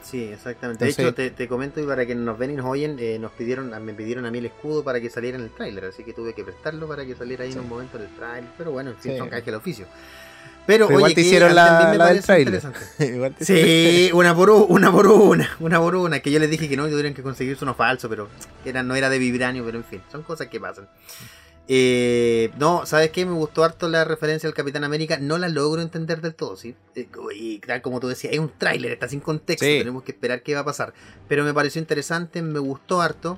sí, 0.03 0.23
exactamente. 0.23 0.85
Entonces- 0.85 0.97
de 0.97 1.03
hecho, 1.03 1.13
te, 1.15 1.29
te 1.31 1.47
comento 1.47 1.81
y 1.81 1.85
para 1.85 2.05
que 2.05 2.15
nos 2.15 2.37
ven 2.37 2.51
y 2.51 2.55
nos 2.55 2.65
oyen, 2.65 2.97
eh, 2.99 3.17
nos 3.19 3.31
pidieron, 3.31 3.71
me 3.85 3.93
pidieron 3.93 4.25
a 4.25 4.31
mí 4.31 4.37
el 4.39 4.45
escudo 4.47 4.83
para 4.83 4.99
que 4.99 5.09
saliera 5.09 5.37
en 5.37 5.43
el 5.43 5.49
tráiler, 5.51 5.85
así 5.85 6.03
que 6.03 6.13
tuve 6.13 6.33
que 6.33 6.43
prestarlo 6.43 6.87
para 6.87 7.05
que 7.05 7.15
saliera 7.15 7.43
ahí 7.43 7.51
Sí. 7.51 7.57
en 7.57 7.63
un 7.63 7.69
momento 7.69 7.97
del 7.97 8.09
tráiler. 8.15 8.49
Pero 8.57 8.71
bueno, 8.71 8.91
en 8.91 8.97
fin, 8.97 9.17
son 9.17 9.29
cajes 9.29 9.45
del 9.45 9.55
oficio. 9.55 9.85
Pero, 10.67 10.85
Pero 10.87 10.99
igual 10.99 11.05
oye, 11.11 11.15
te 11.15 11.21
hicieron 11.21 11.55
la, 11.55 11.93
la 11.95 12.07
del 12.13 12.21
trailer. 12.23 12.53
interesante. 12.53 12.79
Igual 13.15 13.33
te- 13.33 13.43
Sí, 13.45 14.11
una 14.13 14.35
por 14.35 14.51
una 14.51 14.91
por 14.91 15.07
una, 15.07 15.49
una 15.59 15.79
por 15.79 15.95
una, 15.95 16.19
que 16.19 16.29
yo 16.31 16.37
les 16.39 16.49
dije 16.49 16.69
que 16.69 16.77
no, 16.77 16.83
que 16.85 16.91
tuvieran 16.91 17.15
que 17.15 17.23
conseguirse 17.23 17.63
uno 17.65 17.73
falso, 17.73 18.07
pero 18.07 18.27
era, 18.63 18.83
no 18.83 18.93
era 18.95 19.09
de 19.09 19.17
vibranio, 19.17 19.65
pero 19.65 19.79
en 19.79 19.83
fin, 19.83 20.01
son 20.11 20.21
cosas 20.21 20.47
que 20.47 20.59
pasan. 20.59 20.87
Eh, 21.71 22.49
no, 22.57 22.87
¿sabes 22.87 23.11
qué? 23.11 23.27
Me 23.27 23.33
gustó 23.33 23.63
harto 23.63 23.87
la 23.89 24.03
referencia 24.03 24.47
al 24.47 24.55
Capitán 24.55 24.83
América, 24.83 25.19
no 25.21 25.37
la 25.37 25.49
logro 25.49 25.83
entender 25.83 26.19
del 26.19 26.33
todo, 26.33 26.57
¿sí? 26.57 26.75
Eh, 26.95 27.07
Y 27.35 27.59
tal 27.59 27.83
como 27.83 27.99
tú 27.99 28.07
decías, 28.07 28.33
es 28.33 28.39
un 28.39 28.51
tráiler, 28.57 28.91
está 28.93 29.07
sin 29.07 29.19
contexto, 29.19 29.65
Sí. 29.67 29.77
tenemos 29.77 30.01
que 30.01 30.11
esperar 30.13 30.41
qué 30.41 30.55
va 30.55 30.61
a 30.61 30.65
pasar. 30.65 30.93
Pero 31.27 31.43
me 31.43 31.53
pareció 31.53 31.79
interesante, 31.79 32.41
me 32.41 32.57
gustó 32.57 33.01
harto. 33.01 33.37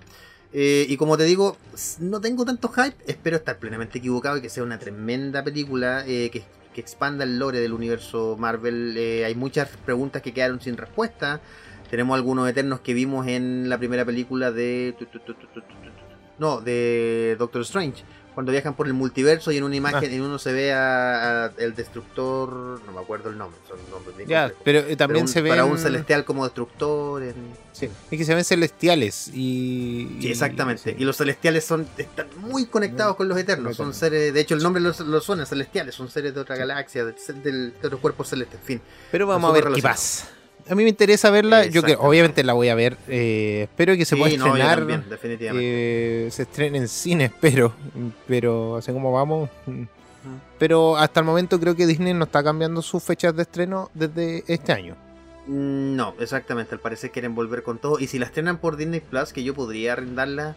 Eh, 0.53 0.85
y 0.87 0.95
como 0.95 1.17
te 1.17 1.25
digo, 1.25 1.57
no 1.99 2.21
tengo 2.21 2.45
tanto 2.45 2.69
hype, 2.69 2.95
espero 3.05 3.35
estar 3.35 3.57
plenamente 3.59 3.99
equivocado 3.99 4.37
y 4.37 4.41
que 4.41 4.49
sea 4.49 4.63
una 4.63 4.79
tremenda 4.79 5.43
película 5.43 6.05
eh, 6.07 6.29
que, 6.31 6.43
que 6.73 6.79
expanda 6.79 7.25
el 7.25 7.37
lore 7.37 7.59
del 7.59 7.73
universo 7.73 8.37
Marvel. 8.39 8.95
Eh, 8.97 9.25
hay 9.25 9.35
muchas 9.35 9.67
preguntas 9.85 10.21
que 10.21 10.33
quedaron 10.33 10.61
sin 10.61 10.77
respuesta. 10.77 11.41
Tenemos 11.89 12.15
algunos 12.15 12.49
eternos 12.49 12.79
que 12.79 12.93
vimos 12.93 13.27
en 13.27 13.67
la 13.67 13.77
primera 13.77 14.05
película 14.05 14.53
de... 14.53 14.95
No, 16.39 16.61
de 16.61 17.35
Doctor 17.37 17.61
Strange. 17.63 18.03
Cuando 18.33 18.51
viajan 18.53 18.75
por 18.75 18.87
el 18.87 18.93
multiverso 18.93 19.51
y 19.51 19.57
en 19.57 19.63
una 19.65 19.75
imagen, 19.75 20.09
Ah. 20.09 20.13
en 20.15 20.21
uno 20.21 20.39
se 20.39 20.53
ve 20.53 20.71
a, 20.71 21.45
a 21.45 21.51
el 21.57 21.75
destructor, 21.75 22.81
no 22.85 22.91
me 22.93 22.99
acuerdo 23.01 23.29
el 23.29 23.37
nombre, 23.37 23.59
son 23.67 23.77
nombres 23.91 24.27
Ya, 24.27 24.51
pero 24.63 24.79
eh, 24.79 24.83
Pero 24.83 24.97
también 24.97 25.23
un- 25.25 25.27
se 25.27 25.41
ven. 25.41 25.51
Para 25.51 25.65
un 25.65 25.77
celestial 25.77 26.23
como 26.25 26.45
destructor. 26.45 27.23
en- 27.23 27.59
Sí, 27.73 27.89
es 28.11 28.17
que 28.17 28.25
se 28.25 28.35
ven 28.35 28.43
celestiales 28.43 29.29
y. 29.33 30.17
Sí, 30.21 30.29
exactamente. 30.31 30.91
sí. 30.91 30.95
Y 30.99 31.03
los 31.05 31.17
celestiales 31.17 31.65
son 31.65 31.87
están 31.97 32.27
muy 32.37 32.65
conectados 32.67 33.15
con 33.15 33.27
los 33.27 33.37
eternos. 33.37 33.75
Son 33.77 33.93
seres, 33.93 34.33
de 34.33 34.39
hecho 34.41 34.55
el 34.55 34.63
nombre 34.63 34.81
lo, 34.81 34.93
suena, 35.21 35.45
celestiales. 35.45 35.95
Son 35.95 36.09
seres 36.09 36.33
de 36.33 36.39
otra 36.41 36.55
galaxia, 36.57 37.05
de, 37.05 37.13
del- 37.43 37.73
de 37.81 37.87
otros 37.87 37.99
cuerpos 38.01 38.27
celestes. 38.29 38.59
En 38.59 38.65
fin. 38.65 38.81
Pero 39.11 39.27
vamos 39.27 39.49
a 39.49 39.53
ver 39.53 39.73
qué 39.73 39.81
pasa. 39.81 40.27
A 40.69 40.75
mí 40.75 40.83
me 40.83 40.89
interesa 40.89 41.29
verla. 41.31 41.65
Yo 41.65 41.83
que 41.83 41.95
obviamente 41.99 42.43
la 42.43 42.53
voy 42.53 42.69
a 42.69 42.75
ver. 42.75 42.97
eh, 43.07 43.63
espero 43.69 43.95
que 43.95 44.05
se 44.05 44.15
Sí, 44.15 44.21
pueda 44.21 44.37
no, 44.37 44.45
yo 44.45 44.51
estrenar. 44.53 44.77
también, 44.79 45.05
definitivamente. 45.09 46.27
eh, 46.27 46.31
se 46.31 46.43
estrene 46.43 46.77
en 46.79 46.87
cine, 46.87 47.25
espero. 47.33 47.73
Pero 48.27 48.77
así 48.77 48.91
como 48.91 49.11
vamos. 49.11 49.49
Pero 50.59 50.97
hasta 50.97 51.19
el 51.21 51.25
momento 51.25 51.59
creo 51.59 51.75
que 51.75 51.87
Disney 51.87 52.13
no 52.13 52.25
está 52.25 52.43
cambiando 52.43 52.81
sus 52.81 53.01
fechas 53.03 53.35
de 53.35 53.41
estreno 53.41 53.89
desde 53.93 54.43
este 54.47 54.71
año. 54.71 54.95
Mm, 55.47 55.95
No, 55.95 56.13
exactamente. 56.19 56.75
Al 56.75 56.81
parecer 56.81 57.11
quieren 57.11 57.33
volver 57.33 57.63
con 57.63 57.79
todo. 57.79 57.99
Y 57.99 58.07
si 58.07 58.19
la 58.19 58.25
estrenan 58.27 58.57
por 58.57 58.77
Disney 58.77 58.99
Plus, 58.99 59.33
que 59.33 59.43
yo 59.43 59.53
podría 59.55 59.93
arrendarla 59.93 60.55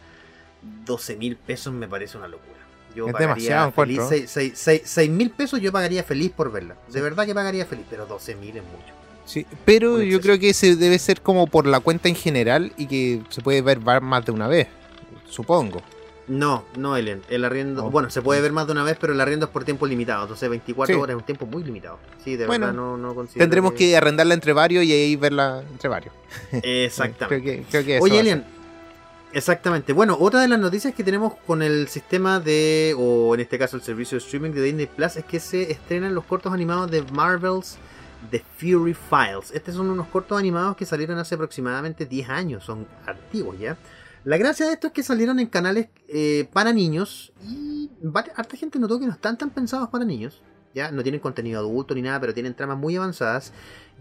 12 0.84 1.16
mil 1.16 1.36
pesos, 1.36 1.72
me 1.72 1.88
parece 1.88 2.18
una 2.18 2.28
locura. 2.28 2.50
Yo 2.94 3.06
Es 3.06 3.12
pagaría 3.12 3.26
demasiado, 3.28 3.72
feliz. 3.72 3.98
encuentro. 4.00 4.56
6 4.84 5.10
mil 5.10 5.30
pesos 5.30 5.60
yo 5.60 5.72
pagaría 5.72 6.04
feliz 6.04 6.30
por 6.30 6.52
verla. 6.52 6.76
De 6.92 7.00
verdad 7.00 7.26
que 7.26 7.34
pagaría 7.34 7.64
feliz, 7.66 7.86
pero 7.90 8.06
12 8.06 8.34
mil 8.36 8.56
es 8.56 8.62
mucho. 8.62 8.94
Sí, 9.24 9.46
pero 9.64 10.02
yo 10.02 10.20
creo 10.20 10.38
que 10.38 10.50
ese 10.50 10.76
debe 10.76 10.98
ser 10.98 11.20
como 11.22 11.46
por 11.46 11.66
la 11.66 11.80
cuenta 11.80 12.08
en 12.08 12.14
general 12.14 12.72
y 12.76 12.86
que 12.86 13.22
se 13.30 13.40
puede 13.40 13.62
ver 13.62 13.80
más 13.80 14.24
de 14.24 14.32
una 14.32 14.48
vez, 14.48 14.68
supongo. 15.28 15.80
No, 16.26 16.64
no, 16.78 16.96
Ellen. 16.96 17.20
El 17.28 17.44
arriendo. 17.44 17.84
Oh. 17.84 17.90
Bueno, 17.90 18.08
se 18.08 18.22
puede 18.22 18.40
ver 18.40 18.52
más 18.52 18.66
de 18.66 18.72
una 18.72 18.82
vez, 18.82 18.96
pero 18.98 19.12
el 19.12 19.20
arriendo 19.20 19.44
es 19.46 19.52
por 19.52 19.64
tiempo 19.64 19.86
limitado. 19.86 20.22
Entonces, 20.22 20.48
24 20.48 20.94
Sí. 20.94 20.98
horas 21.00 21.14
es 21.14 21.20
un 21.20 21.26
tiempo 21.26 21.44
muy 21.44 21.62
limitado. 21.62 21.98
Sí, 22.24 22.36
de 22.36 22.46
Bueno, 22.46 22.66
verdad 22.66 22.80
no, 22.80 22.96
no 22.96 23.14
considero. 23.14 23.42
Tendremos 23.44 23.72
que 23.74 23.94
arrendarla 23.94 24.32
entre 24.32 24.54
varios 24.54 24.84
y 24.84 24.92
ahí 24.92 25.16
verla 25.16 25.62
entre 25.70 25.88
varios. 25.90 26.14
Exactamente. 26.62 27.42
Creo 27.42 27.58
que, 27.58 27.62
creo 27.70 27.84
que 27.84 27.96
eso 27.96 28.04
Oye. 28.04 28.20
Elian. 28.20 28.44
Exactamente. 29.34 29.92
Bueno, 29.92 30.16
otra 30.20 30.40
de 30.40 30.48
las 30.48 30.58
noticias 30.60 30.94
que 30.94 31.02
tenemos 31.02 31.34
con 31.46 31.60
el 31.60 31.88
sistema 31.88 32.38
de, 32.40 32.94
o 32.96 33.34
en 33.34 33.40
este 33.40 33.58
caso 33.58 33.76
el 33.76 33.82
servicio 33.82 34.16
de 34.18 34.24
streaming 34.24 34.50
de 34.52 34.62
Disney 34.62 34.86
Plus, 34.86 35.16
es 35.16 35.24
que 35.24 35.40
se 35.40 35.70
estrenan 35.72 36.14
los 36.14 36.24
cortos 36.24 36.52
animados 36.52 36.90
de 36.90 37.02
Marvel's 37.12 37.76
The 38.30 38.44
Fury 38.56 38.94
Files. 38.94 39.50
Estos 39.52 39.74
son 39.74 39.90
unos 39.90 40.08
cortos 40.08 40.38
animados 40.38 40.76
que 40.76 40.86
salieron 40.86 41.18
hace 41.18 41.34
aproximadamente 41.34 42.06
10 42.06 42.28
años, 42.28 42.64
son 42.64 42.86
antiguos 43.06 43.58
ya. 43.58 43.76
La 44.24 44.38
gracia 44.38 44.66
de 44.66 44.72
esto 44.72 44.86
es 44.86 44.92
que 44.92 45.02
salieron 45.02 45.38
en 45.38 45.48
canales 45.48 45.88
eh, 46.08 46.48
para 46.52 46.72
niños 46.72 47.32
y 47.42 47.90
harta 48.34 48.56
gente 48.56 48.78
notó 48.78 48.98
que 48.98 49.06
no 49.06 49.12
están 49.12 49.36
tan 49.36 49.50
pensados 49.50 49.88
para 49.90 50.04
niños. 50.04 50.42
Ya 50.74 50.90
no 50.90 51.02
tienen 51.02 51.20
contenido 51.20 51.60
adulto 51.60 51.94
ni 51.94 52.02
nada, 52.02 52.18
pero 52.20 52.34
tienen 52.34 52.54
tramas 52.54 52.78
muy 52.78 52.96
avanzadas. 52.96 53.52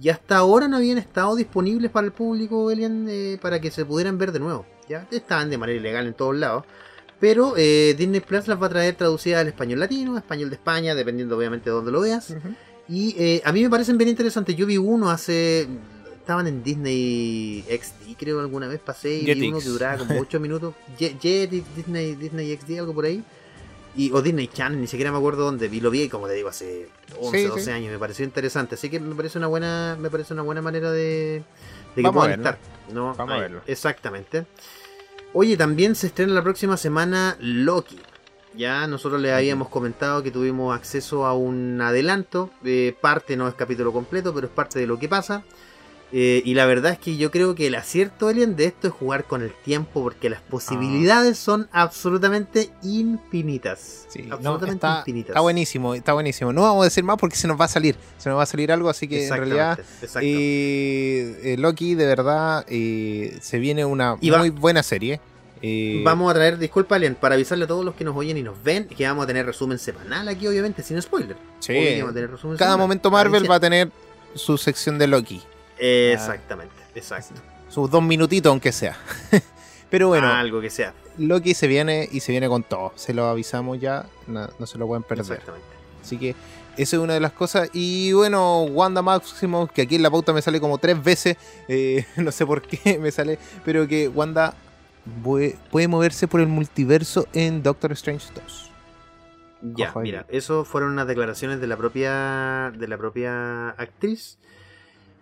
Y 0.01 0.09
hasta 0.09 0.37
ahora 0.37 0.67
no 0.67 0.77
habían 0.77 0.97
estado 0.97 1.35
disponibles 1.35 1.91
para 1.91 2.07
el 2.07 2.13
público, 2.13 2.71
Elian, 2.71 3.05
eh, 3.09 3.37
para 3.41 3.61
que 3.61 3.69
se 3.69 3.85
pudieran 3.85 4.17
ver 4.17 4.31
de 4.31 4.39
nuevo. 4.39 4.65
Ya 4.89 5.07
estaban 5.11 5.49
de 5.49 5.57
manera 5.57 5.77
ilegal 5.77 6.07
en 6.07 6.13
todos 6.13 6.35
lados. 6.35 6.63
Pero 7.19 7.53
eh, 7.57 7.93
Disney 7.97 8.21
Plus 8.21 8.47
las 8.47 8.61
va 8.61 8.67
a 8.67 8.69
traer 8.69 8.95
traducidas 8.95 9.41
al 9.41 9.47
español 9.47 9.79
latino, 9.79 10.17
español 10.17 10.49
de 10.49 10.55
España, 10.55 10.95
dependiendo 10.95 11.37
obviamente 11.37 11.69
de 11.69 11.75
dónde 11.75 11.91
lo 11.91 12.01
veas. 12.01 12.33
Y 12.89 13.15
eh, 13.17 13.41
a 13.45 13.51
mí 13.51 13.63
me 13.63 13.69
parecen 13.69 13.97
bien 13.97 14.09
interesantes. 14.09 14.55
Yo 14.55 14.65
vi 14.65 14.77
uno 14.77 15.09
hace. 15.09 15.67
Estaban 16.19 16.47
en 16.47 16.63
Disney 16.63 17.63
XD, 17.67 18.15
creo, 18.17 18.39
alguna 18.39 18.67
vez 18.69 18.79
pasé 18.79 19.13
y 19.13 19.33
vi 19.33 19.49
uno 19.49 19.59
que 19.59 19.67
duraba 19.67 19.97
como 19.97 20.19
8 20.21 20.39
minutos. 20.39 20.73
Jet, 20.97 21.19
Jet, 21.19 21.49
Disney, 21.75 22.15
Disney 22.15 22.57
XD, 22.57 22.79
algo 22.79 22.93
por 22.93 23.03
ahí. 23.05 23.21
Y, 23.95 24.09
o 24.11 24.21
Disney 24.21 24.47
Channel, 24.47 24.79
ni 24.79 24.87
siquiera 24.87 25.11
me 25.11 25.17
acuerdo 25.17 25.43
dónde. 25.43 25.67
Vi 25.67 25.81
lo 25.81 25.91
vi, 25.91 26.07
como 26.07 26.27
te 26.27 26.33
digo, 26.33 26.47
hace 26.49 26.87
11, 27.19 27.37
Sí, 27.37 27.43
12 27.45 27.61
sí. 27.65 27.71
años. 27.71 27.91
Me 27.91 27.99
pareció 27.99 28.23
interesante. 28.23 28.75
Así 28.75 28.89
que 28.89 28.99
me 29.01 29.13
parece 29.15 29.37
una 29.37 29.47
buena, 29.47 29.97
me 29.99 30.09
parece 30.09 30.33
una 30.33 30.43
buena 30.43 30.61
manera 30.61 30.91
de, 30.91 30.99
de 31.01 31.43
que 31.95 32.01
Vamos 32.01 32.23
a 32.23 32.27
puedan 32.27 32.39
estar. 32.39 32.57
¿no? 32.93 33.13
Vamos 33.15 33.29
a 33.31 33.35
Ahí, 33.35 33.41
verlo. 33.41 33.61
Exactamente. 33.67 34.45
Oye, 35.33 35.57
también 35.57 35.95
se 35.95 36.07
estrena 36.07 36.33
la 36.33 36.41
próxima 36.43 36.77
semana 36.77 37.35
Loki. 37.39 37.99
Ya 38.55 38.87
nosotros 38.87 39.21
les 39.21 39.33
habíamos 39.33 39.69
comentado 39.69 40.21
que 40.23 40.31
tuvimos 40.31 40.75
acceso 40.75 41.25
a 41.25 41.33
un 41.33 41.81
adelanto. 41.81 42.49
eh, 42.63 42.95
parte 42.99 43.35
no 43.35 43.47
es 43.47 43.55
capítulo 43.55 43.91
completo, 43.91 44.33
pero 44.33 44.47
es 44.47 44.53
parte 44.53 44.79
de 44.79 44.87
lo 44.87 44.99
que 44.99 45.09
pasa. 45.09 45.43
Eh, 46.15 46.43
y 46.45 46.53
la 46.53 46.67
verdad 46.67 46.91
es 46.91 46.99
que 46.99 47.17
yo 47.17 47.31
creo 47.31 47.55
que 47.55 47.65
el 47.65 47.73
acierto, 47.73 48.27
Alien, 48.27 48.55
de 48.55 48.65
esto 48.65 48.87
es 48.87 48.93
jugar 48.93 49.23
con 49.23 49.41
el 49.41 49.51
tiempo, 49.51 50.03
porque 50.03 50.29
las 50.29 50.41
posibilidades 50.41 51.39
son 51.39 51.67
absolutamente 51.71 52.69
infinitas. 52.83 54.05
Sí, 54.09 54.21
no, 54.21 54.35
absolutamente 54.35 54.75
está, 54.75 54.99
infinitas. 54.99 55.29
está 55.29 55.39
buenísimo, 55.41 55.95
está 55.95 56.13
buenísimo. 56.13 56.53
No 56.53 56.61
vamos 56.61 56.83
a 56.83 56.85
decir 56.85 57.03
más 57.03 57.17
porque 57.17 57.35
se 57.35 57.47
nos 57.47 57.59
va 57.59 57.65
a 57.65 57.67
salir. 57.67 57.95
Se 58.19 58.29
nos 58.29 58.37
va 58.37 58.43
a 58.43 58.45
salir 58.45 58.71
algo, 58.71 58.89
así 58.89 59.07
que 59.07 59.25
en 59.25 59.35
realidad 59.35 59.79
eh, 60.21 61.39
eh, 61.43 61.55
Loki 61.57 61.95
de 61.95 62.05
verdad 62.05 62.63
eh, 62.67 63.35
se 63.41 63.57
viene 63.57 63.83
una 63.83 64.15
muy 64.15 64.51
buena 64.51 64.83
serie. 64.83 65.19
Eh, 65.65 66.01
Vamos 66.03 66.29
a 66.29 66.33
traer, 66.33 66.57
disculpa, 66.57 66.95
Alien, 66.97 67.15
para 67.15 67.35
avisarle 67.35 67.63
a 67.63 67.67
todos 67.67 67.85
los 67.85 67.95
que 67.95 68.03
nos 68.03 68.17
oyen 68.17 68.35
y 68.37 68.43
nos 68.43 68.61
ven 68.61 68.85
que 68.85 69.07
vamos 69.07 69.23
a 69.23 69.27
tener 69.27 69.45
resumen 69.45 69.79
semanal 69.79 70.27
aquí, 70.27 70.45
obviamente, 70.45 70.83
sin 70.83 71.01
spoiler. 71.01 71.37
sí, 71.59 71.71
Obvio 71.71 71.81
que 71.87 71.97
vamos 72.01 72.11
a 72.11 72.13
tener 72.15 72.31
resumen 72.31 72.57
cada 72.57 72.71
semanal. 72.71 72.83
momento 72.83 73.09
Marvel 73.09 73.49
va 73.49 73.55
a 73.55 73.59
tener 73.61 73.89
su 74.35 74.57
sección 74.57 74.99
de 74.99 75.07
Loki. 75.07 75.41
Exactamente, 75.79 76.75
exacto. 76.95 77.39
Sus 77.69 77.89
dos 77.89 78.03
minutitos, 78.03 78.49
aunque 78.49 78.71
sea. 78.73 78.97
Pero 79.89 80.09
bueno, 80.09 80.27
Algo 80.27 80.59
que 80.59 80.69
sea. 80.69 80.93
Loki 81.17 81.53
se 81.53 81.67
viene 81.67 82.09
y 82.11 82.19
se 82.19 82.31
viene 82.33 82.49
con 82.49 82.63
todo. 82.63 82.91
Se 82.95 83.13
lo 83.13 83.27
avisamos 83.27 83.79
ya, 83.79 84.05
no, 84.27 84.49
no 84.59 84.65
se 84.65 84.77
lo 84.77 84.85
pueden 84.87 85.03
perder. 85.03 85.23
Exactamente. 85.25 85.67
Así 86.03 86.17
que 86.17 86.31
esa 86.75 86.95
es 86.97 87.01
una 87.01 87.13
de 87.13 87.19
las 87.19 87.31
cosas. 87.31 87.69
Y 87.73 88.11
bueno, 88.11 88.63
Wanda 88.63 89.01
Maximoff, 89.01 89.71
que 89.71 89.83
aquí 89.83 89.95
en 89.95 90.03
la 90.03 90.09
pauta 90.11 90.33
me 90.33 90.41
sale 90.41 90.59
como 90.59 90.77
tres 90.79 91.01
veces, 91.01 91.37
eh, 91.67 92.05
no 92.17 92.31
sé 92.31 92.45
por 92.45 92.63
qué 92.63 92.97
me 92.99 93.11
sale, 93.11 93.37
pero 93.63 93.87
que 93.87 94.07
Wanda 94.09 94.55
puede 95.23 95.87
moverse 95.87 96.27
por 96.27 96.39
el 96.41 96.47
multiverso 96.47 97.27
en 97.33 97.63
Doctor 97.63 97.91
Strange 97.93 98.27
2. 98.35 98.71
Ya, 99.75 99.89
Ojo 99.89 99.99
ahí. 99.99 100.03
mira, 100.03 100.25
eso 100.29 100.65
fueron 100.65 100.91
unas 100.91 101.07
declaraciones 101.07 101.61
de 101.61 101.67
la 101.67 101.77
propia 101.77 102.71
de 102.77 102.87
la 102.87 102.97
propia 102.97 103.69
actriz. 103.69 104.37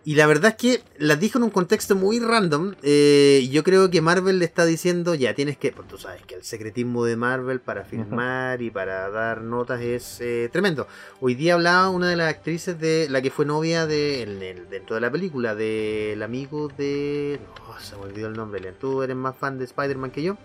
Y 0.03 0.15
la 0.15 0.25
verdad 0.25 0.51
es 0.51 0.55
que 0.57 0.83
las 0.97 1.19
dijo 1.19 1.37
en 1.37 1.43
un 1.43 1.51
contexto 1.51 1.95
muy 1.95 2.19
random. 2.19 2.73
eh, 2.81 3.47
yo 3.51 3.63
creo 3.63 3.91
que 3.91 4.01
Marvel 4.01 4.39
le 4.39 4.45
está 4.45 4.65
diciendo, 4.65 5.13
ya 5.13 5.35
tienes 5.35 5.57
que, 5.57 5.71
pues 5.71 5.87
tú 5.87 5.99
sabes 5.99 6.23
que 6.25 6.33
el 6.33 6.43
secretismo 6.43 7.05
de 7.05 7.15
Marvel 7.17 7.59
para 7.59 7.83
filmar 7.83 8.63
y 8.63 8.71
para 8.71 9.11
dar 9.11 9.41
notas 9.41 9.79
es 9.81 10.17
eh, 10.19 10.49
tremendo. 10.51 10.87
Hoy 11.19 11.35
día 11.35 11.53
hablaba 11.53 11.89
una 11.89 12.09
de 12.09 12.15
las 12.15 12.29
actrices 12.29 12.79
de 12.79 13.07
la 13.11 13.21
que 13.21 13.29
fue 13.29 13.45
novia 13.45 13.85
de 13.85 14.23
en 14.23 14.41
el- 14.41 14.69
dentro 14.71 14.95
de 14.95 15.01
la 15.01 15.11
película 15.11 15.53
del 15.53 16.23
amigo 16.23 16.67
de, 16.75 17.39
no, 17.59 17.79
se 17.79 17.95
me 17.95 18.01
olvidó 18.01 18.27
el 18.27 18.33
nombre. 18.33 18.59
Leon. 18.59 18.75
Tú 18.81 19.03
eres 19.03 19.15
más 19.15 19.35
fan 19.35 19.59
de 19.59 19.65
Spider-Man 19.65 20.09
que 20.09 20.23
yo. 20.23 20.35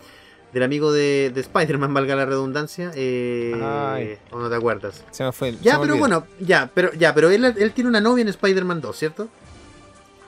Del 0.52 0.62
amigo 0.64 0.92
de, 0.92 1.32
de 1.34 1.40
Spider-Man, 1.40 1.94
valga 1.94 2.14
la 2.14 2.26
redundancia. 2.26 2.92
Eh, 2.94 3.58
Ay. 3.62 4.18
¿O 4.30 4.38
no 4.38 4.50
te 4.50 4.54
acuerdas? 4.54 5.02
Se 5.12 5.24
me 5.24 5.32
fue. 5.32 5.52
Ya, 5.62 5.72
se 5.72 5.78
me 5.78 5.82
pero 5.86 5.94
olvidó. 5.94 5.96
bueno, 5.98 6.26
ya, 6.40 6.70
pero 6.74 6.92
ya, 6.92 7.14
pero 7.14 7.30
él, 7.30 7.42
él 7.46 7.72
tiene 7.72 7.88
una 7.88 8.02
novia 8.02 8.20
en 8.20 8.28
Spider-Man 8.28 8.82
2, 8.82 8.96
¿cierto? 8.96 9.28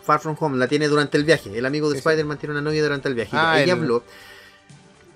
Far 0.08 0.20
From 0.20 0.36
Home, 0.40 0.56
la 0.56 0.66
tiene 0.68 0.88
durante 0.88 1.18
el 1.18 1.24
viaje. 1.24 1.50
El 1.58 1.66
amigo 1.66 1.90
de 1.90 1.96
Sí, 1.96 2.02
sí. 2.02 2.08
Spider-Man 2.08 2.38
tiene 2.38 2.52
una 2.54 2.62
novia 2.62 2.82
durante 2.82 3.08
el 3.10 3.14
viaje. 3.14 3.30
Ah, 3.34 3.60
Ella 3.62 3.74
el- 3.74 3.78
habló. 3.80 4.02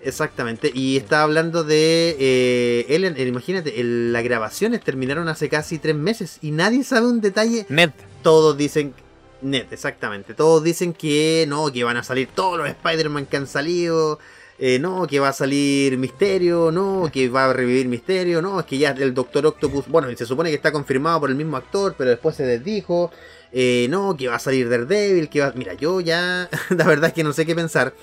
Exactamente, 0.04 0.70
y 0.74 0.96
estaba 0.96 1.22
hablando 1.22 1.62
de 1.64 2.16
eh, 2.18 2.86
él, 2.88 3.04
él, 3.04 3.28
imagínate, 3.28 3.80
el- 3.80 4.12
las 4.12 4.24
grabaciones 4.24 4.80
terminaron 4.82 5.28
hace 5.28 5.48
casi 5.48 5.78
tres 5.78 5.94
meses 5.94 6.38
y 6.42 6.50
nadie 6.50 6.82
sabe 6.84 7.06
un 7.06 7.20
detalle. 7.20 7.66
Ned. 7.68 7.90
Todos 8.22 8.56
dicen, 8.58 8.94
net, 9.42 9.72
exactamente, 9.72 10.34
todos 10.34 10.62
dicen 10.64 10.92
que 10.92 11.46
no, 11.48 11.72
que 11.72 11.84
van 11.84 11.96
a 11.96 12.02
salir 12.02 12.28
todos 12.34 12.58
los 12.58 12.68
Spider-Man 12.68 13.26
que 13.26 13.36
han 13.38 13.46
salido. 13.46 14.18
Eh, 14.58 14.78
no, 14.78 15.06
que 15.06 15.18
va 15.20 15.28
a 15.28 15.32
salir 15.32 15.98
Misterio, 15.98 16.70
no, 16.70 17.10
que 17.12 17.28
va 17.28 17.46
a 17.46 17.52
revivir 17.52 17.88
Misterio, 17.88 18.40
no, 18.42 18.60
es 18.60 18.66
que 18.66 18.78
ya 18.78 18.90
el 18.90 19.14
Doctor 19.14 19.46
Octopus, 19.46 19.88
bueno, 19.88 20.08
se 20.16 20.26
supone 20.26 20.50
que 20.50 20.56
está 20.56 20.72
confirmado 20.72 21.20
por 21.20 21.30
el 21.30 21.36
mismo 21.36 21.56
actor, 21.56 21.94
pero 21.96 22.10
después 22.10 22.36
se 22.36 22.44
desdijo, 22.44 23.10
eh, 23.52 23.86
no, 23.90 24.16
que 24.16 24.28
va 24.28 24.36
a 24.36 24.38
salir 24.38 24.68
Daredevil, 24.68 25.28
que 25.28 25.40
va... 25.40 25.52
Mira, 25.54 25.74
yo 25.74 26.00
ya, 26.00 26.48
la 26.70 26.84
verdad 26.84 27.08
es 27.08 27.12
que 27.12 27.24
no 27.24 27.32
sé 27.32 27.44
qué 27.44 27.54
pensar. 27.54 27.94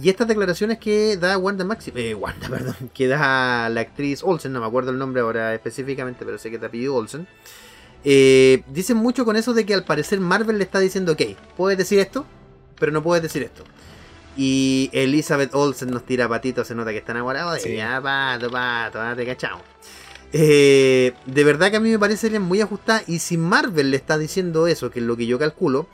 Y 0.00 0.08
estas 0.08 0.28
declaraciones 0.28 0.78
que 0.78 1.16
da 1.16 1.36
Wanda 1.36 1.64
Maxi, 1.64 1.92
eh, 1.94 2.14
Wanda, 2.14 2.48
perdón, 2.50 2.90
que 2.94 3.06
da 3.08 3.68
la 3.68 3.80
actriz 3.80 4.22
Olsen, 4.22 4.52
no 4.52 4.60
me 4.60 4.66
acuerdo 4.66 4.90
el 4.90 4.98
nombre 4.98 5.22
ahora 5.22 5.54
específicamente, 5.54 6.24
pero 6.24 6.38
sé 6.38 6.50
que 6.50 6.58
te 6.58 6.66
apellido 6.66 6.94
Olsen, 6.94 7.26
eh, 8.04 8.62
dicen 8.68 8.96
mucho 8.96 9.24
con 9.24 9.36
eso 9.36 9.52
de 9.52 9.66
que 9.66 9.74
al 9.74 9.84
parecer 9.84 10.20
Marvel 10.20 10.58
le 10.58 10.64
está 10.64 10.80
diciendo, 10.80 11.12
ok, 11.12 11.22
puedes 11.56 11.76
decir 11.76 11.98
esto, 11.98 12.24
pero 12.78 12.92
no 12.92 13.02
puedes 13.02 13.22
decir 13.22 13.42
esto. 13.42 13.64
Y 14.36 14.90
Elizabeth 14.92 15.54
Olsen 15.54 15.90
nos 15.90 16.04
tira 16.06 16.28
patitos, 16.28 16.66
se 16.68 16.74
nota 16.74 16.90
que 16.92 16.98
está 16.98 17.12
enamorado 17.12 17.52
de 17.52 17.60
Sí. 17.60 17.72
ella, 17.72 18.00
pato, 18.00 18.50
pato, 18.50 19.00
ah, 19.00 19.14
te 19.16 19.26
cachamos. 19.26 19.62
Eh, 20.32 21.12
de 21.26 21.44
verdad 21.44 21.70
que 21.70 21.76
a 21.78 21.80
mí 21.80 21.90
me 21.90 21.98
parece 21.98 22.38
muy 22.38 22.60
ajustada. 22.60 23.02
Y 23.06 23.18
si 23.18 23.36
Marvel 23.36 23.90
le 23.90 23.96
está 23.96 24.18
diciendo 24.18 24.66
eso, 24.66 24.90
que 24.90 25.00
es 25.00 25.04
lo 25.04 25.16
que 25.16 25.26
yo 25.26 25.38
calculo, 25.38 25.86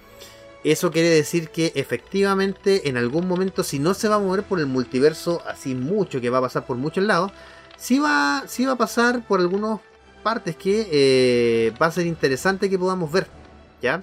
eso 0.64 0.90
quiere 0.90 1.08
decir 1.08 1.48
que 1.48 1.72
efectivamente 1.74 2.88
en 2.88 2.96
algún 2.96 3.26
momento, 3.26 3.62
si 3.62 3.78
no 3.78 3.94
se 3.94 4.08
va 4.08 4.16
a 4.16 4.18
mover 4.18 4.42
por 4.42 4.58
el 4.58 4.66
multiverso 4.66 5.42
así 5.46 5.74
mucho, 5.74 6.20
que 6.20 6.28
va 6.30 6.38
a 6.38 6.42
pasar 6.42 6.66
por 6.66 6.76
muchos 6.76 7.04
lados, 7.04 7.32
sí 7.76 7.98
va, 7.98 8.44
sí 8.46 8.66
va 8.66 8.72
a 8.72 8.76
pasar 8.76 9.26
por 9.26 9.40
algunas 9.40 9.80
partes 10.22 10.56
que 10.56 10.88
eh, 10.90 11.72
va 11.80 11.86
a 11.86 11.90
ser 11.92 12.06
interesante 12.06 12.68
que 12.68 12.78
podamos 12.78 13.10
ver. 13.10 13.26
¿Ya? 13.80 14.02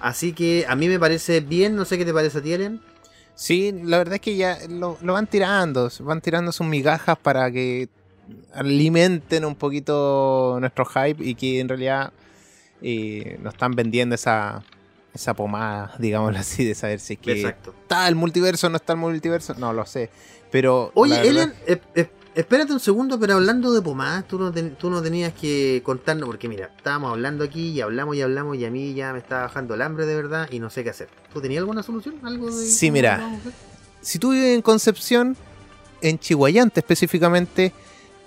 Así 0.00 0.32
que 0.32 0.64
a 0.68 0.74
mí 0.74 0.88
me 0.88 0.98
parece 0.98 1.40
bien, 1.40 1.76
no 1.76 1.84
sé 1.84 1.96
qué 1.96 2.04
te 2.04 2.12
parece 2.12 2.38
a 2.38 2.42
ti. 2.42 2.54
Sí, 3.40 3.72
la 3.72 3.96
verdad 3.96 4.16
es 4.16 4.20
que 4.20 4.36
ya 4.36 4.58
lo, 4.68 4.98
lo 5.00 5.14
van 5.14 5.26
tirando, 5.26 5.90
van 6.00 6.20
tirando 6.20 6.52
sus 6.52 6.66
migajas 6.66 7.16
para 7.16 7.50
que 7.50 7.88
alimenten 8.52 9.46
un 9.46 9.54
poquito 9.54 10.58
nuestro 10.60 10.84
hype 10.84 11.24
y 11.24 11.34
que 11.34 11.58
en 11.58 11.70
realidad 11.70 12.12
eh, 12.82 13.38
nos 13.40 13.54
están 13.54 13.72
vendiendo 13.72 14.14
esa, 14.14 14.62
esa 15.14 15.32
pomada, 15.32 15.94
digámoslo 15.98 16.38
así, 16.38 16.66
de 16.66 16.74
saber 16.74 17.00
si 17.00 17.14
es 17.14 17.18
que 17.18 17.32
Exacto. 17.32 17.74
está 17.80 18.06
el 18.08 18.14
multiverso 18.14 18.66
o 18.66 18.70
no 18.70 18.76
está 18.76 18.92
el 18.92 18.98
multiverso, 18.98 19.54
no 19.54 19.72
lo 19.72 19.86
sé. 19.86 20.10
Pero 20.50 20.92
Oye, 20.92 21.18
Elian, 21.26 21.54
eh, 21.66 21.80
eh, 21.94 22.10
espérate 22.34 22.72
un 22.72 22.80
segundo, 22.80 23.18
pero 23.18 23.34
hablando 23.34 23.72
de 23.72 23.82
pomadas, 23.82 24.26
tú 24.26 24.38
no, 24.38 24.50
ten- 24.52 24.74
tú 24.76 24.90
no 24.90 25.02
tenías 25.02 25.32
que 25.34 25.82
contarnos, 25.84 26.26
porque 26.28 26.48
mira, 26.48 26.70
estábamos 26.76 27.10
hablando 27.12 27.44
aquí 27.44 27.68
y 27.70 27.80
hablamos 27.80 28.16
y 28.16 28.22
hablamos 28.22 28.56
y 28.56 28.64
a 28.64 28.70
mí 28.70 28.94
ya 28.94 29.12
me 29.12 29.18
está 29.18 29.42
bajando 29.42 29.74
el 29.74 29.82
hambre 29.82 30.06
de 30.06 30.14
verdad 30.16 30.48
y 30.50 30.58
no 30.60 30.70
sé 30.70 30.84
qué 30.84 30.90
hacer. 30.90 31.08
¿Tú 31.32 31.40
tenías 31.40 31.60
alguna 31.60 31.82
solución? 31.82 32.16
¿Algo 32.22 32.46
de 32.54 32.64
Sí, 32.66 32.90
mira. 32.90 33.38
si 34.00 34.18
tú 34.18 34.30
vives 34.30 34.54
en 34.56 34.62
Concepción, 34.62 35.36
en 36.02 36.18
Chihuayante 36.18 36.80
específicamente, 36.80 37.72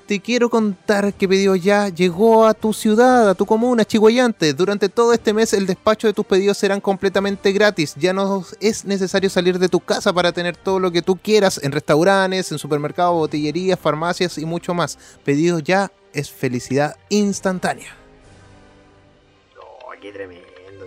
te 0.05 0.19
quiero 0.19 0.49
contar 0.49 1.13
que 1.13 1.27
Pedidos 1.27 1.61
Ya 1.61 1.89
llegó 1.89 2.45
a 2.45 2.53
tu 2.53 2.73
ciudad, 2.73 3.29
a 3.29 3.35
tu 3.35 3.45
comuna, 3.45 3.85
Chihuayante. 3.85 4.53
Durante 4.53 4.89
todo 4.89 5.13
este 5.13 5.33
mes 5.33 5.53
el 5.53 5.65
despacho 5.65 6.07
de 6.07 6.13
tus 6.13 6.25
pedidos 6.25 6.57
serán 6.57 6.81
completamente 6.81 7.51
gratis. 7.51 7.95
Ya 7.97 8.13
no 8.13 8.43
es 8.59 8.85
necesario 8.85 9.29
salir 9.29 9.59
de 9.59 9.69
tu 9.69 9.79
casa 9.79 10.11
para 10.13 10.31
tener 10.31 10.57
todo 10.57 10.79
lo 10.79 10.91
que 10.91 11.01
tú 11.01 11.15
quieras 11.15 11.59
en 11.63 11.71
restaurantes, 11.71 12.51
en 12.51 12.59
supermercados, 12.59 13.15
botillerías, 13.15 13.79
farmacias 13.79 14.37
y 14.37 14.45
mucho 14.45 14.73
más. 14.73 14.97
Pedidos 15.23 15.63
Ya 15.63 15.91
es 16.13 16.29
felicidad 16.29 16.97
instantánea. 17.09 17.95
Oh, 19.59 19.91
qué 20.01 20.11
tremendo. 20.11 20.43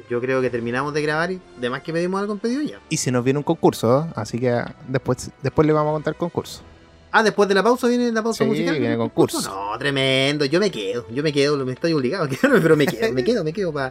Yo 0.09 0.21
creo 0.21 0.41
que 0.41 0.51
terminamos 0.51 0.95
de 0.95 1.03
grabar 1.03 1.33
y 1.33 1.41
además 1.59 1.83
que 1.83 1.93
pedimos 1.93 2.21
algo 2.21 2.35
en 2.35 2.39
pedido 2.39 2.63
ya. 2.63 2.81
Y 2.89 2.99
se 2.99 3.11
nos 3.11 3.25
viene 3.25 3.39
un 3.39 3.45
concurso, 3.45 4.03
¿eh? 4.03 4.13
así 4.15 4.39
que 4.39 4.63
después, 4.87 5.31
después 5.43 5.67
le 5.67 5.73
vamos 5.73 5.91
a 5.91 5.95
contar 5.95 6.15
concurso. 6.17 6.63
Ah, 7.19 7.23
después 7.23 7.49
de 7.49 7.55
la 7.55 7.63
pausa 7.63 7.89
viene 7.89 8.13
la 8.13 8.23
pausa 8.23 8.45
Sí, 8.45 8.51
musical. 8.51 8.79
viene 8.79 8.97
concurso. 8.97 9.41
No, 9.41 9.79
tremendo. 9.79 10.45
Yo 10.45 10.61
me 10.61 10.71
quedo, 10.71 11.07
yo 11.11 11.23
me 11.23 11.33
quedo, 11.33 11.57
me 11.65 11.73
estoy 11.73 11.93
obligado 11.95 12.25
a 12.25 12.29
quedarme, 12.29 12.61
pero 12.61 12.77
me 12.77 12.87
quedo, 12.87 13.13
me 13.13 13.25
quedo, 13.25 13.43
me 13.45 13.53
quedo 13.55 13.73
para 13.73 13.91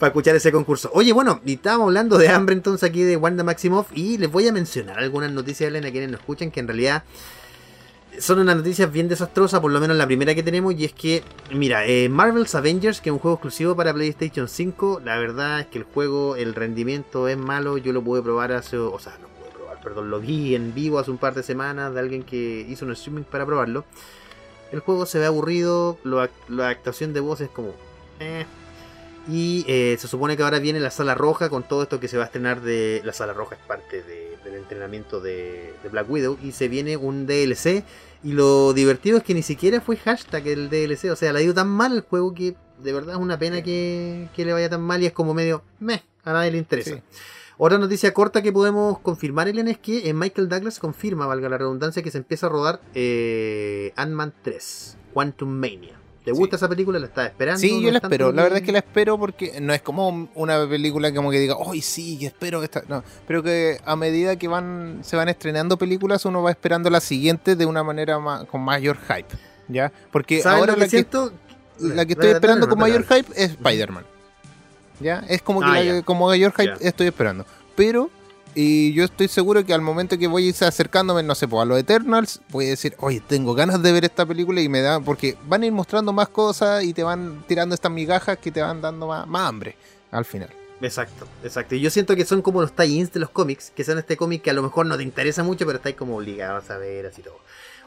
escuchar 0.00 0.34
ese 0.34 0.50
concurso. 0.50 0.90
Oye, 0.92 1.12
bueno, 1.12 1.40
y 1.46 1.52
estábamos 1.54 1.86
hablando 1.86 2.18
de 2.18 2.28
hambre 2.28 2.54
entonces 2.54 2.88
aquí 2.88 3.02
de 3.02 3.16
Wanda 3.16 3.44
Maximoff 3.44 3.88
y 3.94 4.18
les 4.18 4.30
voy 4.30 4.48
a 4.48 4.52
mencionar 4.52 4.98
algunas 4.98 5.30
noticias, 5.30 5.68
Elena, 5.68 5.88
a 5.88 5.92
quienes 5.92 6.10
nos 6.10 6.20
escuchan, 6.20 6.50
que 6.50 6.58
en 6.60 6.66
realidad 6.66 7.04
son 8.18 8.38
unas 8.38 8.56
noticias 8.56 8.90
bien 8.92 9.08
desastrosas, 9.08 9.58
por 9.60 9.72
lo 9.72 9.80
menos 9.80 9.96
la 9.96 10.06
primera 10.06 10.34
que 10.34 10.42
tenemos, 10.42 10.74
y 10.74 10.84
es 10.84 10.92
que, 10.92 11.22
mira, 11.52 11.84
eh, 11.86 12.08
Marvel's 12.08 12.54
Avengers, 12.54 13.00
que 13.00 13.08
es 13.10 13.12
un 13.12 13.18
juego 13.18 13.36
exclusivo 13.36 13.74
para 13.74 13.92
PlayStation 13.92 14.46
5, 14.48 15.00
la 15.04 15.16
verdad 15.18 15.60
es 15.60 15.66
que 15.66 15.78
el 15.78 15.84
juego, 15.84 16.36
el 16.36 16.54
rendimiento 16.54 17.26
es 17.28 17.36
malo, 17.36 17.76
yo 17.76 17.92
lo 17.92 18.02
pude 18.02 18.22
probar 18.22 18.52
hace, 18.52 18.76
o 18.78 18.98
sea, 19.00 19.14
probar, 19.16 19.33
perdón, 19.84 20.10
lo 20.10 20.18
vi 20.18 20.54
en 20.56 20.74
vivo 20.74 20.98
hace 20.98 21.10
un 21.10 21.18
par 21.18 21.34
de 21.34 21.42
semanas 21.44 21.94
de 21.94 22.00
alguien 22.00 22.22
que 22.24 22.66
hizo 22.68 22.84
un 22.84 22.92
streaming 22.92 23.22
para 23.22 23.46
probarlo. 23.46 23.84
El 24.72 24.80
juego 24.80 25.06
se 25.06 25.18
ve 25.20 25.26
aburrido, 25.26 25.98
lo 26.02 26.26
la 26.48 26.68
actuación 26.70 27.12
de 27.12 27.20
voz 27.20 27.40
es 27.40 27.48
como... 27.50 27.74
eh. 28.18 28.44
Y 29.26 29.64
eh, 29.68 29.96
se 29.98 30.06
supone 30.06 30.36
que 30.36 30.42
ahora 30.42 30.58
viene 30.58 30.80
la 30.80 30.90
sala 30.90 31.14
roja 31.14 31.48
con 31.48 31.62
todo 31.62 31.84
esto 31.84 31.98
que 31.98 32.08
se 32.08 32.18
va 32.18 32.24
a 32.24 32.26
estrenar 32.26 32.60
de... 32.60 33.00
La 33.04 33.14
sala 33.14 33.32
roja 33.32 33.54
es 33.54 33.60
parte 33.66 34.02
de- 34.02 34.36
del 34.44 34.54
entrenamiento 34.56 35.20
de, 35.20 35.72
de 35.82 35.88
Black 35.88 36.10
Widow 36.10 36.36
y 36.42 36.52
se 36.52 36.68
viene 36.68 36.98
un 36.98 37.26
DLC 37.26 37.82
y 38.22 38.32
lo 38.32 38.74
divertido 38.74 39.16
es 39.16 39.22
que 39.24 39.32
ni 39.32 39.42
siquiera 39.42 39.80
fue 39.80 39.96
hashtag 39.96 40.46
el 40.48 40.68
DLC, 40.68 41.10
o 41.10 41.16
sea, 41.16 41.32
le 41.32 41.38
ha 41.38 41.42
ido 41.42 41.54
tan 41.54 41.68
mal 41.68 41.94
el 41.94 42.00
juego 42.02 42.34
que 42.34 42.54
de 42.82 42.92
verdad 42.92 43.14
es 43.14 43.20
una 43.22 43.38
pena 43.38 43.62
que, 43.62 44.28
que 44.36 44.44
le 44.44 44.52
vaya 44.52 44.68
tan 44.68 44.82
mal 44.82 45.02
y 45.02 45.06
es 45.06 45.12
como 45.12 45.32
medio 45.32 45.62
meh, 45.80 46.02
a 46.24 46.32
nadie 46.34 46.50
le 46.50 46.58
interesa. 46.58 46.96
Sí. 46.96 47.02
Otra 47.56 47.78
noticia 47.78 48.12
corta 48.12 48.42
que 48.42 48.52
podemos 48.52 48.98
confirmar, 48.98 49.48
Elena, 49.48 49.70
es 49.70 49.78
que 49.78 50.08
eh, 50.08 50.14
Michael 50.14 50.48
Douglas 50.48 50.78
confirma, 50.78 51.26
valga 51.26 51.48
la 51.48 51.58
redundancia, 51.58 52.02
que 52.02 52.10
se 52.10 52.18
empieza 52.18 52.46
a 52.46 52.50
rodar 52.50 52.80
eh, 52.94 53.92
Ant-Man 53.96 54.32
3, 54.42 54.96
Quantum 55.12 55.48
Mania. 55.50 55.94
¿Te 56.24 56.30
Sí. 56.32 56.36
gusta 56.38 56.56
esa 56.56 56.68
película? 56.70 56.98
¿La 56.98 57.06
estás 57.06 57.26
esperando? 57.28 57.60
Sí, 57.60 57.74
¿No 57.74 57.80
yo 57.82 57.90
la 57.92 57.98
espero. 57.98 58.32
La 58.32 58.42
verdad 58.44 58.58
es 58.58 58.64
que 58.64 58.72
la 58.72 58.78
espero 58.78 59.18
porque 59.18 59.60
no 59.60 59.74
es 59.74 59.82
como 59.82 60.30
una 60.34 60.66
película 60.66 61.12
como 61.14 61.30
que 61.30 61.38
diga, 61.38 61.54
¡ay, 61.70 61.82
sí, 61.82 62.18
que 62.18 62.26
espero 62.26 62.62
esta! 62.62 62.82
No, 62.88 63.04
pero 63.26 63.42
que 63.42 63.78
a 63.84 63.94
medida 63.94 64.34
que 64.36 64.48
van 64.48 65.00
se 65.02 65.16
van 65.16 65.28
estrenando 65.28 65.76
películas, 65.76 66.24
uno 66.24 66.42
va 66.42 66.50
esperando 66.50 66.88
la 66.88 67.00
siguiente 67.00 67.56
de 67.56 67.66
una 67.66 67.82
manera 67.84 68.18
ma- 68.20 68.46
con 68.46 68.62
mayor 68.62 68.96
hype. 69.06 69.28
¿Ya? 69.68 69.92
Porque 70.10 70.40
¿Sabes 70.40 70.60
ahora 70.60 70.72
lo 70.72 70.76
que 70.76 70.80
la 70.80 70.86
que, 70.86 70.90
siento? 70.90 71.32
la 71.78 72.06
que 72.06 72.12
estoy 72.14 72.30
esperando 72.30 72.68
con 72.70 72.78
mayor 72.78 73.02
hype 73.04 73.30
es 73.36 73.50
Spider-Man. 73.50 74.04
¿Ya? 75.04 75.22
Es 75.28 75.42
como 75.42 75.60
que 75.60 75.66
Ah, 75.66 75.80
la- 75.84 76.02
como 76.02 76.32
hype 76.32 76.64
Ya. 76.64 76.88
estoy 76.88 77.06
esperando. 77.08 77.44
Pero 77.76 78.10
y 78.54 78.92
yo 78.94 79.04
estoy 79.04 79.26
seguro 79.28 79.66
que 79.66 79.74
al 79.74 79.80
momento 79.82 80.16
que 80.16 80.28
voy 80.28 80.48
acercándome, 80.48 81.22
no 81.24 81.34
sé, 81.34 81.46
pues, 81.48 81.60
a 81.62 81.64
los 81.64 81.76
Eternals, 81.78 82.40
voy 82.50 82.66
a 82.66 82.68
decir, 82.70 82.94
oye, 83.00 83.20
tengo 83.26 83.52
ganas 83.54 83.82
de 83.82 83.90
ver 83.92 84.04
esta 84.04 84.24
película 84.24 84.60
y 84.60 84.68
me 84.68 84.80
da, 84.80 85.00
porque 85.00 85.36
van 85.46 85.62
a 85.62 85.66
ir 85.66 85.72
mostrando 85.72 86.12
más 86.12 86.28
cosas 86.28 86.84
y 86.84 86.94
te 86.94 87.02
van 87.02 87.42
tirando 87.48 87.74
estas 87.74 87.90
migajas 87.90 88.38
que 88.38 88.50
te 88.52 88.62
van 88.62 88.80
dando 88.80 89.08
más, 89.08 89.26
más 89.26 89.48
hambre 89.48 89.76
al 90.12 90.24
final. 90.24 90.48
Exacto, 90.80 91.26
exacto. 91.42 91.74
Y 91.74 91.80
yo 91.80 91.90
siento 91.90 92.14
que 92.14 92.24
son 92.24 92.42
como 92.42 92.60
los 92.60 92.72
tie-ins 92.74 93.12
de 93.12 93.18
los 93.20 93.30
cómics, 93.30 93.72
que 93.74 93.82
son 93.84 93.98
este 93.98 94.16
cómic 94.16 94.42
que 94.42 94.50
a 94.50 94.54
lo 94.54 94.62
mejor 94.62 94.86
no 94.86 94.96
te 94.96 95.02
interesa 95.02 95.42
mucho, 95.42 95.66
pero 95.66 95.78
estáis 95.78 95.96
como 95.96 96.16
obligados 96.16 96.70
a 96.70 96.78
ver 96.78 97.06
así 97.06 97.22
todo. 97.22 97.38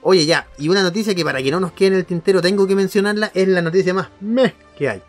Oye, 0.02 0.26
ya, 0.26 0.48
y 0.58 0.70
una 0.70 0.84
noticia 0.84 1.16
que 1.16 1.24
para 1.24 1.42
que 1.42 1.50
no 1.50 1.60
nos 1.60 1.72
quede 1.72 1.88
en 1.90 1.94
el 1.96 2.06
tintero 2.06 2.42
tengo 2.42 2.68
que 2.68 2.76
mencionarla, 2.76 3.32
es 3.34 3.48
la 3.48 3.62
noticia 3.62 3.94
más 3.94 4.10
meh 4.22 4.54
que 4.78 4.90
hay. 4.90 5.02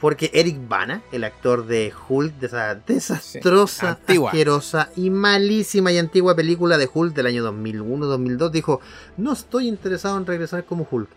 Porque 0.00 0.30
Eric 0.32 0.56
Bana, 0.66 1.02
el 1.12 1.24
actor 1.24 1.66
de 1.66 1.92
Hulk, 2.08 2.34
de 2.38 2.46
esa 2.46 2.74
desastrosa, 2.74 3.98
Sí, 4.06 4.16
asquerosa 4.16 4.88
y 4.96 5.10
malísima 5.10 5.92
y 5.92 5.98
antigua 5.98 6.34
película 6.34 6.78
de 6.78 6.88
Hulk 6.92 7.14
del 7.14 7.26
año 7.26 7.52
2001-2002, 7.52 8.50
dijo, 8.50 8.80
no 9.18 9.32
estoy 9.32 9.68
interesado 9.68 10.16
en 10.16 10.26
regresar 10.26 10.64
como 10.64 10.88
Hulk. 10.90 11.10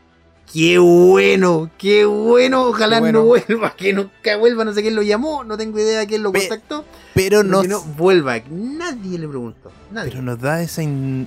¡Qué 0.51 0.77
bueno! 0.77 1.71
¡Qué 1.77 2.05
bueno! 2.05 2.67
Ojalá 2.67 2.97
Qué 2.97 3.01
bueno. 3.01 3.19
no 3.19 3.25
vuelva, 3.25 3.75
que 3.75 3.93
nunca 3.93 4.35
vuelva, 4.37 4.65
no 4.65 4.73
sé 4.73 4.81
quién 4.81 4.95
lo 4.95 5.01
llamó, 5.01 5.43
no 5.43 5.57
tengo 5.57 5.79
idea 5.79 5.99
de 5.99 6.07
quién 6.07 6.21
lo 6.21 6.33
contactó. 6.33 6.83
Pero 7.13 7.39
Pero 7.39 7.43
no, 7.43 7.61
que 7.61 7.69
no 7.69 7.81
vuelva, 7.81 8.39
nadie 8.49 9.17
le 9.17 9.27
preguntó. 9.27 9.71
Nadie. 9.91 10.11
pero 10.11 10.21
nos 10.21 10.39
da 10.39 10.61
esa 10.61 10.81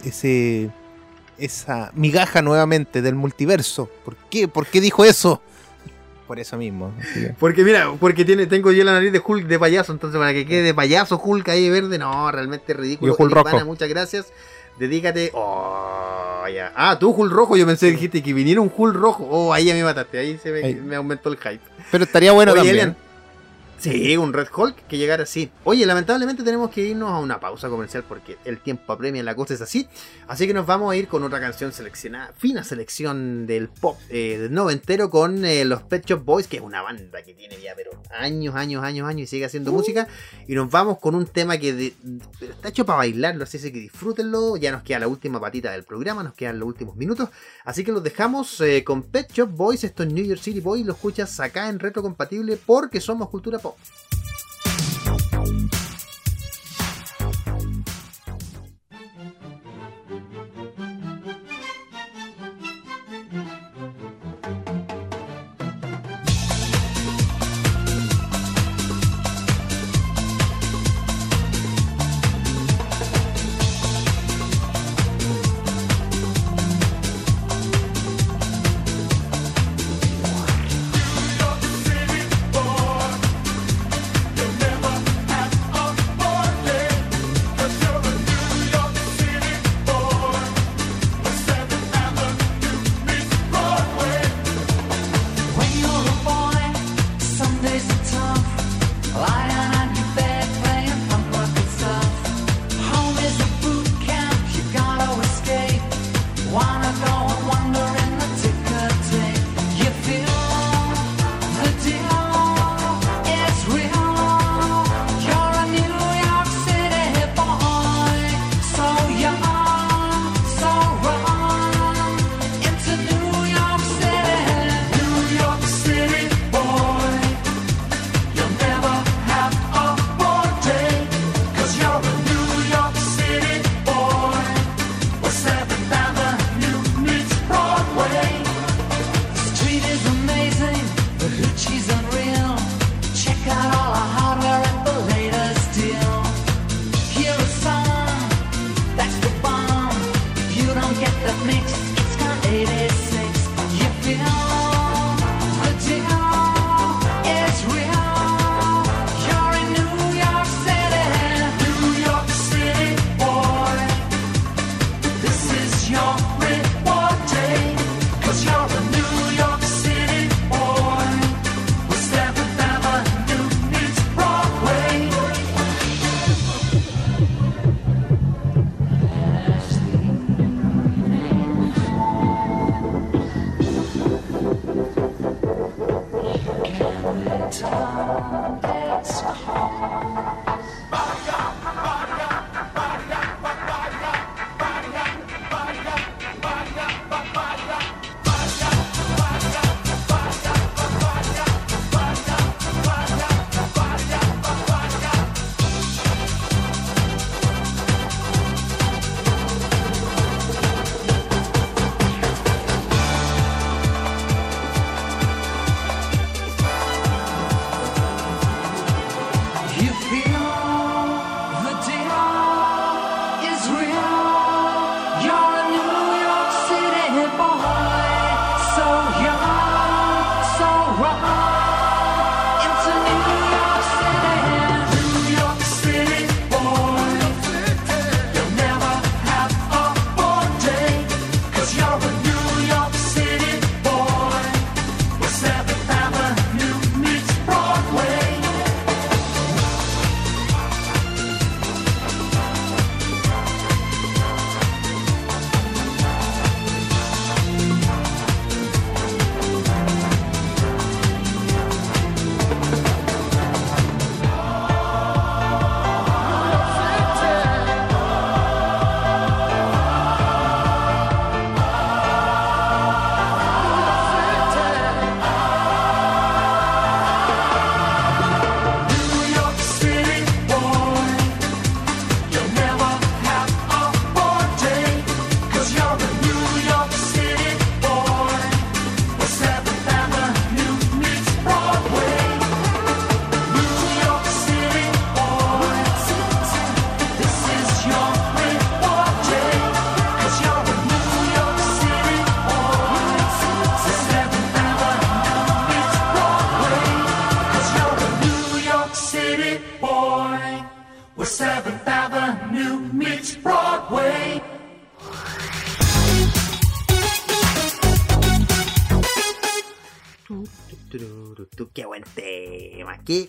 ese 0.05 0.71
esa 1.39 1.91
migaja 1.95 2.43
nuevamente 2.43 3.03
del 3.03 3.15
multiverso. 3.15 3.91
¿Por 4.05 4.17
qué? 4.31 4.49
¿Por 4.49 4.67
qué 4.67 4.81
dijo 4.81 5.05
eso? 5.05 5.41
Por 6.27 6.41
eso 6.41 6.57
mismo. 6.57 6.93
Porque 7.39 7.62
mira, 7.62 7.93
porque 8.01 8.24
tiene, 8.24 8.47
tengo 8.47 8.72
yo 8.72 8.83
la 8.83 8.93
nariz 8.93 9.12
de 9.12 9.22
Hulk 9.24 9.47
de 9.47 9.59
payaso, 9.59 9.93
entonces 9.93 10.18
para 10.18 10.33
que 10.33 10.45
quede 10.45 10.62
de 10.62 10.74
payaso 10.74 11.20
Hulk 11.22 11.49
ahí 11.49 11.70
verde, 11.70 11.99
no, 11.99 12.31
realmente 12.33 12.72
es 12.72 12.79
ridículo. 12.79 13.14
Y 13.18 13.22
Hulk 13.22 13.33
rojo. 13.33 13.64
muchas 13.64 13.89
gracias. 13.89 14.33
Dedícate. 14.79 15.31
Oh, 15.35 16.45
ya. 16.53 16.72
Ah, 16.74 16.99
tú 16.99 17.11
Hulk 17.11 17.33
rojo, 17.33 17.57
yo 17.57 17.64
pensé 17.64 17.87
que 17.87 17.93
dijiste 17.93 18.22
que 18.22 18.33
viniera 18.33 18.61
un 18.61 18.72
Hulk 18.74 18.95
rojo. 18.95 19.27
Oh, 19.31 19.53
ahí 19.53 19.66
ya 19.66 19.74
me 19.74 19.85
mataste, 19.85 20.18
ahí 20.18 20.39
se 20.39 20.51
me, 20.51 20.97
aumentó 20.97 21.31
el 21.31 21.37
hype. 21.39 21.61
Pero 21.91 22.05
estaría 22.05 22.33
bueno 22.33 22.53
Oye, 22.53 22.61
también. 22.61 22.77
Elian, 22.77 22.97
Sí, 23.79 24.16
un 24.16 24.33
Red 24.33 24.49
Hulk 24.55 24.87
que 24.87 24.97
llegara 24.97 25.24
así. 25.24 25.51
Oye, 25.64 25.85
lamentablemente 25.85 26.43
tenemos 26.43 26.70
que 26.70 26.81
irnos 26.81 27.11
a 27.11 27.18
una 27.18 27.39
pausa 27.39 27.68
comercial 27.68 28.05
porque 28.09 28.39
el 28.45 28.61
tiempo 28.61 28.93
apremia, 28.93 29.22
la 29.22 29.35
cosa 29.35 29.55
es 29.55 29.61
así. 29.61 29.87
Así 30.29 30.47
que 30.47 30.55
nos 30.55 30.66
vamos 30.66 30.93
a 30.93 30.97
ir 30.97 31.09
con 31.09 31.22
otra 31.22 31.41
canción 31.41 31.72
seleccionada, 31.72 32.33
fina 32.37 32.64
selección 32.64 33.47
del 33.47 33.68
pop 33.68 33.99
eh, 34.09 34.39
del 34.39 34.53
noventero 34.53 35.11
con 35.11 35.45
eh, 35.45 35.64
los 35.64 35.83
Pet 35.83 36.07
Shop 36.07 36.24
Boys, 36.24 36.47
que 36.49 36.57
es 36.57 36.62
una 36.62 36.81
banda 36.81 37.22
que 37.22 37.35
tiene 37.35 37.61
ya 37.61 37.74
pero 37.77 37.91
años, 38.18 38.55
años, 38.55 38.83
años, 38.83 39.07
años 39.07 39.22
y 39.22 39.27
sigue 39.27 39.45
haciendo 39.45 39.72
uh. 39.72 39.74
música. 39.74 40.09
Y 40.49 40.55
nos 40.55 40.70
vamos 40.70 40.99
con 40.99 41.14
un 41.14 41.27
tema 41.27 41.59
que 41.59 41.93
está 42.41 42.68
hecho 42.68 42.87
para 42.87 42.99
bailarlo, 42.99 43.45
así 43.45 43.59
que 43.59 43.79
disfrútenlo. 43.79 44.57
Ya 44.57 44.72
nos 44.72 44.83
queda 44.83 45.01
la 45.01 45.09
última 45.09 45.39
patita 45.39 45.70
del 45.72 45.85
programa, 45.85 46.22
nos 46.22 46.35
quedan 46.35 46.59
los 46.59 46.66
últimos 46.66 46.97
minutos. 46.97 47.29
Así 47.64 47.85
que 47.85 47.93
los 47.93 48.03
dejamos 48.03 48.59
eh, 48.62 48.83
con 48.85 49.03
Pet 49.03 49.31
Shop 49.33 49.51
Boys, 49.51 49.85
esto 49.85 50.03
es 50.03 50.12
New 50.12 50.24
York 50.24 50.41
City 50.41 50.61
Boys, 50.61 50.87
lo 50.87 50.95
escuchas 50.95 51.39
acá 51.41 51.68
en 51.68 51.79
Retrocompatible 51.79 52.57
porque 52.64 53.01
somos 53.01 53.29
cultura 53.29 53.59
ぞ。 53.67 53.77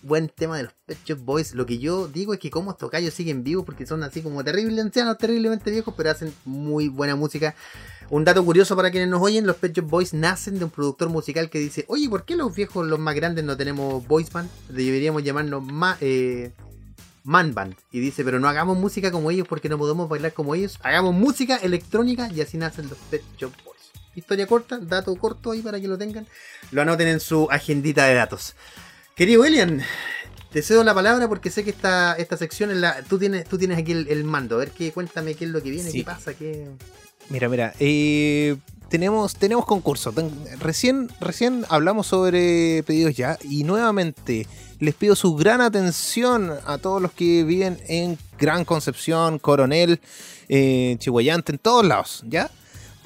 Buen 0.08 0.30
tema 0.30 0.58
de 0.58 0.64
los 0.64 0.74
Pet 0.86 0.98
Shop 1.06 1.20
Boys. 1.20 1.54
Lo 1.54 1.66
que 1.66 1.78
yo 1.80 2.08
digo 2.08 2.34
es 2.34 2.40
que 2.40 2.50
como 2.50 2.72
estos 2.72 2.90
gallos 2.90 3.14
siguen 3.14 3.44
vivos 3.44 3.66
porque 3.66 3.86
son 3.86 4.04
así 4.04 4.22
como 4.22 4.44
terribles 4.44 4.84
ancianos, 4.84 5.18
terriblemente 5.18 5.70
viejos, 5.70 5.94
pero 5.98 6.10
hacen 6.10 6.34
muy 6.46 6.88
buena 6.88 7.16
música. 7.16 7.54
Un 8.10 8.24
dato 8.24 8.44
curioso 8.46 8.76
para 8.78 8.90
quienes 8.90 9.10
nos 9.10 9.22
oyen, 9.22 9.46
los 9.46 9.58
Pet 9.58 9.74
Shop 9.76 9.86
Boys 9.86 10.14
nacen 10.14 10.58
de 10.60 10.66
un 10.66 10.72
productor 10.72 11.10
musical 11.10 11.50
que 11.50 11.60
dice, 11.60 11.84
oye, 11.90 12.08
¿por 12.10 12.24
qué 12.24 12.38
los 12.38 12.56
viejos, 12.56 12.88
los 12.88 13.00
más 13.00 13.16
grandes, 13.16 13.44
no 13.44 13.58
tenemos 13.58 14.08
voice 14.08 14.32
band? 14.32 14.50
Deberíamos 14.70 15.24
llamarnos 15.24 15.62
ma- 15.62 15.98
eh, 16.00 16.54
man 17.26 17.54
band. 17.54 17.76
Y 17.92 18.00
dice, 18.00 18.24
pero 18.24 18.40
no 18.40 18.48
hagamos 18.48 18.78
música 18.78 19.12
como 19.12 19.30
ellos 19.30 19.46
porque 19.46 19.68
no 19.68 19.78
podemos 19.78 20.08
bailar 20.08 20.32
como 20.32 20.56
ellos. 20.56 20.80
Hagamos 20.84 21.14
música 21.14 21.58
electrónica 21.58 22.32
y 22.34 22.40
así 22.40 22.58
nacen 22.58 22.88
los 22.88 22.98
Pet 23.12 23.24
Shop 23.38 23.52
Boys. 23.66 23.78
Historia 24.16 24.48
corta, 24.48 24.80
dato 24.80 25.14
corto 25.18 25.52
ahí 25.52 25.62
para 25.62 25.80
que 25.82 25.90
lo 25.90 25.98
tengan. 25.98 26.26
Lo 26.72 26.82
anoten 26.82 27.10
en 27.10 27.20
su 27.20 27.50
agendita 27.52 28.06
de 28.06 28.14
datos. 28.16 28.56
Querido 29.18 29.44
Elian, 29.46 29.82
te 30.52 30.62
cedo 30.62 30.84
la 30.84 30.94
palabra 30.94 31.28
porque 31.28 31.50
sé 31.50 31.64
que 31.64 31.72
esta, 31.72 32.14
esta 32.14 32.38
sección 32.38 32.70
es 32.70 32.78
la, 32.78 33.02
tú 33.02 33.18
tienes 33.18 33.46
tú 33.46 33.58
tienes 33.58 33.80
aquí 33.80 33.92
el, 33.92 34.08
el 34.10 34.24
mando. 34.24 34.56
A 34.56 34.60
ver 34.60 34.70
qué 34.72 34.92
cuéntame 34.92 35.34
qué 35.34 35.46
es 35.46 35.52
lo 35.52 35.62
que 35.64 35.72
viene, 35.72 35.90
Sí. 35.90 36.00
qué 36.00 36.06
pasa, 36.06 36.34
qué 36.36 36.68
Mira, 37.30 37.50
mira, 37.50 37.74
eh, 37.80 38.56
tenemos, 38.90 39.36
tenemos 39.36 39.66
concurso. 39.66 40.14
Recién, 40.60 41.10
recién 41.20 41.66
hablamos 41.68 42.08
sobre 42.08 42.84
pedidos 42.84 43.16
ya 43.18 43.38
y 43.44 43.64
nuevamente 43.64 44.48
les 44.80 44.94
pido 44.94 45.16
su 45.16 45.36
gran 45.36 45.60
atención 45.60 46.54
a 46.66 46.78
todos 46.78 47.02
los 47.02 47.12
que 47.12 47.44
viven 47.44 47.80
en 47.88 48.18
Gran 48.40 48.64
Concepción, 48.64 49.40
Coronel, 49.40 50.00
eh, 50.48 50.96
Chihuayante, 51.00 51.52
en 51.54 51.58
todos 51.58 51.84
lados, 51.86 52.24
¿ya? 52.30 52.50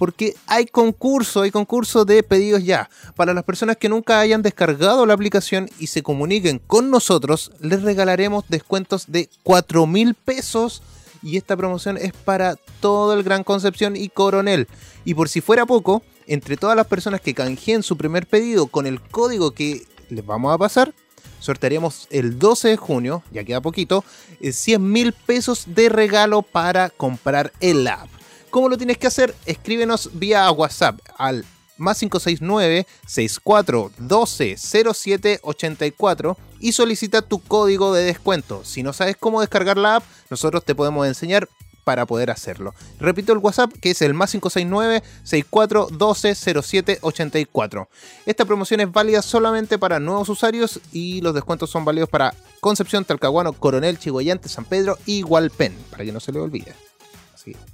Porque 0.01 0.35
hay 0.47 0.65
concurso, 0.65 1.43
hay 1.43 1.51
concurso 1.51 2.05
de 2.05 2.23
pedidos 2.23 2.63
ya. 2.63 2.89
Para 3.15 3.35
las 3.35 3.43
personas 3.43 3.77
que 3.77 3.87
nunca 3.87 4.19
hayan 4.19 4.41
descargado 4.41 5.05
la 5.05 5.13
aplicación 5.13 5.69
y 5.77 5.85
se 5.85 6.01
comuniquen 6.01 6.57
con 6.57 6.89
nosotros, 6.89 7.51
les 7.59 7.83
regalaremos 7.83 8.45
descuentos 8.49 9.11
de 9.11 9.29
4 9.43 9.85
mil 9.85 10.15
pesos 10.15 10.81
y 11.21 11.37
esta 11.37 11.55
promoción 11.55 11.97
es 11.97 12.13
para 12.13 12.55
todo 12.79 13.13
el 13.13 13.21
Gran 13.21 13.43
Concepción 13.43 13.95
y 13.95 14.09
Coronel. 14.09 14.67
Y 15.05 15.13
por 15.13 15.29
si 15.29 15.39
fuera 15.39 15.67
poco, 15.67 16.01
entre 16.25 16.57
todas 16.57 16.75
las 16.75 16.87
personas 16.87 17.21
que 17.21 17.35
canjeen 17.35 17.83
su 17.83 17.95
primer 17.95 18.25
pedido 18.25 18.65
con 18.65 18.87
el 18.87 18.99
código 18.99 19.51
que 19.51 19.85
les 20.09 20.25
vamos 20.25 20.51
a 20.51 20.57
pasar, 20.57 20.95
sortearemos 21.39 22.07
el 22.09 22.39
12 22.39 22.69
de 22.69 22.77
junio, 22.77 23.21
ya 23.31 23.43
queda 23.43 23.61
poquito, 23.61 24.03
eh, 24.39 24.51
100 24.51 24.91
mil 24.91 25.13
pesos 25.13 25.65
de 25.67 25.89
regalo 25.89 26.41
para 26.41 26.89
comprar 26.89 27.53
el 27.59 27.87
app. 27.87 28.09
¿Cómo 28.51 28.67
lo 28.67 28.77
tienes 28.77 28.97
que 28.97 29.07
hacer? 29.07 29.33
Escríbenos 29.45 30.09
vía 30.13 30.51
WhatsApp 30.51 30.99
al 31.17 31.45
más 31.77 31.97
569 31.99 32.85
6412 33.07 34.57
0784 34.57 36.37
y 36.59 36.73
solicita 36.73 37.21
tu 37.21 37.39
código 37.39 37.93
de 37.93 38.03
descuento. 38.03 38.65
Si 38.65 38.83
no 38.83 38.91
sabes 38.91 39.15
cómo 39.17 39.39
descargar 39.39 39.77
la 39.77 39.95
app, 39.95 40.03
nosotros 40.29 40.65
te 40.65 40.75
podemos 40.75 41.07
enseñar 41.07 41.47
para 41.85 42.05
poder 42.05 42.29
hacerlo. 42.29 42.75
Repito 42.99 43.31
el 43.31 43.39
WhatsApp 43.39 43.71
que 43.81 43.91
es 43.91 44.01
el 44.01 44.13
más 44.13 44.31
569 44.31 45.01
6412 45.23 46.35
0784. 46.35 47.87
Esta 48.25 48.43
promoción 48.43 48.81
es 48.81 48.91
válida 48.91 49.21
solamente 49.21 49.79
para 49.79 50.01
nuevos 50.01 50.27
usuarios 50.27 50.81
y 50.91 51.21
los 51.21 51.33
descuentos 51.33 51.69
son 51.69 51.85
válidos 51.85 52.09
para 52.09 52.35
Concepción, 52.59 53.05
Talcahuano, 53.05 53.53
Coronel, 53.53 53.97
Chihuayante, 53.97 54.49
San 54.49 54.65
Pedro 54.65 54.97
y 55.05 55.23
Hualpén, 55.23 55.73
para 55.89 56.03
que 56.03 56.11
no 56.11 56.19
se 56.19 56.33
le 56.33 56.41
olvide. 56.41 56.75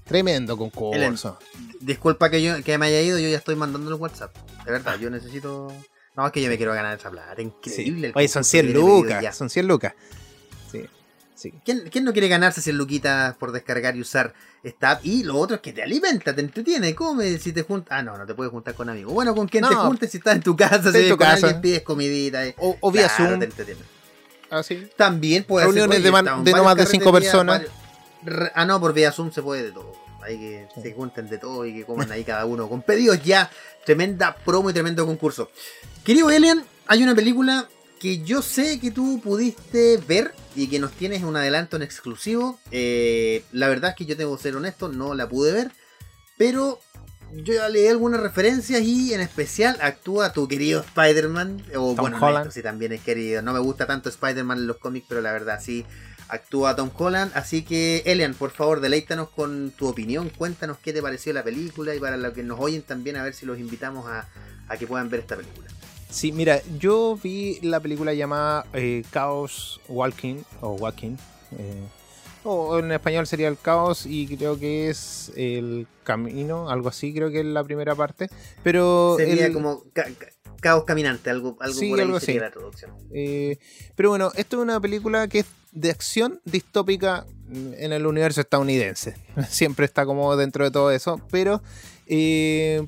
Tremendo 0.05 0.57
concurso. 0.57 1.37
Disculpa 1.79 2.29
que 2.29 2.41
yo 2.41 2.63
que 2.63 2.77
me 2.77 2.87
haya 2.87 3.01
ido, 3.01 3.19
yo 3.19 3.27
ya 3.29 3.37
estoy 3.37 3.55
mandando 3.55 3.89
el 3.89 3.95
WhatsApp. 3.95 4.35
De 4.65 4.71
verdad, 4.71 4.97
yo 4.99 5.09
necesito. 5.09 5.71
No, 6.15 6.25
es 6.25 6.31
que 6.31 6.41
yo 6.41 6.49
me 6.49 6.57
quiero 6.57 6.73
ganar 6.73 6.97
esa 6.97 7.11
plata. 7.11 7.39
Increíble. 7.41 8.11
Oye, 8.15 8.27
son 8.27 8.43
concurso 8.43 8.49
100 8.49 8.65
que 8.67 8.71
tiene 8.73 8.83
pedido 8.85 8.97
lucas, 9.03 9.21
ya. 9.23 9.31
son 9.33 9.49
100 9.49 9.67
lucas. 9.67 9.93
Sí, 10.71 10.85
sí. 11.35 11.53
¿Quién, 11.63 11.89
quién 11.91 12.03
no 12.05 12.11
quiere 12.13 12.27
ganarse 12.27 12.61
100 12.61 12.75
luquitas 12.77 13.35
por 13.37 13.51
descargar 13.51 13.95
y 13.95 14.01
usar 14.01 14.33
esta 14.63 14.91
app? 14.91 15.05
Y 15.05 15.23
lo 15.23 15.37
otro 15.37 15.57
es 15.57 15.61
que 15.61 15.73
te 15.73 15.83
alimenta, 15.83 16.33
te 16.33 16.41
entretiene, 16.41 16.95
come, 16.95 17.37
si 17.37 17.53
te 17.53 17.61
juntas... 17.61 17.99
Ah, 17.99 18.01
no, 18.01 18.17
no 18.17 18.25
te 18.25 18.33
puedes 18.33 18.51
juntar 18.51 18.73
con 18.73 18.89
amigos. 18.89 19.13
Bueno, 19.13 19.35
con 19.35 19.47
quien 19.47 19.63
te 19.67 19.75
juntes 19.75 20.09
si 20.09 20.17
estás 20.17 20.35
en 20.35 20.41
tu 20.41 20.55
casa, 20.55 20.91
si 20.91 21.03
tu 21.09 21.17
con 21.17 21.27
casa. 21.27 21.45
alguien, 21.47 21.61
pides 21.61 21.81
comidita. 21.83 22.45
eh. 22.47 22.55
O, 22.57 22.75
o 22.81 22.91
vía 22.91 23.07
Claro, 23.15 23.29
Zoom. 23.31 23.39
te 23.39 23.45
entretiene. 23.45 23.81
Así. 24.49 24.87
También 24.95 25.43
puede 25.43 25.65
Reuniones 25.67 26.01
de 26.01 26.11
de 26.43 26.51
no 26.53 26.63
más 26.63 26.75
de 26.75 26.85
cinco 26.87 27.11
personas. 27.11 27.61
Ah, 28.53 28.65
no, 28.65 28.79
por 28.79 28.93
vía 28.93 29.11
Zoom 29.11 29.31
se 29.31 29.41
puede 29.41 29.63
de 29.63 29.71
todo. 29.71 29.93
Hay 30.21 30.37
que 30.37 30.67
se 30.81 30.93
junten 30.93 31.29
de 31.29 31.37
todo 31.37 31.65
y 31.65 31.73
que 31.73 31.85
coman 31.85 32.11
ahí 32.11 32.23
cada 32.23 32.45
uno 32.45 32.67
con 32.67 32.81
pedidos 32.81 33.23
ya. 33.23 33.49
Tremenda 33.85 34.35
promo 34.35 34.69
y 34.69 34.73
tremendo 34.73 35.05
concurso. 35.05 35.49
Querido 36.03 36.29
Elian, 36.29 36.63
hay 36.87 37.03
una 37.03 37.15
película 37.15 37.67
que 37.99 38.19
yo 38.19 38.41
sé 38.41 38.79
que 38.79 38.91
tú 38.91 39.19
pudiste 39.21 39.97
ver 39.97 40.33
y 40.55 40.67
que 40.67 40.79
nos 40.79 40.91
tienes 40.91 41.23
un 41.23 41.35
adelanto 41.35 41.77
en 41.77 41.83
exclusivo. 41.83 42.59
Eh, 42.71 43.43
la 43.51 43.67
verdad 43.67 43.91
es 43.91 43.95
que 43.95 44.05
yo 44.05 44.17
tengo 44.17 44.35
que 44.35 44.43
ser 44.43 44.55
honesto, 44.55 44.89
no 44.89 45.13
la 45.13 45.29
pude 45.29 45.51
ver. 45.51 45.71
Pero 46.37 46.79
yo 47.33 47.53
ya 47.53 47.69
leí 47.69 47.87
algunas 47.87 48.21
referencias 48.21 48.81
y 48.81 49.13
en 49.13 49.21
especial 49.21 49.77
actúa 49.81 50.33
tu 50.33 50.47
querido 50.47 50.81
Spider-Man. 50.81 51.63
O 51.75 51.93
Tom 51.93 51.97
bueno, 51.97 52.19
no, 52.19 52.37
esto 52.37 52.51
sí 52.51 52.61
también 52.61 52.91
es 52.91 53.01
querido. 53.01 53.41
No 53.41 53.53
me 53.53 53.59
gusta 53.59 53.85
tanto 53.85 54.09
Spider-Man 54.09 54.59
en 54.59 54.67
los 54.67 54.77
cómics, 54.77 55.05
pero 55.09 55.21
la 55.21 55.31
verdad 55.31 55.59
sí 55.61 55.85
actúa 56.29 56.75
Tom 56.75 56.89
Holland. 56.97 57.31
Así 57.35 57.63
que, 57.63 58.03
Elian, 58.05 58.33
por 58.33 58.51
favor, 58.51 58.79
deleítanos 58.81 59.29
con 59.29 59.71
tu 59.71 59.87
opinión. 59.87 60.29
Cuéntanos 60.29 60.77
qué 60.79 60.93
te 60.93 61.01
pareció 61.01 61.33
la 61.33 61.43
película 61.43 61.95
y 61.95 61.99
para 61.99 62.17
los 62.17 62.33
que 62.33 62.43
nos 62.43 62.59
oyen 62.59 62.81
también 62.81 63.15
a 63.17 63.23
ver 63.23 63.33
si 63.33 63.45
los 63.45 63.59
invitamos 63.59 64.05
a, 64.07 64.27
a 64.67 64.77
que 64.77 64.87
puedan 64.87 65.09
ver 65.09 65.21
esta 65.21 65.35
película. 65.35 65.67
Sí, 66.09 66.31
mira, 66.31 66.61
yo 66.79 67.19
vi 67.21 67.59
la 67.61 67.79
película 67.79 68.13
llamada 68.13 68.65
eh, 68.73 69.03
Chaos 69.11 69.81
Walking 69.89 70.37
o 70.61 70.71
Walking. 70.73 71.17
eh, 71.57 71.83
o 72.49 72.79
en 72.79 72.91
español 72.93 73.27
sería 73.27 73.49
el 73.49 73.57
caos 73.57 74.05
y 74.05 74.25
creo 74.37 74.57
que 74.57 74.89
es 74.89 75.33
el 75.35 75.85
camino, 76.05 76.69
algo 76.69 76.87
así, 76.87 77.13
creo 77.13 77.29
que 77.29 77.41
es 77.41 77.45
la 77.45 77.61
primera 77.61 77.93
parte. 77.93 78.29
Pero 78.63 79.15
Sería 79.17 79.47
el- 79.47 79.53
como 79.53 79.83
ca- 79.91 80.05
ca- 80.17 80.27
Caos 80.61 80.85
Caminante, 80.85 81.29
algo, 81.29 81.57
algo 81.59 81.77
Sí, 81.77 81.89
por 81.89 81.99
ahí 81.99 82.05
algo 82.05 82.19
sería 82.21 82.35
así. 82.41 82.45
la 82.45 82.51
traducción. 82.51 82.91
Eh, 83.13 83.59
pero 83.95 84.09
bueno, 84.09 84.31
esto 84.35 84.55
es 84.57 84.63
una 84.63 84.79
película 84.79 85.27
que 85.27 85.39
es 85.39 85.45
de 85.71 85.91
acción 85.91 86.39
distópica 86.45 87.25
en 87.51 87.93
el 87.93 88.05
universo 88.05 88.41
estadounidense. 88.41 89.15
Siempre 89.49 89.85
está 89.85 90.05
como 90.05 90.35
dentro 90.35 90.63
de 90.65 90.71
todo 90.71 90.91
eso, 90.91 91.21
pero 91.31 91.61
eh, 92.07 92.85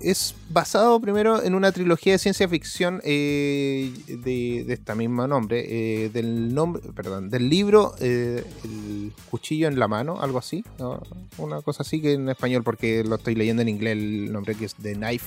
es 0.00 0.34
basado 0.48 0.98
primero 1.00 1.42
en 1.42 1.54
una 1.54 1.72
trilogía 1.72 2.14
de 2.14 2.18
ciencia 2.18 2.48
ficción 2.48 3.00
eh, 3.04 3.92
de, 4.08 4.64
de 4.64 4.72
esta 4.72 4.94
misma 4.94 5.26
nombre, 5.26 6.04
eh, 6.04 6.08
del 6.08 6.54
nombre, 6.54 6.82
perdón, 6.94 7.28
del 7.28 7.48
libro 7.48 7.94
El 8.00 9.12
cuchillo 9.30 9.68
en 9.68 9.78
la 9.78 9.88
mano, 9.88 10.20
algo 10.20 10.38
así, 10.38 10.64
¿no? 10.78 11.02
una 11.36 11.60
cosa 11.60 11.82
así 11.82 12.00
que 12.00 12.14
en 12.14 12.28
español 12.28 12.62
porque 12.64 13.04
lo 13.04 13.16
estoy 13.16 13.34
leyendo 13.34 13.62
en 13.62 13.68
inglés 13.68 13.92
el 13.92 14.32
nombre 14.32 14.54
que 14.54 14.64
es 14.64 14.74
The 14.74 14.94
Knife 14.94 15.26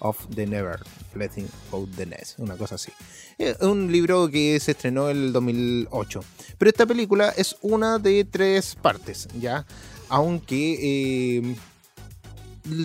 of 0.00 0.16
the 0.34 0.46
Never 0.46 0.78
Letting 1.14 1.48
Out 1.72 1.90
the 1.96 2.06
Nest, 2.06 2.38
una 2.38 2.56
cosa 2.56 2.76
así. 2.76 2.92
Es 3.38 3.60
un 3.60 3.90
libro 3.90 4.28
que 4.28 4.58
se 4.60 4.72
estrenó 4.72 5.08
el 5.08 5.32
2008. 5.32 6.20
Pero 6.58 6.68
esta 6.68 6.86
película 6.86 7.32
es 7.36 7.56
una 7.62 7.98
de 7.98 8.24
tres 8.24 8.74
partes, 8.74 9.28
¿ya? 9.38 9.66
Aunque 10.08 10.78
eh, 10.80 11.56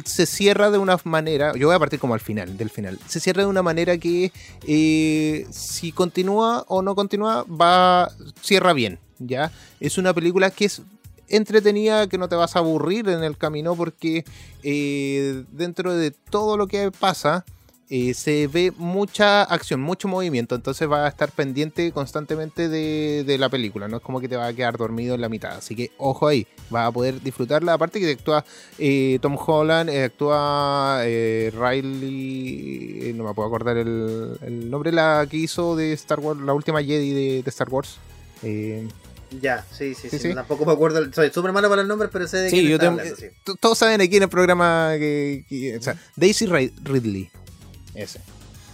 se 0.06 0.26
cierra 0.26 0.72
de 0.72 0.78
una 0.78 0.98
manera, 1.04 1.54
yo 1.56 1.68
voy 1.68 1.76
a 1.76 1.80
partir 1.80 2.00
como 2.00 2.14
al 2.14 2.20
final, 2.20 2.58
del 2.58 2.70
final. 2.70 3.00
Se 3.08 3.20
cierra 3.20 3.44
de 3.44 3.50
una 3.50 3.64
manera 3.64 3.98
que 3.98 4.32
eh, 4.68 5.46
si 5.52 5.92
continúa 5.92 6.66
o 6.68 6.82
no 6.82 6.96
continúa, 6.96 7.44
va, 7.44 8.12
cierra 8.42 8.74
bien, 8.74 9.00
¿ya? 9.20 9.52
Es 9.80 9.98
una 9.98 10.14
película 10.14 10.52
que 10.52 10.66
es 10.66 10.82
entretenida, 11.34 12.08
que 12.08 12.18
no 12.18 12.30
te 12.30 12.36
vas 12.36 12.56
a 12.56 12.60
aburrir 12.60 13.10
en 13.10 13.24
el 13.24 13.38
camino 13.38 13.76
porque 13.76 14.24
eh, 14.64 15.44
dentro 15.52 15.96
de 15.96 16.12
todo 16.12 16.58
lo 16.58 16.68
que 16.68 16.92
pasa 16.92 17.44
eh, 17.90 18.14
se 18.14 18.48
ve 18.48 18.72
mucha 18.78 19.44
acción, 19.44 19.82
mucho 19.82 20.08
movimiento, 20.08 20.56
entonces 20.56 20.90
va 20.90 21.06
a 21.06 21.10
estar 21.10 21.32
pendiente 21.32 21.92
constantemente 21.92 22.70
de, 22.70 23.24
de 23.26 23.38
la 23.38 23.50
película, 23.50 23.88
no 23.88 23.98
es 23.98 24.04
como 24.04 24.22
que 24.22 24.30
te 24.30 24.38
va 24.38 24.48
a 24.48 24.54
quedar 24.54 24.78
dormido 24.78 25.16
en 25.16 25.22
la 25.22 25.30
mitad, 25.30 25.58
así 25.58 25.76
que 25.76 25.92
ojo 25.98 26.28
ahí, 26.28 26.48
vas 26.70 26.88
a 26.88 26.92
poder 26.92 27.22
disfrutarla, 27.22 27.74
aparte 27.74 28.00
que 28.00 28.12
actúa 28.12 28.46
eh, 28.80 29.20
Tom 29.22 29.38
Holland, 29.38 29.90
actúa 29.90 31.04
Riley, 31.04 33.14
no 33.16 33.26
me 33.26 33.34
puedo 33.34 33.48
acordar 33.48 33.78
el, 33.78 34.70
nombre, 34.70 34.92
la 34.92 35.28
que 35.30 35.38
hizo 35.38 35.76
de 35.76 35.94
Star 35.94 36.20
Wars, 36.20 36.40
la 36.40 36.54
última 36.54 36.82
Jedi 36.82 37.42
de 37.42 37.50
Star 37.50 37.70
Wars. 37.70 37.98
Eh, 39.34 39.40
Ya, 39.42 39.66
sí, 39.72 39.94
sí, 39.96 40.10
sí. 40.10 40.34
Tampoco 40.34 40.66
me 40.66 40.72
acuerdo. 40.74 41.02
Soy 41.14 41.30
súper 41.32 41.52
malo 41.52 41.70
para 41.70 41.82
los 41.82 41.90
nombres, 41.90 42.10
pero 42.14 42.28
sé 42.28 42.38
de 42.38 42.50
Sí, 42.50 42.58
quién 42.58 42.68
yo 42.70 42.76
está 42.76 42.86
te- 42.86 42.92
hablando, 42.92 43.16
sí. 43.16 43.26
t- 43.44 43.54
todos 43.60 43.78
saben 43.78 44.02
aquí 44.02 44.18
en 44.18 44.24
el 44.24 44.30
programa 44.30 44.92
que, 44.98 45.46
que- 45.50 45.78
o 45.78 45.82
sea, 45.82 45.96
Daisy 46.16 46.46
Ri- 46.48 46.74
Ridley. 46.84 47.30
Ese. 47.96 48.20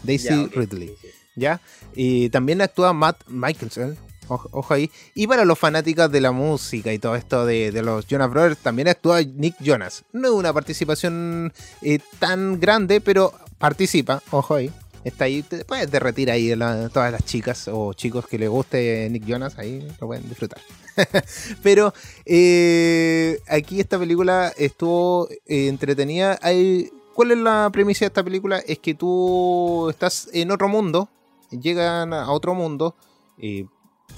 Daisy 0.04 0.28
Ya, 0.30 0.48
Ridley. 0.54 0.94
¿Ya? 1.36 1.62
Y 1.96 2.30
también 2.30 2.62
actúa 2.62 2.94
Matt 2.94 3.22
Michelson. 3.28 3.98
Ojo, 4.28 4.48
ojo 4.52 4.74
ahí. 4.76 4.92
Y 5.16 5.26
para 5.26 5.44
los 5.44 5.58
fanáticos 5.58 6.12
de 6.12 6.22
la 6.22 6.32
música 6.32 6.94
y 6.94 7.00
todo 7.00 7.16
esto 7.16 7.46
de, 7.48 7.72
de 7.72 7.82
los 7.82 8.06
Jonas 8.06 8.30
Brothers, 8.30 8.58
también 8.60 8.88
actúa 8.88 9.22
Nick 9.24 9.56
Jonas. 9.60 10.04
No 10.14 10.28
es 10.28 10.34
una 10.36 10.54
participación 10.54 11.52
eh, 11.82 11.98
tan 12.20 12.60
grande, 12.60 13.02
pero 13.02 13.34
participa. 13.58 14.22
Ojo 14.32 14.54
ahí. 14.56 14.72
Está 15.04 15.26
ahí, 15.26 15.44
te 15.44 15.64
puedes 15.64 15.90
derretir 15.90 16.30
ahí 16.30 16.54
la- 16.56 16.90
todas 16.90 17.12
las 17.12 17.24
chicas 17.24 17.70
o 17.72 17.94
chicos 17.94 18.28
que 18.28 18.38
les 18.38 18.50
guste 18.50 19.08
Nick 19.10 19.26
Jonas, 19.26 19.58
ahí 19.58 19.88
lo 20.00 20.08
pueden 20.08 20.28
disfrutar. 20.28 20.62
Pero 21.64 21.94
eh, 22.26 23.40
aquí 23.48 23.80
esta 23.80 23.98
película 23.98 24.52
estuvo 24.58 25.30
eh, 25.48 25.68
entretenida. 25.68 26.38
Hay, 26.42 26.92
¿Cuál 27.14 27.32
es 27.32 27.38
la 27.38 27.70
premisa 27.72 28.02
de 28.02 28.08
esta 28.08 28.24
película? 28.24 28.60
Es 28.60 28.80
que 28.80 28.94
tú 28.94 29.90
estás 29.90 30.30
en 30.34 30.52
otro 30.52 30.68
mundo, 30.68 31.10
llegan 31.52 32.14
a 32.14 32.30
otro 32.32 32.54
mundo, 32.54 32.96
eh, 33.38 33.66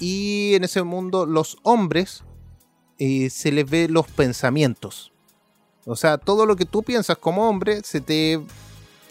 y 0.00 0.54
en 0.54 0.64
ese 0.64 0.82
mundo 0.82 1.26
los 1.26 1.58
hombres 1.62 2.24
se 2.98 3.50
les 3.50 3.68
ve 3.68 3.88
los 3.88 4.06
pensamientos. 4.06 5.12
O 5.86 5.96
sea, 5.96 6.18
todo 6.18 6.46
lo 6.46 6.54
que 6.54 6.64
tú 6.66 6.84
piensas 6.84 7.18
como 7.18 7.48
hombre 7.48 7.82
se 7.82 8.00
te, 8.00 8.40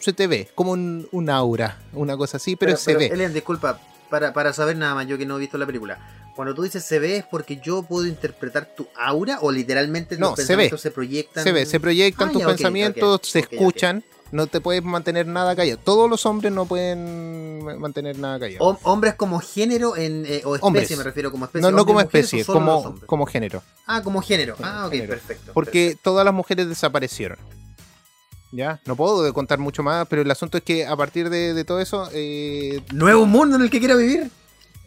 se 0.02 0.12
te 0.12 0.26
ve, 0.26 0.48
como 0.54 0.72
un, 0.72 1.08
un 1.12 1.30
aura, 1.30 1.78
una 1.92 2.16
cosa 2.16 2.36
así, 2.36 2.56
pero, 2.56 2.76
se 2.76 2.94
ve. 2.96 3.06
Elian, 3.06 3.32
disculpa, 3.32 3.80
para, 4.10 4.32
para 4.32 4.52
saber 4.52 4.76
nada 4.76 4.94
más, 4.94 5.06
yo 5.06 5.16
que 5.16 5.24
no 5.24 5.36
he 5.36 5.40
visto 5.40 5.56
la 5.58 5.66
película. 5.66 5.98
Cuando 6.36 6.54
tú 6.54 6.62
dices 6.62 6.82
se 6.84 6.98
ve 6.98 7.18
es 7.18 7.24
porque 7.24 7.58
yo 7.62 7.82
puedo 7.82 8.06
interpretar 8.06 8.74
tu 8.74 8.86
aura 8.98 9.38
o 9.42 9.52
literalmente 9.52 10.16
No, 10.16 10.30
los 10.30 10.36
se 10.36 10.42
ve. 10.42 10.46
pensamientos 10.46 10.80
se, 10.80 10.90
proyectan. 10.90 11.44
Se 11.44 11.52
ve, 11.52 11.66
se 11.66 11.78
proyectan 11.78 12.28
Ah, 12.28 12.32
tus 12.32 12.40
ya, 12.42 12.48
pensamientos, 12.48 13.20
se 13.24 13.40
escuchan, 13.40 14.02
no 14.30 14.46
te 14.46 14.62
puedes 14.62 14.82
mantener 14.82 15.26
nada 15.26 15.54
callado. 15.54 15.78
Todos 15.84 16.08
los 16.08 16.24
hombres 16.24 16.50
no 16.52 16.64
pueden 16.64 17.62
ma- 17.62 17.76
mantener 17.76 18.18
nada 18.18 18.40
callado. 18.40 18.64
Hom- 18.64 18.78
hombres 18.84 19.14
como 19.14 19.40
género 19.40 19.94
en, 19.94 20.24
eh, 20.24 20.40
o 20.46 20.54
especie, 20.56 20.60
Hombres. 20.66 20.96
me 20.96 21.04
refiero 21.04 21.30
como 21.30 21.44
especie. 21.44 21.62
no, 21.62 21.70
no 21.70 21.82
¿Hombres 21.82 21.86
como 21.86 22.00
especie, 22.00 22.44
como, 22.46 22.94
como 23.04 23.26
género. 23.26 23.62
Ah, 23.86 24.02
como 24.02 24.22
género. 24.22 24.56
Ah, 24.62 24.84
ok, 24.86 24.92
género. 24.92 25.10
perfecto. 25.10 25.52
Porque 25.52 25.84
perfecto. 25.84 26.00
todas 26.02 26.24
las 26.24 26.32
mujeres 26.32 26.66
desaparecieron. 26.66 27.36
¿Ya? 28.52 28.80
No 28.86 28.94
puedo 28.96 29.32
contar 29.32 29.58
mucho 29.58 29.82
más, 29.82 30.06
pero 30.08 30.22
el 30.22 30.30
asunto 30.30 30.58
es 30.58 30.62
que 30.64 30.86
a 30.86 30.94
partir 30.94 31.30
de, 31.30 31.54
de 31.54 31.64
todo 31.64 31.80
eso... 31.80 32.08
eh, 32.12 32.82
¿Nuevo 32.92 33.26
mundo 33.26 33.56
en 33.56 33.62
el 33.62 33.70
que 33.70 33.78
quiera 33.80 33.96
vivir? 33.96 34.30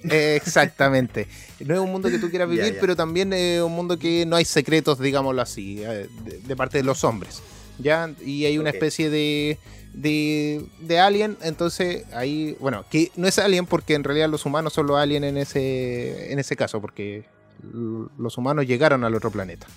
eh, 0.03 0.35
exactamente. 0.35 1.27
No 1.59 1.73
es 1.73 1.79
un 1.79 1.91
mundo 1.91 2.09
que 2.09 2.19
tú 2.19 2.29
quieras 2.29 2.47
vivir, 2.47 2.77
pero 2.79 2.95
también 2.95 3.33
es 3.33 3.61
un 3.61 3.71
mundo 3.71 3.97
que 3.97 4.25
no 4.27 4.35
hay 4.35 4.45
secretos, 4.45 4.99
digámoslo 4.99 5.41
así, 5.41 5.81
eh, 5.83 6.07
de, 6.23 6.39
de 6.39 6.55
parte 6.55 6.77
de 6.77 6.83
los 6.83 7.03
hombres. 7.03 7.41
¿Ya? 7.79 8.13
Y 8.23 8.45
hay 8.45 8.57
una 8.57 8.69
especie 8.69 9.09
de, 9.09 9.57
de, 9.93 10.63
de 10.79 10.99
alien, 10.99 11.35
entonces 11.41 12.05
ahí, 12.13 12.55
bueno, 12.59 12.85
que 12.89 13.11
no 13.15 13.27
es 13.27 13.37
alien 13.39 13.65
porque 13.65 13.95
en 13.95 14.03
realidad 14.03 14.29
los 14.29 14.45
humanos 14.45 14.73
son 14.73 14.87
los 14.87 14.97
aliens 14.97 15.25
en 15.25 15.37
ese, 15.37 16.31
en 16.31 16.39
ese 16.39 16.55
caso, 16.55 16.79
porque 16.79 17.25
los 18.17 18.37
humanos 18.37 18.67
llegaron 18.67 19.03
al 19.03 19.15
otro 19.15 19.31
planeta. 19.31 19.67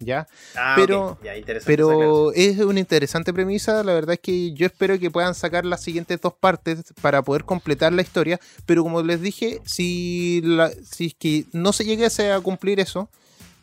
¿Ya? 0.00 0.26
Ah, 0.56 0.74
Pero- 0.76 1.18
ya, 1.22 1.36
interesante 1.36 1.72
Pero 1.72 2.32
es 2.32 2.58
una 2.58 2.80
interesante 2.80 3.32
premisa, 3.32 3.82
la 3.84 3.94
verdad 3.94 4.14
es 4.14 4.20
que 4.20 4.52
yo 4.52 4.66
espero 4.66 4.98
que 4.98 5.10
puedan 5.10 5.34
sacar 5.34 5.64
las 5.64 5.82
siguientes 5.82 6.20
dos 6.20 6.34
partes 6.34 6.92
para 7.00 7.22
poder 7.22 7.44
completar 7.44 7.92
la 7.92 8.02
historia, 8.02 8.38
pero 8.66 8.82
como 8.82 9.02
les 9.02 9.20
dije, 9.22 9.60
si, 9.64 10.40
la- 10.44 10.72
si 10.84 11.06
es 11.06 11.14
que 11.14 11.44
no 11.52 11.72
se 11.72 11.84
llegase 11.84 12.32
a 12.32 12.40
cumplir 12.40 12.80
eso, 12.80 13.08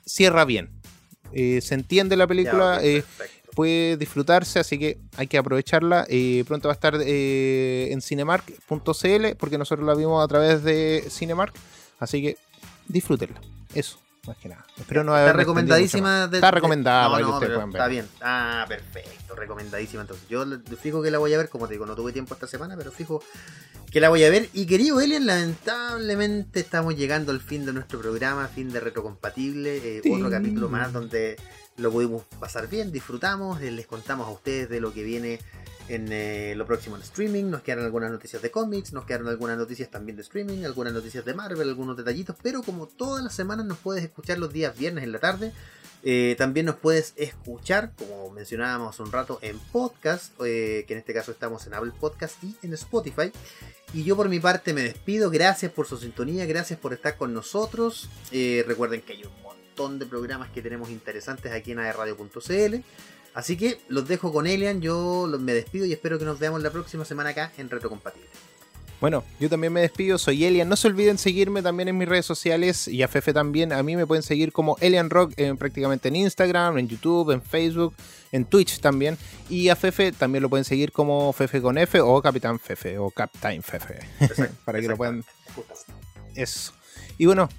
cierra 0.06 0.46
bien. 0.46 0.70
Eh, 1.34 1.60
se 1.62 1.76
entiende 1.76 2.16
la 2.16 2.28
película, 2.28 2.80
Ya, 2.82 2.88
eh, 2.88 3.04
puede 3.56 3.98
disfrutarse, 3.98 4.60
así 4.60 4.80
que 4.80 4.98
hay 5.18 5.28
que 5.28 5.38
aprovecharla. 5.38 6.06
Eh, 6.10 6.44
pronto 6.48 6.70
va 6.70 6.74
a 6.74 6.76
estar 6.76 6.96
en 6.96 8.02
cinemark.cl, 8.02 9.36
porque 9.38 9.58
nosotros 9.58 9.86
la 9.86 9.96
vimos 9.96 10.24
a 10.24 10.28
través 10.28 10.64
de 10.64 11.06
Cinemark, 11.10 11.54
así 12.00 12.22
que 12.22 12.38
disfrútenla. 12.88 13.40
Eso, 13.74 13.98
más 14.28 14.38
que 14.38 14.50
nada. 14.50 14.66
Espero 14.78 15.04
no 15.04 15.18
Está 15.18 15.34
recomendadísima. 15.34 16.28
de- 16.28 16.38
Está 16.38 16.52
recomendada 16.52 17.04
No, 17.06 17.10
para 17.12 17.18
que 17.18 17.24
no, 17.24 17.34
ustedes 17.34 17.48
pero 17.50 17.56
puedan 17.58 17.72
ver. 17.72 17.80
Está 17.82 17.88
bien. 17.88 18.08
Ah, 18.22 18.66
perfecto. 18.68 19.36
Recomendadísima. 19.36 20.02
Entonces, 20.02 20.28
yo 20.30 20.46
fijo 20.80 21.02
que 21.02 21.10
la 21.12 21.18
voy 21.18 21.34
a 21.34 21.38
ver. 21.38 21.50
Como 21.50 21.68
te 21.68 21.74
digo, 21.74 21.86
no 21.86 21.96
tuve 21.96 22.12
tiempo 22.14 22.34
esta 22.36 22.46
semana, 22.48 22.76
pero 22.78 22.92
fijo 22.92 23.24
que 23.92 24.00
la 24.00 24.10
voy 24.10 24.24
a 24.24 24.30
ver. 24.30 24.50
Y 24.54 24.66
querido 24.68 25.02
Elian, 25.02 25.26
lamentablemente 25.26 26.60
estamos 26.60 26.96
llegando 26.96 27.32
al 27.32 27.42
fin 27.42 27.66
de 27.66 27.74
nuestro 27.74 28.00
programa, 28.00 28.48
fin 28.48 28.72
de 28.72 28.80
Retrocompatible. 28.80 29.78
eh, 29.98 30.02
Sí. 30.04 30.12
Otro 30.14 30.30
capítulo 30.30 30.70
más 30.70 30.94
donde 30.94 31.38
lo 31.78 31.92
pudimos 31.92 32.24
pasar 32.40 32.68
bien, 32.68 32.92
disfrutamos, 32.92 33.60
eh, 33.62 33.72
les 33.72 33.88
contamos 33.88 34.28
a 34.28 34.32
ustedes 34.32 34.70
de 34.70 34.80
lo 34.82 34.94
que 34.94 35.04
viene 35.04 35.40
en 35.92 36.12
eh, 36.12 36.54
lo 36.56 36.66
próximo 36.66 36.96
en 36.96 37.02
streaming. 37.02 37.46
Nos 37.46 37.62
quedaron 37.62 37.86
algunas 37.86 38.12
noticias 38.12 38.42
de 38.42 38.50
cómics, 38.50 38.94
nos 38.94 39.06
quedaron 39.06 39.28
algunas 39.28 39.58
noticias 39.58 39.89
también 39.89 40.16
de 40.16 40.22
streaming, 40.24 40.64
algunas 40.64 40.94
noticias 40.94 41.26
de 41.26 41.34
Marvel, 41.34 41.68
algunos 41.68 41.98
detallitos. 41.98 42.36
Pero 42.42 42.64
como 42.64 42.88
todas 42.88 43.24
las 43.24 43.34
semanas 43.34 43.66
nos 43.66 43.78
puedes 43.78 44.04
escuchar 44.04 44.38
los 44.39 44.54
días 44.54 44.78
viernes 44.78 45.04
en 45.04 45.12
la 45.12 45.20
tarde. 45.20 45.52
Eh, 46.04 46.36
también 46.38 46.66
nos 46.66 46.78
puedes 46.78 47.14
escuchar, 47.16 47.92
como 47.96 48.32
mencionábamos 48.32 49.00
un 49.00 49.12
rato, 49.12 49.38
en 49.44 49.60
podcast, 49.60 50.34
eh, 50.44 50.84
que 50.88 50.94
en 50.94 51.00
este 51.00 51.14
caso 51.14 51.32
estamos 51.32 51.68
en 51.68 51.76
Apple 51.76 51.92
Podcast 52.00 52.44
y 52.44 52.56
en 52.64 52.74
Spotify. 52.74 53.32
Y 53.94 54.04
yo 54.04 54.16
por 54.16 54.30
mi 54.30 54.39
parte 54.39 54.74
me 54.74 54.82
despido, 54.82 55.30
gracias 55.30 55.72
por 55.72 55.86
su 55.86 55.98
sintonía, 55.98 56.46
gracias 56.46 56.80
por 56.80 56.94
estar 56.94 57.18
con 57.18 57.34
nosotros. 57.34 58.10
Recuerden 58.32 59.02
que 59.02 59.14
hay 59.14 59.24
un 59.26 59.44
montón 59.44 60.00
de 60.00 60.06
programas 60.06 60.50
que 60.52 60.62
tenemos 60.62 60.89
interesantes 60.89 61.52
aquí 61.52 61.74
en 61.74 61.80
aerradio.cl. 61.80 62.76
Así 63.34 63.58
que 63.58 63.80
los 63.88 64.08
dejo 64.08 64.34
con 64.34 64.46
Elian, 64.48 64.82
yo 64.82 65.28
me 65.40 65.54
despido 65.54 65.86
y 65.86 65.94
espero 65.94 66.20
que 66.20 66.26
nos 66.26 66.40
veamos 66.40 66.62
la 66.62 66.70
próxima 66.70 67.06
semana 67.06 67.30
acá 67.30 67.52
en 67.58 67.70
Retrocompatible. 67.70 68.30
Bueno, 69.02 69.24
yo 69.40 69.50
también 69.50 69.74
me 69.74 69.82
despido, 69.82 70.20
soy 70.20 70.46
Elian. 70.46 70.70
No 70.70 70.76
se 70.76 70.88
olviden 70.88 71.18
seguirme 71.18 71.64
también 71.64 71.90
en 71.90 71.98
mis 71.98 72.08
redes 72.08 72.26
sociales 72.26 72.88
y 72.88 73.02
a 73.02 73.08
Fefe 73.08 73.34
también. 73.34 73.74
A 73.74 73.82
mí 73.82 73.96
me 73.96 74.06
pueden 74.06 74.22
seguir 74.22 74.52
como 74.52 74.78
Elian 74.80 75.10
Rock 75.10 75.34
en, 75.38 75.58
prácticamente 75.58 76.10
en 76.10 76.18
Instagram, 76.18 76.78
en 76.78 76.88
YouTube, 76.88 77.32
en 77.32 77.42
Facebook, 77.42 77.96
en 78.32 78.46
Twitch 78.46 78.80
también. 78.80 79.18
Y 79.50 79.70
a 79.70 79.76
Fefe 79.76 80.12
también 80.12 80.44
lo 80.44 80.52
pueden 80.52 80.66
seguir 80.66 80.92
como 80.92 81.34
Fefe 81.34 81.64
con 81.64 81.80
F 81.80 82.00
o 82.00 82.22
Capitán 82.22 82.60
Fefe 82.60 83.00
o 83.00 83.10
Captain 83.10 83.64
Fefe. 83.64 84.02
Para 84.66 84.80
que 84.80 84.88
lo 84.88 84.96
puedan 84.96 85.26
Eso. 86.36 86.74
Y 87.18 87.26
bueno, 87.26 87.50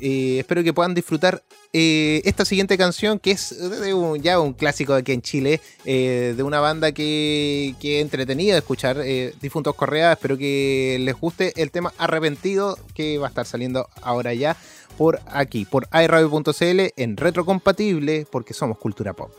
eh, 0.00 0.38
espero 0.40 0.62
que 0.62 0.72
puedan 0.72 0.94
disfrutar 0.94 1.42
eh, 1.72 2.22
esta 2.24 2.44
siguiente 2.44 2.78
canción, 2.78 3.18
que 3.18 3.32
es 3.32 3.52
un- 3.92 4.20
ya 4.22 4.40
un 4.40 4.54
clásico 4.54 4.94
aquí 4.94 5.12
en 5.12 5.20
Chile, 5.22 5.60
eh, 5.84 6.34
de 6.36 6.42
una 6.42 6.60
banda 6.60 6.92
que, 6.92 7.74
que 7.80 8.00
entretenida 8.00 8.54
de 8.54 8.60
escuchar, 8.60 8.98
eh, 9.04 9.34
Difuntos 9.42 9.74
Correa. 9.74 10.12
Espero 10.12 10.38
que 10.38 10.96
les 11.00 11.14
guste 11.14 11.52
el 11.60 11.70
tema 11.70 11.92
Arrepentido, 11.98 12.78
que 12.94 13.18
va 13.18 13.26
a 13.26 13.28
estar 13.28 13.44
saliendo 13.46 13.88
ahora 14.02 14.32
ya 14.34 14.56
por 14.96 15.20
aquí, 15.26 15.64
por 15.64 15.88
iRadio.cl 15.92 16.92
en 16.96 17.16
retrocompatible, 17.16 18.26
porque 18.30 18.54
somos 18.54 18.78
cultura 18.78 19.12
pop. 19.12 19.30